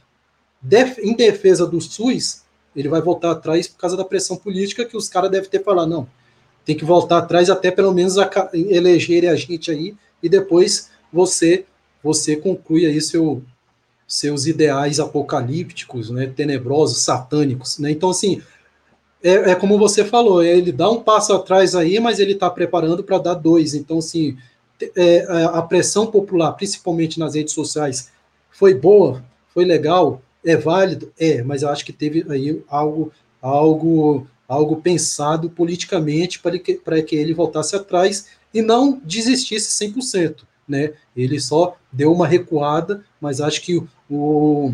[0.62, 2.44] def, em defesa do SUS,
[2.76, 5.90] ele vai voltar atrás por causa da pressão política que os caras devem ter falado,
[5.90, 6.08] não,
[6.66, 11.66] tem que voltar atrás até pelo menos a, elegerem a gente aí e depois você
[12.08, 13.44] você conclui aí seu,
[14.08, 17.92] seus ideais apocalípticos, né, tenebrosos, satânicos, né?
[17.92, 18.42] Então assim,
[19.22, 23.04] é, é como você falou, ele dá um passo atrás aí, mas ele está preparando
[23.04, 23.74] para dar dois.
[23.74, 24.38] Então assim,
[24.96, 28.10] é, a pressão popular, principalmente nas redes sociais,
[28.50, 29.24] foi boa,
[29.54, 31.12] foi legal, é válido?
[31.20, 33.12] É, mas eu acho que teve aí algo,
[33.42, 40.48] algo, algo pensado politicamente para que, para que ele voltasse atrás e não desistisse 100%.
[40.68, 40.94] Né?
[41.16, 44.74] Ele só deu uma recuada, mas acho que o,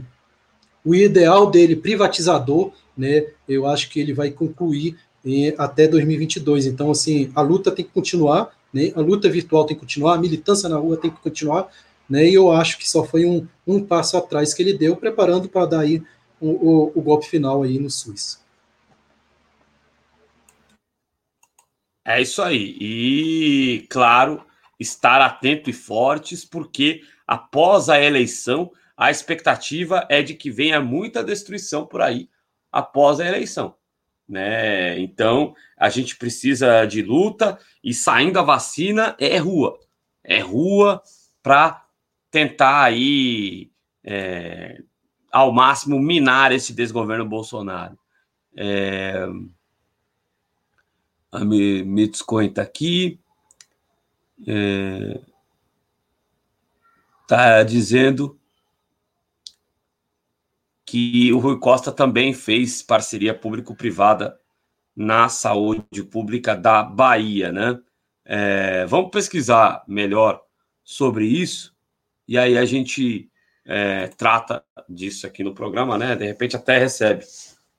[0.84, 6.66] o ideal dele privatizador, né, eu acho que ele vai concluir em, até 2022.
[6.66, 10.22] Então, assim, a luta tem que continuar, né, a luta virtual tem que continuar, a
[10.22, 11.70] militância na rua tem que continuar,
[12.10, 15.48] né, e eu acho que só foi um, um passo atrás que ele deu, preparando
[15.48, 16.04] para dar aí
[16.40, 18.42] o, o, o golpe final aí no SUS.
[22.06, 22.76] É isso aí.
[22.82, 24.44] E, claro,
[24.84, 31.24] estar atento e fortes, porque após a eleição, a expectativa é de que venha muita
[31.24, 32.30] destruição por aí
[32.72, 33.76] após a eleição.
[34.28, 35.00] Né?
[35.00, 39.80] Então, a gente precisa de luta e saindo a vacina é rua.
[40.24, 41.02] É rua
[41.42, 41.86] para
[42.32, 43.70] tentar aí
[44.04, 44.82] é,
[45.32, 47.98] ao máximo minar esse desgoverno Bolsonaro.
[48.56, 49.28] É,
[51.32, 53.20] a Mitscoin está aqui.
[57.22, 58.40] Está é, dizendo
[60.86, 64.40] que o Rui Costa também fez parceria público-privada
[64.96, 67.80] na saúde pública da Bahia, né?
[68.26, 70.44] É, vamos pesquisar melhor
[70.84, 71.74] sobre isso
[72.28, 73.30] e aí a gente
[73.66, 76.16] é, trata disso aqui no programa, né?
[76.16, 77.26] De repente até recebe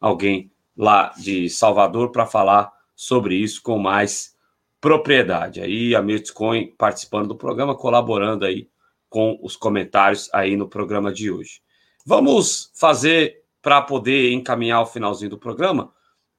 [0.00, 4.33] alguém lá de Salvador para falar sobre isso com mais
[4.84, 5.62] propriedade.
[5.62, 8.68] Aí a Bitcoin participando do programa, colaborando aí
[9.08, 11.62] com os comentários aí no programa de hoje.
[12.04, 15.90] Vamos fazer para poder encaminhar o finalzinho do programa.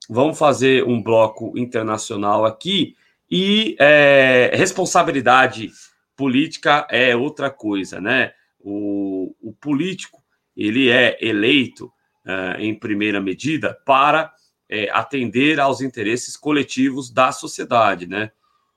[0.07, 2.95] Vamos fazer um bloco internacional aqui
[3.31, 5.71] e é, responsabilidade
[6.15, 8.31] política é outra coisa, né?
[8.59, 10.21] O, o político
[10.55, 14.31] ele é eleito uh, em primeira medida para
[14.69, 18.31] é, atender aos interesses coletivos da sociedade, né?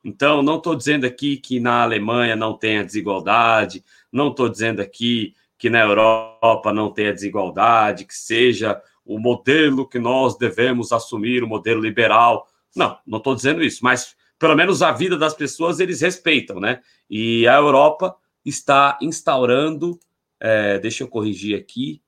[0.05, 5.35] Então, não estou dizendo aqui que na Alemanha não tenha desigualdade, não estou dizendo aqui
[5.59, 11.49] que na Europa não tenha desigualdade, que seja o modelo que nós devemos assumir, o
[11.49, 12.47] modelo liberal.
[12.77, 16.81] Não, não estou dizendo isso, mas pelo menos a vida das pessoas eles respeitam, né?
[17.11, 19.99] E a Europa está instaurando,
[20.39, 22.01] é, deixa eu corrigir aqui,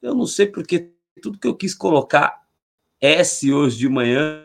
[0.00, 0.90] eu não sei porque
[1.20, 2.45] tudo que eu quis colocar
[3.06, 4.44] S hoje de manhã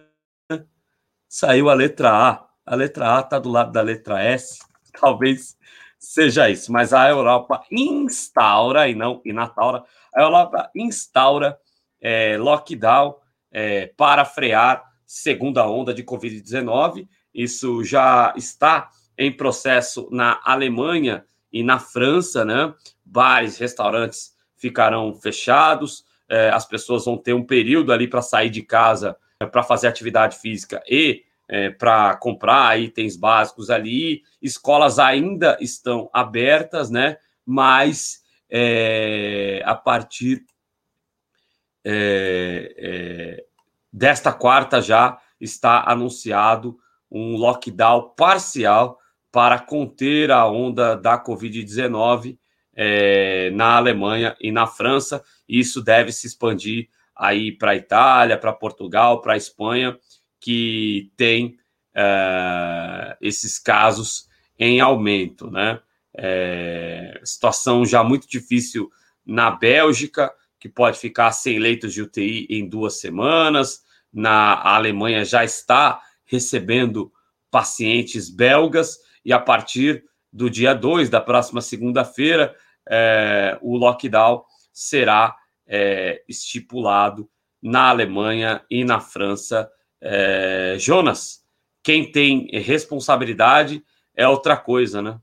[1.28, 2.48] saiu a letra A.
[2.64, 4.60] A letra A está do lado da letra S.
[5.02, 5.58] Talvez
[5.98, 6.72] seja isso.
[6.72, 9.84] Mas a Europa instaura, e não inataura,
[10.14, 11.58] a Europa instaura
[12.00, 13.16] é, lockdown
[13.52, 17.08] é, para frear segunda onda de Covid-19.
[17.34, 22.72] Isso já está em processo na Alemanha e na França, né?
[23.04, 28.62] Bares, restaurantes ficarão fechados, é, as pessoas vão ter um período ali para sair de
[28.62, 34.24] casa é, para fazer atividade física e é, para comprar itens básicos ali.
[34.42, 37.18] Escolas ainda estão abertas, né?
[37.46, 40.46] Mas é, a partir
[41.84, 43.46] é, é,
[43.92, 46.78] desta quarta já está anunciado
[47.12, 48.98] um lockdown parcial
[49.30, 52.38] para conter a onda da Covid-19
[52.76, 55.24] é, na Alemanha e na França.
[55.48, 59.98] Isso deve se expandir aí para a Itália, para Portugal, para a Espanha,
[60.40, 61.58] que tem
[61.94, 64.28] é, esses casos
[64.58, 65.80] em aumento, né?
[66.14, 68.90] É, situação já muito difícil
[69.26, 73.82] na Bélgica, que pode ficar sem leitos de UTI em duas semanas.
[74.12, 77.12] Na Alemanha já está recebendo
[77.50, 82.56] pacientes belgas e a partir do dia 2, da próxima segunda-feira,
[82.90, 85.36] é, o lockdown será
[85.68, 87.30] é, estipulado
[87.62, 89.70] na Alemanha e na França.
[90.02, 91.44] É, Jonas,
[91.84, 93.84] quem tem responsabilidade
[94.16, 95.20] é outra coisa, né?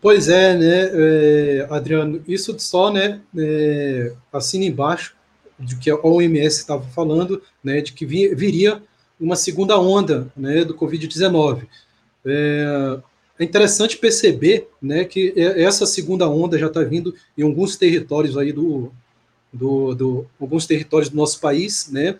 [0.00, 5.17] Pois é, né, é, Adriano, isso só, né, é, assina embaixo
[5.58, 8.82] de que a OMS estava falando, né, de que viria
[9.20, 11.66] uma segunda onda, né, do Covid-19.
[12.24, 13.00] É,
[13.38, 18.52] é, interessante perceber, né, que essa segunda onda já está vindo em alguns territórios aí
[18.52, 18.92] do,
[19.52, 22.16] do, do, alguns territórios do nosso país, né,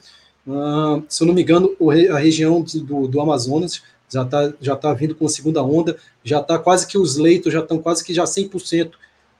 [0.46, 1.76] uh, se eu não me engano,
[2.12, 6.40] a região do, do Amazonas já está já tá vindo com a segunda onda, já
[6.40, 8.92] está quase que os leitos já estão quase que já 100%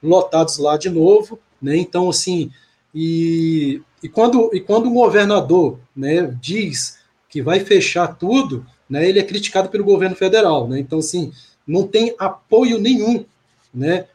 [0.03, 2.53] lotados lá de novo, né, então, assim,
[2.95, 6.99] e, e, quando, e quando o governador né, diz
[7.29, 10.67] que vai fechar tudo, né, ele é criticado pelo governo federal.
[10.67, 10.81] Né?
[10.81, 11.33] Então, assim,
[11.67, 13.25] não tem apoio nenhum,
[13.73, 14.07] né?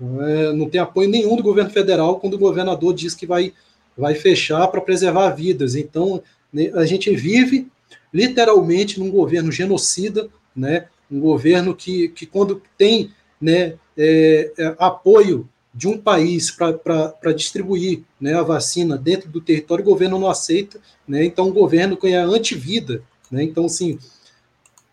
[0.00, 3.52] É, não tem apoio nenhum do governo federal quando o governador diz que vai,
[3.96, 5.76] vai fechar para preservar vidas.
[5.76, 6.22] Então,
[6.52, 7.68] né, a gente vive
[8.12, 10.86] literalmente num governo genocida, né?
[11.10, 18.02] um governo que, que quando tem né, é, é, apoio de um país para distribuir
[18.20, 22.24] né, a vacina dentro do território, o governo não aceita, né, então o governo ganha
[22.24, 23.02] antivida.
[23.28, 23.98] Né, então, assim,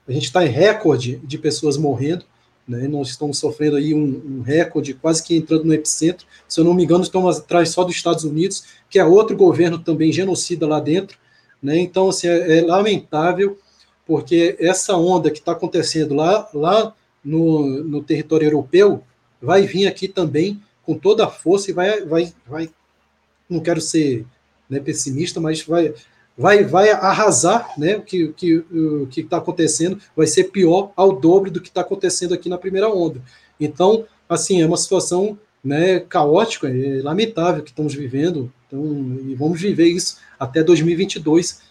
[0.07, 2.25] a gente está em recorde de pessoas morrendo,
[2.67, 6.25] né, nós estamos sofrendo aí um, um, recorde, quase que entrando no epicentro.
[6.47, 9.77] Se eu não me engano, estamos atrás só dos Estados Unidos, que é outro governo
[9.77, 11.15] também genocida lá dentro.
[11.61, 13.59] Né, então, assim, é, é lamentável,
[14.07, 19.03] porque essa onda que está acontecendo lá, lá no, no território europeu
[19.39, 22.69] vai vir aqui também com toda a força e vai, vai, vai
[23.49, 24.25] não quero ser
[24.69, 25.93] né, pessimista, mas vai,
[26.37, 27.97] vai, vai arrasar, né?
[27.97, 31.81] O que que o que está acontecendo vai ser pior ao dobro do que está
[31.81, 33.21] acontecendo aqui na primeira onda.
[33.59, 38.51] Então, assim, é uma situação né, caótica, é lamentável que estamos vivendo.
[38.67, 38.83] Então,
[39.27, 41.61] e vamos viver isso até 2022,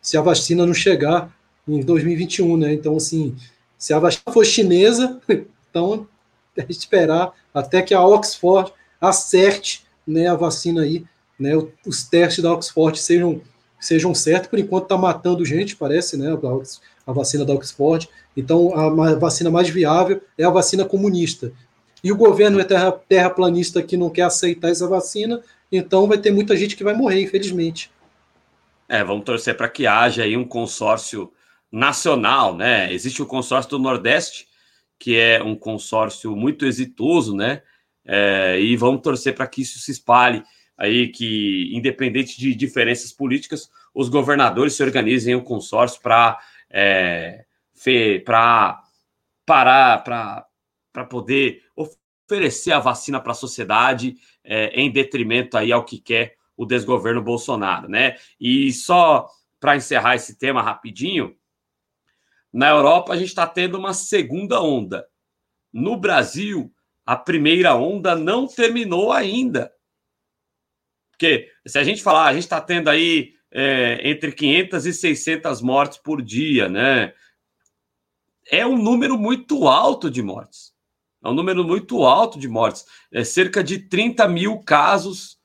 [0.00, 1.34] se a vacina não chegar
[1.66, 2.72] em 2021, né?
[2.72, 3.34] Então, assim,
[3.76, 5.20] se a vacina for chinesa,
[5.68, 6.06] então
[6.68, 11.04] esperar até que a Oxford acerte né, a vacina aí,
[11.38, 11.52] né,
[11.86, 13.40] os testes da Oxford sejam,
[13.80, 14.48] sejam certos.
[14.48, 16.36] Por enquanto está matando gente, parece, né,
[17.06, 18.08] a, vacina da Oxford.
[18.36, 21.52] Então a, a, vacina mais viável é a vacina comunista.
[22.02, 25.42] E o governo é terra, terraplanista que não quer aceitar essa vacina,
[25.72, 27.90] então vai ter muita gente que vai morrer, infelizmente.
[28.88, 31.32] É, vamos torcer para que haja aí um consórcio
[31.72, 32.92] nacional, né?
[32.92, 34.46] Existe o consórcio do Nordeste,
[34.98, 37.62] que é um consórcio muito exitoso, né?
[38.04, 40.42] É, e vamos torcer para que isso se espalhe
[40.76, 46.38] aí, que independente de diferenças políticas, os governadores se organizem em um consórcio para
[46.70, 47.44] é,
[48.24, 48.82] para
[49.44, 55.98] parar, para poder oferecer a vacina para a sociedade é, em detrimento aí ao que
[55.98, 58.16] quer o desgoverno Bolsonaro, né?
[58.40, 59.28] E só
[59.60, 61.34] para encerrar esse tema rapidinho,
[62.56, 65.06] na Europa, a gente está tendo uma segunda onda.
[65.70, 66.72] No Brasil,
[67.04, 69.70] a primeira onda não terminou ainda.
[71.10, 75.60] Porque se a gente falar, a gente está tendo aí é, entre 500 e 600
[75.60, 77.12] mortes por dia, né?
[78.50, 80.72] É um número muito alto de mortes.
[81.22, 82.86] É um número muito alto de mortes.
[83.12, 85.38] É cerca de 30 mil casos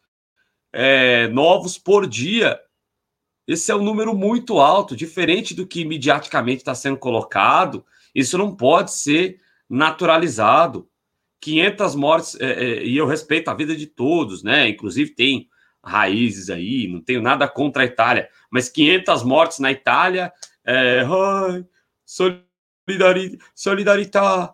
[0.71, 2.57] é, novos por dia.
[3.47, 7.85] Esse é um número muito alto, diferente do que mediaticamente está sendo colocado.
[8.13, 9.37] Isso não pode ser
[9.69, 10.87] naturalizado.
[11.39, 14.69] 500 mortes, é, é, e eu respeito a vida de todos, né?
[14.69, 15.49] Inclusive tem
[15.83, 20.31] raízes aí, não tenho nada contra a Itália, mas 500 mortes na Itália,
[20.63, 21.65] é, ai,
[22.05, 24.53] solidariedade, solidariedade,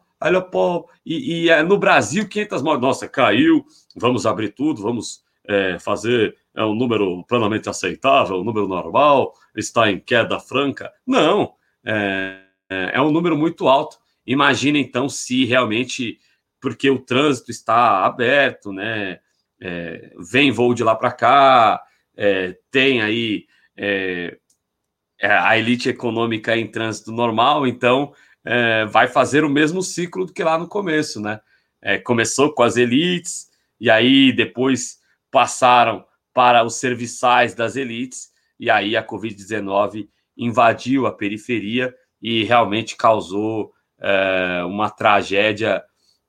[1.06, 3.66] e, e é, no Brasil 500 mortes, nossa, caiu,
[3.96, 9.90] vamos abrir tudo, vamos é, fazer é um número plenamente aceitável, um número normal, está
[9.90, 10.92] em queda franca.
[11.06, 11.54] Não,
[11.86, 13.98] é, é, é um número muito alto.
[14.26, 16.20] Imagina então se realmente,
[16.60, 19.20] porque o trânsito está aberto, né?
[19.60, 21.82] É, vem voo de lá para cá,
[22.16, 23.46] é, tem aí
[23.76, 24.38] é,
[25.20, 28.14] é, a elite econômica em trânsito normal, então
[28.92, 31.42] vai fazer o mesmo ciclo do que lá no começo, né?
[32.06, 35.00] começou com as elites, e aí depois
[35.38, 36.04] passaram
[36.34, 43.72] para os serviçais das elites, e aí a Covid-19 invadiu a periferia e realmente causou
[44.00, 45.84] é, uma tragédia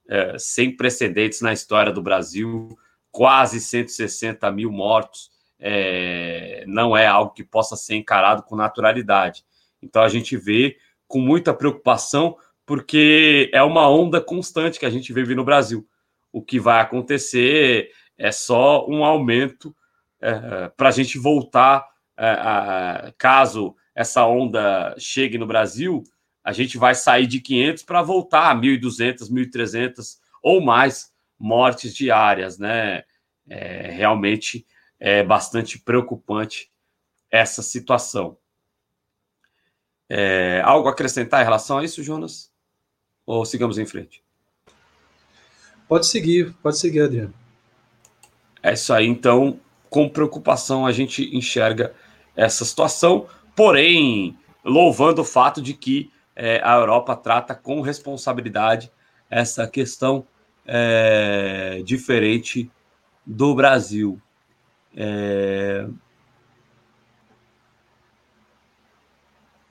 [0.06, 2.68] é, sem precedentes na história do Brasil
[3.10, 5.30] quase 160 mil mortos.
[5.58, 9.42] É, não é algo que possa ser encarado com naturalidade.
[9.80, 10.76] Então a gente vê
[11.06, 12.36] com muita preocupação,
[12.66, 15.88] porque é uma onda constante que a gente vive no Brasil.
[16.30, 19.74] O que vai acontecer é só um aumento
[20.20, 26.02] é, para a gente voltar, é, a, caso essa onda chegue no Brasil,
[26.42, 32.58] a gente vai sair de 500 para voltar a 1.200, 1.300 ou mais mortes diárias,
[32.58, 33.04] né?
[33.48, 34.66] É, realmente
[35.00, 36.70] é bastante preocupante
[37.30, 38.36] essa situação.
[40.08, 42.50] É, algo a acrescentar em relação a isso, Jonas?
[43.26, 44.22] Ou sigamos em frente?
[45.86, 47.47] Pode seguir, pode seguir, Adriano.
[48.62, 51.94] É isso aí, então com preocupação a gente enxerga
[52.36, 53.26] essa situação,
[53.56, 58.92] porém, louvando o fato de que é, a Europa trata com responsabilidade
[59.30, 60.26] essa questão
[60.64, 62.70] é, diferente
[63.26, 64.20] do Brasil.
[64.96, 65.86] É...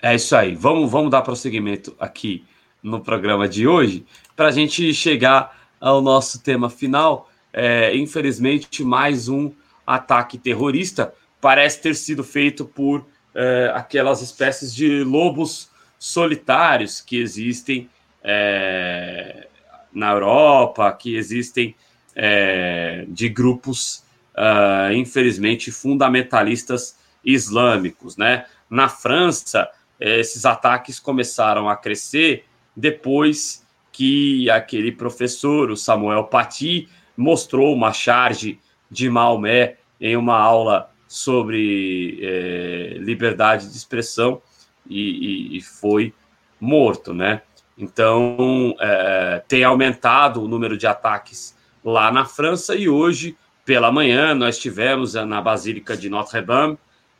[0.01, 0.55] é isso aí.
[0.55, 2.45] Vamos, vamos dar prosseguimento aqui
[2.83, 4.05] no programa de hoje
[4.35, 7.26] para a gente chegar ao nosso tema final.
[7.53, 9.51] É, infelizmente, mais um
[9.85, 15.69] ataque terrorista parece ter sido feito por é, aquelas espécies de lobos
[15.99, 17.89] solitários que existem
[18.23, 19.47] é,
[19.93, 21.75] na Europa, que existem
[22.15, 24.03] é, de grupos,
[24.35, 28.17] uh, infelizmente, fundamentalistas islâmicos.
[28.17, 28.45] Né?
[28.69, 29.69] Na França,
[29.99, 32.45] esses ataques começaram a crescer
[32.75, 36.87] depois que aquele professor, o Samuel Paty,
[37.17, 44.41] mostrou uma charge de Maomé em uma aula sobre é, liberdade de expressão
[44.87, 46.13] e, e, e, foi
[46.59, 47.41] morto, né?
[47.77, 54.33] Então é, tem aumentado o número de ataques lá na França e hoje pela manhã
[54.33, 56.77] nós tivemos na Basílica de Notre-Dame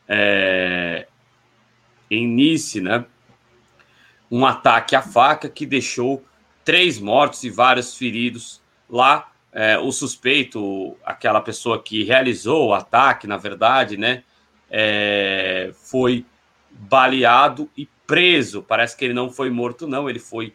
[0.07, 1.07] é,
[2.09, 3.05] em Nice, né?
[4.29, 6.23] Um ataque à faca que deixou
[6.63, 13.27] três mortos e vários feridos lá é, o suspeito, aquela pessoa que realizou o ataque,
[13.27, 14.23] na verdade, né,
[14.69, 16.25] é, foi
[16.71, 18.61] baleado e preso.
[18.61, 20.53] Parece que ele não foi morto, não, ele foi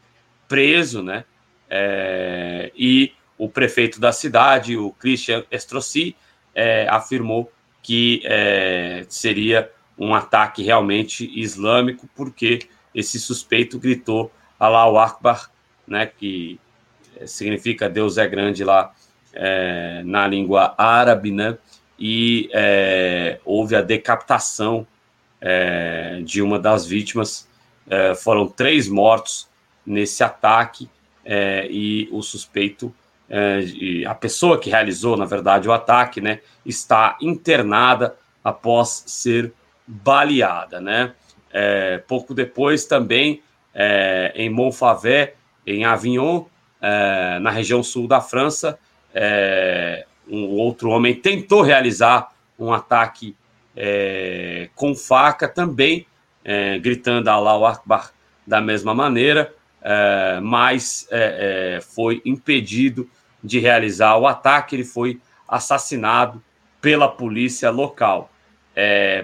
[0.49, 1.25] preso, né?
[1.69, 6.15] É, e o prefeito da cidade, o Christian Estrossi,
[6.55, 7.51] é, afirmou
[7.83, 12.61] que é, seria um ataque realmente islâmico, porque
[12.95, 15.51] esse suspeito gritou Allahu Akbar,
[15.87, 16.61] né, que
[17.27, 18.93] significa Deus é grande lá
[19.33, 21.57] é, na língua árabe, né?
[21.99, 24.87] E é, houve a decapitação
[25.41, 27.49] é, de uma das vítimas.
[27.89, 29.49] É, foram três mortos
[29.85, 30.89] nesse ataque
[31.25, 32.95] é, e o suspeito,
[33.29, 33.65] é,
[34.07, 39.53] a pessoa que realizou, na verdade, o ataque, né, está internada após ser
[39.87, 41.13] baleada, né?
[42.07, 43.43] pouco depois também
[44.35, 45.35] em Montfavet,
[45.67, 46.45] em Avignon,
[46.83, 48.77] é, na região sul da França.
[49.15, 53.37] É, um outro homem tentou realizar um ataque
[53.77, 56.07] é, com faca também,
[56.81, 58.11] gritando Allahu Akbar
[58.45, 59.55] da mesma maneira,
[60.43, 61.09] mas
[61.95, 63.09] foi impedido
[63.43, 64.75] de realizar o ataque.
[64.75, 66.43] Ele foi assassinado
[66.81, 68.29] pela polícia local.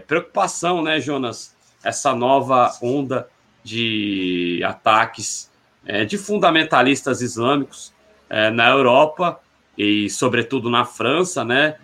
[0.07, 1.57] preocupação, né, Jonas?
[1.83, 3.29] Essa nova onda
[3.65, 5.51] de ataques
[5.89, 7.95] é, de fundamentalistas islâmicos
[8.29, 9.41] é, na Europa
[9.77, 11.77] e, sobretudo, na França, né?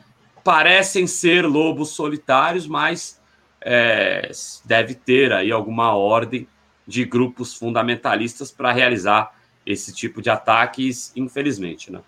[0.44, 3.18] Parecem ser lobos solitários, mas
[3.62, 4.30] é,
[4.62, 6.46] deve ter aí alguma ordem
[6.86, 12.00] de grupos fundamentalistas para realizar esse tipo de ataques, infelizmente, né?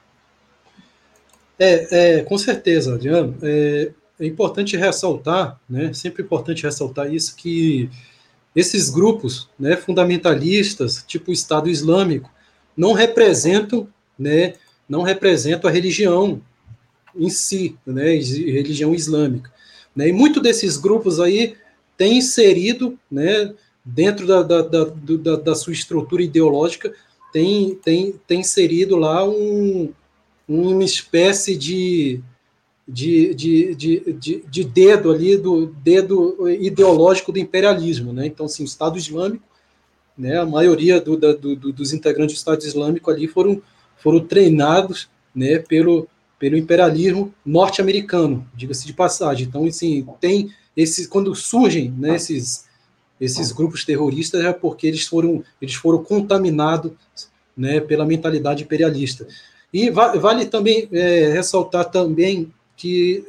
[1.58, 3.34] É, é com certeza, Adriano.
[3.42, 3.90] É,
[4.20, 5.94] é importante ressaltar, né?
[5.94, 7.88] Sempre importante ressaltar isso que
[8.56, 12.30] esses grupos né, fundamentalistas, tipo o Estado Islâmico,
[12.74, 13.86] não representam,
[14.18, 14.54] né,
[14.88, 16.40] não representam a religião
[17.14, 19.52] em si, né, religião islâmica.
[19.94, 21.54] Né, e muito desses grupos aí
[21.98, 23.52] têm inserido, né,
[23.84, 26.92] dentro da, da, da, da, sua estrutura ideológica,
[27.32, 29.92] tem, tem, tem inserido lá um,
[30.48, 32.20] uma espécie de,
[32.88, 38.12] de, de, de, de, de dedo ali, do dedo ideológico do imperialismo.
[38.12, 38.26] Né?
[38.26, 39.44] Então, assim, o Estado Islâmico,
[40.16, 43.60] né, a maioria do, da, do, dos integrantes do Estado Islâmico ali foram,
[43.98, 46.08] foram treinados né, pelo,
[46.38, 49.46] pelo imperialismo norte-americano, diga-se de passagem.
[49.46, 52.66] Então, assim, tem esses, quando surgem né, esses,
[53.20, 56.92] esses grupos terroristas é porque eles foram, eles foram contaminados
[57.56, 59.26] né, pela mentalidade imperialista.
[59.72, 63.24] E vale também é, ressaltar também que,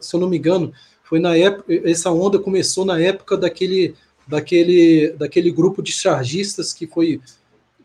[0.00, 0.72] se eu não me engano,
[1.04, 3.94] foi na época, essa onda começou na época daquele,
[4.26, 7.20] daquele, daquele grupo de chargistas que foi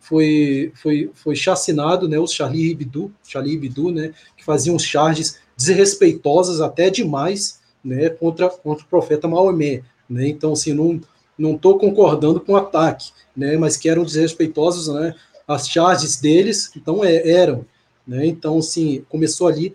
[0.03, 6.59] foi, foi, foi chacinado, né, os Charlie Hebdo, Charlie Hebdo, né, que faziam charges desrespeitosas
[6.59, 10.99] até demais, né, contra, contra o profeta Maomé, né, então, assim, não
[11.35, 15.15] não estou concordando com o ataque, né, mas que eram desrespeitosos, né,
[15.47, 17.65] as charges deles, então é, eram,
[18.05, 19.73] né, então, assim, começou ali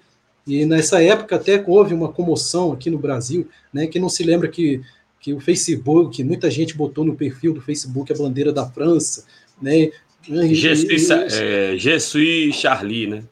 [0.48, 4.48] e nessa época até houve uma comoção aqui no Brasil, né, que não se lembra
[4.48, 4.80] que,
[5.20, 9.24] que o Facebook, muita gente botou no perfil do Facebook a bandeira da França,
[9.60, 9.90] né?
[11.76, 13.24] Jesus Charlie, né?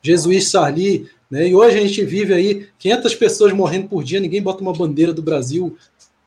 [0.00, 1.48] Jesus Charlie, né?
[1.48, 5.12] E hoje a gente vive aí 500 pessoas morrendo por dia, ninguém bota uma bandeira
[5.12, 5.76] do Brasil,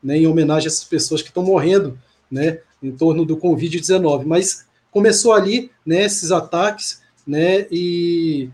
[0.02, 1.98] né, em homenagem a essas pessoas que estão morrendo,
[2.30, 4.24] né, em torno do Covid-19.
[4.24, 8.50] Mas começou ali, né, esses ataques, né, e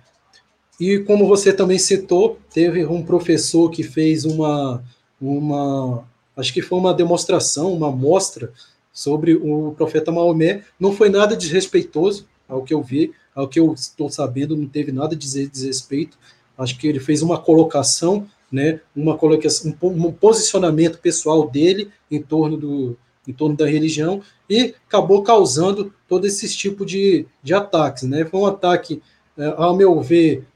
[0.80, 4.82] e como você também citou, teve um professor que fez uma,
[5.20, 6.04] uma
[6.36, 8.52] acho que foi uma demonstração, uma mostra
[8.92, 10.62] sobre o profeta Maomé.
[10.78, 14.92] Não foi nada desrespeitoso, ao que eu vi, ao que eu estou sabendo, não teve
[14.92, 16.18] nada de desrespeito.
[16.56, 22.56] Acho que ele fez uma colocação, né, uma colocação, um, posicionamento pessoal dele em torno
[22.56, 22.96] do,
[23.26, 28.04] em torno da religião e acabou causando todo esse tipo de, de ataques.
[28.04, 28.24] Né?
[28.24, 29.02] Foi um ataque,
[29.36, 30.46] é, ao meu ver,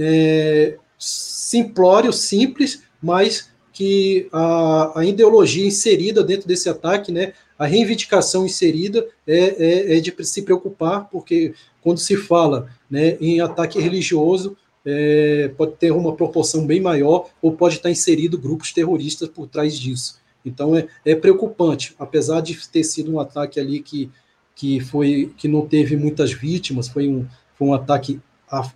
[0.00, 8.44] é, simplório, simples, mas que a, a, ideologia inserida dentro desse ataque, né, a reivindicação
[8.44, 14.56] inserida é, é, é, de se preocupar, porque quando se fala né, em ataque religioso,
[14.84, 19.78] é, pode ter uma proporção bem maior ou pode estar inserido grupos terroristas por trás
[19.78, 20.18] disso.
[20.44, 24.10] Então é, é preocupante, apesar de ter sido um ataque ali que,
[24.54, 28.20] que foi que não teve muitas vítimas, foi um, foi um ataque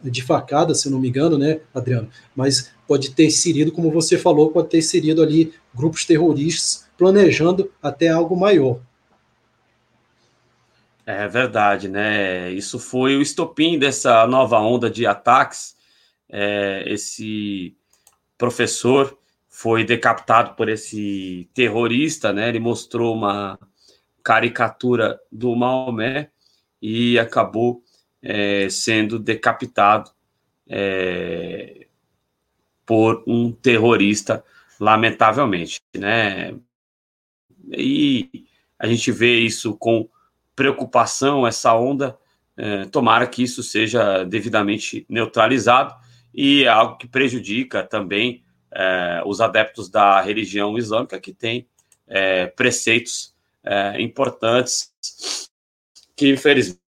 [0.02, 2.08] de facada, se não me engano, né, Adriano?
[2.34, 8.08] Mas pode ter inserido, como você falou, pode ter inserido ali grupos terroristas planejando até
[8.08, 8.80] algo maior.
[11.06, 12.50] É verdade, né?
[12.52, 15.76] Isso foi o estopim dessa nova onda de ataques.
[16.30, 17.76] É, esse
[18.38, 19.18] professor
[19.48, 22.48] foi decapitado por esse terrorista, né?
[22.48, 23.58] Ele mostrou uma
[24.22, 26.30] caricatura do Maomé
[26.80, 27.83] e acabou
[28.24, 30.10] é, sendo decapitado
[30.66, 31.86] é,
[32.86, 34.42] por um terrorista,
[34.80, 36.54] lamentavelmente, né?
[37.70, 38.46] E
[38.78, 40.08] a gente vê isso com
[40.56, 42.18] preocupação, essa onda.
[42.56, 45.92] É, tomara que isso seja devidamente neutralizado
[46.32, 51.66] e é algo que prejudica também é, os adeptos da religião islâmica, que tem
[52.06, 53.34] é, preceitos
[53.64, 54.92] é, importantes
[56.16, 56.83] que, infelizmente,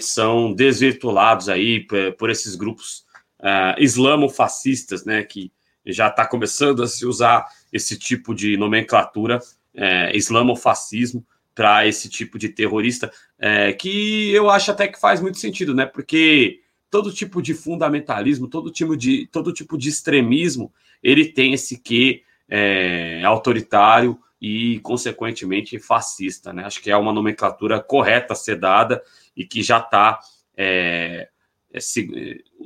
[0.00, 3.04] são desvirtuados aí por, por esses grupos
[3.40, 5.52] uh, islamofascistas, né, que
[5.86, 11.24] já está começando a se usar esse tipo de nomenclatura, uh, islamofascismo,
[11.54, 15.86] para esse tipo de terrorista, uh, que eu acho até que faz muito sentido, né,
[15.86, 16.60] porque
[16.90, 20.72] todo tipo de fundamentalismo, todo tipo de, todo tipo de extremismo,
[21.02, 26.52] ele tem esse quê é, autoritário e, consequentemente, fascista.
[26.52, 26.64] Né?
[26.64, 29.02] Acho que é uma nomenclatura correta a ser dada
[29.36, 30.18] e que já está
[30.56, 31.28] é,
[31.72, 31.78] é,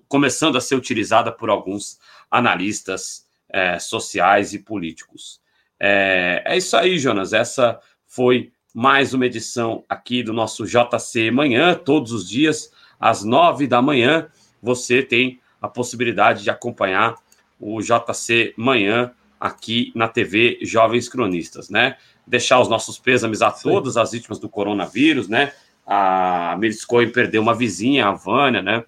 [0.09, 1.99] começando a ser utilizada por alguns
[2.31, 5.41] analistas é, sociais e políticos.
[5.79, 7.33] É, é, isso aí, Jonas.
[7.33, 13.67] Essa foi mais uma edição aqui do nosso JC Manhã, todos os dias, às nove
[13.67, 14.29] da manhã.
[14.63, 17.17] Você tem a possibilidade de acompanhar
[17.61, 21.97] o JC Manhã aqui na TV Jovens Cronistas, né?
[22.27, 25.53] Deixar os nossos pêsames a todas as vítimas do coronavírus, né?
[25.87, 28.85] A Meriscoin perdeu uma vizinha, a Vânia, né?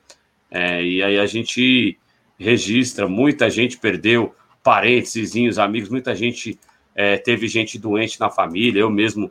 [0.51, 1.99] É, e aí a gente
[2.39, 6.59] registra, muita gente perdeu parentes, vizinhos, amigos, muita gente
[6.95, 8.81] é, teve gente doente na família.
[8.81, 9.31] Eu mesmo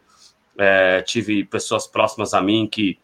[0.58, 3.00] é, tive pessoas próximas a mim que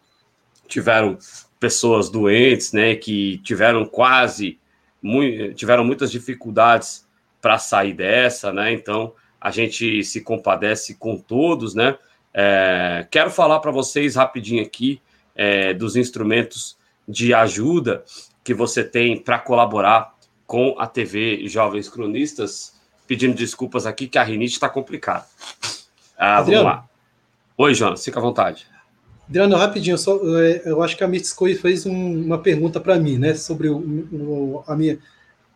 [0.68, 1.18] tiveram
[1.58, 2.94] pessoas doentes, né?
[2.94, 4.58] Que tiveram quase,
[5.56, 7.06] tiveram muitas dificuldades
[7.40, 8.72] para sair dessa, né?
[8.72, 11.96] Então a gente se compadece com todos, né?
[12.32, 15.00] É, quero falar para vocês rapidinho aqui
[15.34, 16.76] é, dos instrumentos
[17.08, 18.04] de ajuda
[18.44, 20.14] que você tem para colaborar
[20.46, 22.78] com a TV Jovens Cronistas.
[23.06, 25.26] Pedindo desculpas aqui que a rinite está complicada.
[26.16, 26.84] Ah, vamos lá.
[27.56, 28.66] Oi, Jonas, fica à vontade.
[29.28, 33.16] Adriano, rapidinho, só, é, eu acho que a Mitscoy fez um, uma pergunta para mim,
[33.16, 34.98] né, sobre o, o, a, minha,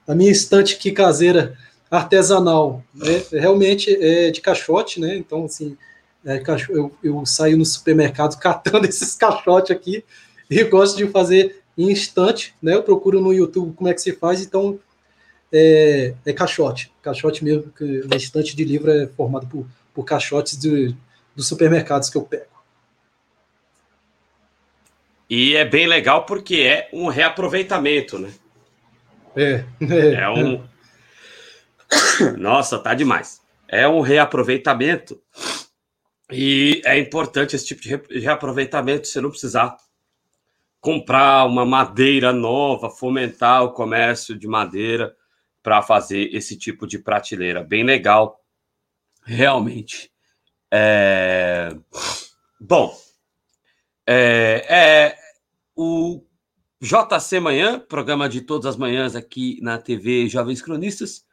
[0.07, 1.59] a minha estante aqui caseira
[1.91, 2.85] artesanal.
[2.95, 5.77] Né, realmente é de caixote, né, então, assim,
[6.25, 10.05] é, eu, eu saio no supermercado catando esses caixotes aqui
[10.49, 12.75] e gosto de fazer em instante, né?
[12.75, 14.79] Eu procuro no YouTube como é que se faz, então
[15.53, 20.57] é, é caixote, caixote mesmo, que a estante de livro é formado por, por caixotes
[20.57, 20.95] de,
[21.35, 22.55] dos supermercados que eu pego.
[25.29, 28.33] E é bem legal porque é um reaproveitamento, né?
[29.37, 29.65] É.
[29.91, 30.65] É, é um.
[32.21, 32.33] É.
[32.39, 33.41] Nossa, tá demais.
[33.69, 35.21] É um reaproveitamento
[36.31, 39.77] e é importante esse tipo de reaproveitamento, você não precisar
[40.81, 45.15] comprar uma madeira nova, fomentar o comércio de madeira
[45.63, 47.65] para fazer esse tipo de prateleira.
[47.65, 48.45] Bem legal,
[49.23, 50.13] realmente.
[50.71, 51.75] É...
[52.61, 52.95] Bom,
[54.07, 55.19] é, é
[55.75, 56.23] o
[56.81, 61.25] JC Manhã, programa de todas as manhãs aqui na TV Jovens Cronistas,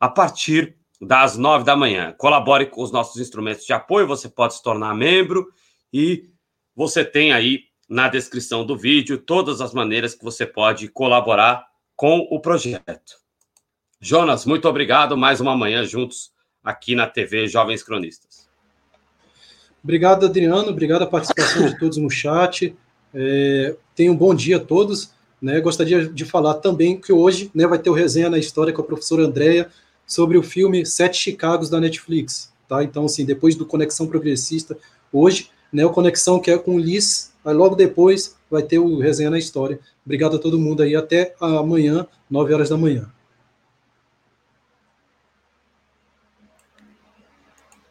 [0.00, 2.14] a partir das nove da manhã.
[2.18, 5.48] Colabore com os nossos instrumentos de apoio, você pode se tornar membro
[5.92, 6.28] e
[6.76, 11.66] você tem aí na descrição do vídeo todas as maneiras que você pode colaborar
[11.96, 13.18] com o projeto.
[14.00, 15.16] Jonas, muito obrigado.
[15.16, 16.32] Mais uma manhã juntos
[16.62, 18.48] aqui na TV Jovens Cronistas.
[19.82, 20.68] Obrigado, Adriano.
[20.68, 22.76] Obrigado a participação de todos no chat.
[23.12, 25.12] É, tenham um bom dia a todos.
[25.40, 25.60] Né?
[25.60, 28.84] Gostaria de falar também que hoje né, vai ter o resenha na história com a
[28.84, 29.70] professora Andréia
[30.10, 32.52] sobre o filme Sete Chicagos da Netflix.
[32.68, 32.82] tá?
[32.82, 34.76] Então, assim, depois do Conexão Progressista,
[35.12, 38.98] hoje, né, o Conexão que é com o Liz, aí logo depois vai ter o
[38.98, 39.78] Resenha na História.
[40.04, 43.08] Obrigado a todo mundo aí, até amanhã, 9 horas da manhã.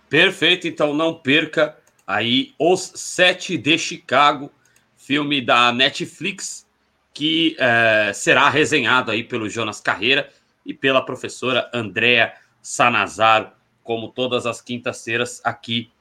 [0.10, 4.52] Perfeito, então não perca aí Os Sete de Chicago,
[4.98, 6.68] filme da Netflix,
[7.14, 10.30] que é, será resenhado aí pelo Jonas Carreira
[10.70, 13.52] e pela professora Andréa Sanazaro,
[13.84, 15.91] como todas as quintas-feiras aqui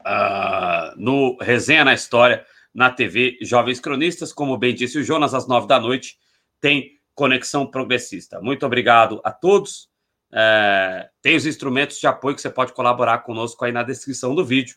[0.00, 4.32] uh, no Resenha na História, na TV Jovens Cronistas.
[4.32, 6.18] Como bem disse o Jonas, às nove da noite
[6.60, 8.40] tem Conexão Progressista.
[8.40, 9.90] Muito obrigado a todos.
[10.32, 14.44] É, tem os instrumentos de apoio que você pode colaborar conosco aí na descrição do
[14.44, 14.76] vídeo.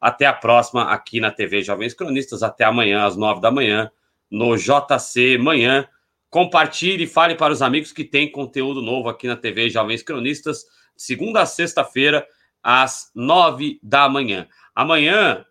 [0.00, 2.42] Até a próxima aqui na TV Jovens Cronistas.
[2.42, 3.90] Até amanhã, às nove da manhã,
[4.28, 5.86] no JC Manhã.
[6.34, 10.66] Compartilhe e fale para os amigos que tem conteúdo novo aqui na TV Jovens Cronistas,
[10.96, 12.26] segunda a sexta-feira,
[12.60, 14.48] às nove da manhã.
[14.74, 15.46] Amanhã,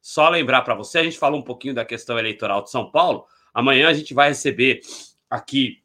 [0.00, 3.26] só lembrar para você, a gente falou um pouquinho da questão eleitoral de São Paulo.
[3.52, 4.80] Amanhã a gente vai receber
[5.28, 5.82] aqui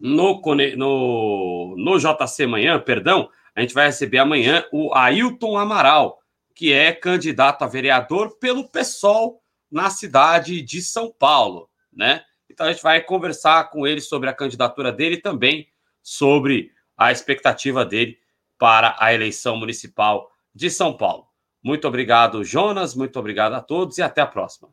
[0.00, 0.40] no,
[0.74, 6.18] no, no JC Manhã, perdão, a gente vai receber amanhã o Ailton Amaral,
[6.54, 12.24] que é candidato a vereador pelo PSOL na cidade de São Paulo, né?
[12.52, 15.68] Então a gente vai conversar com ele sobre a candidatura dele e também
[16.02, 18.18] sobre a expectativa dele
[18.58, 21.26] para a eleição municipal de São Paulo.
[21.62, 24.68] Muito obrigado, Jonas, muito obrigado a todos e até a próxima.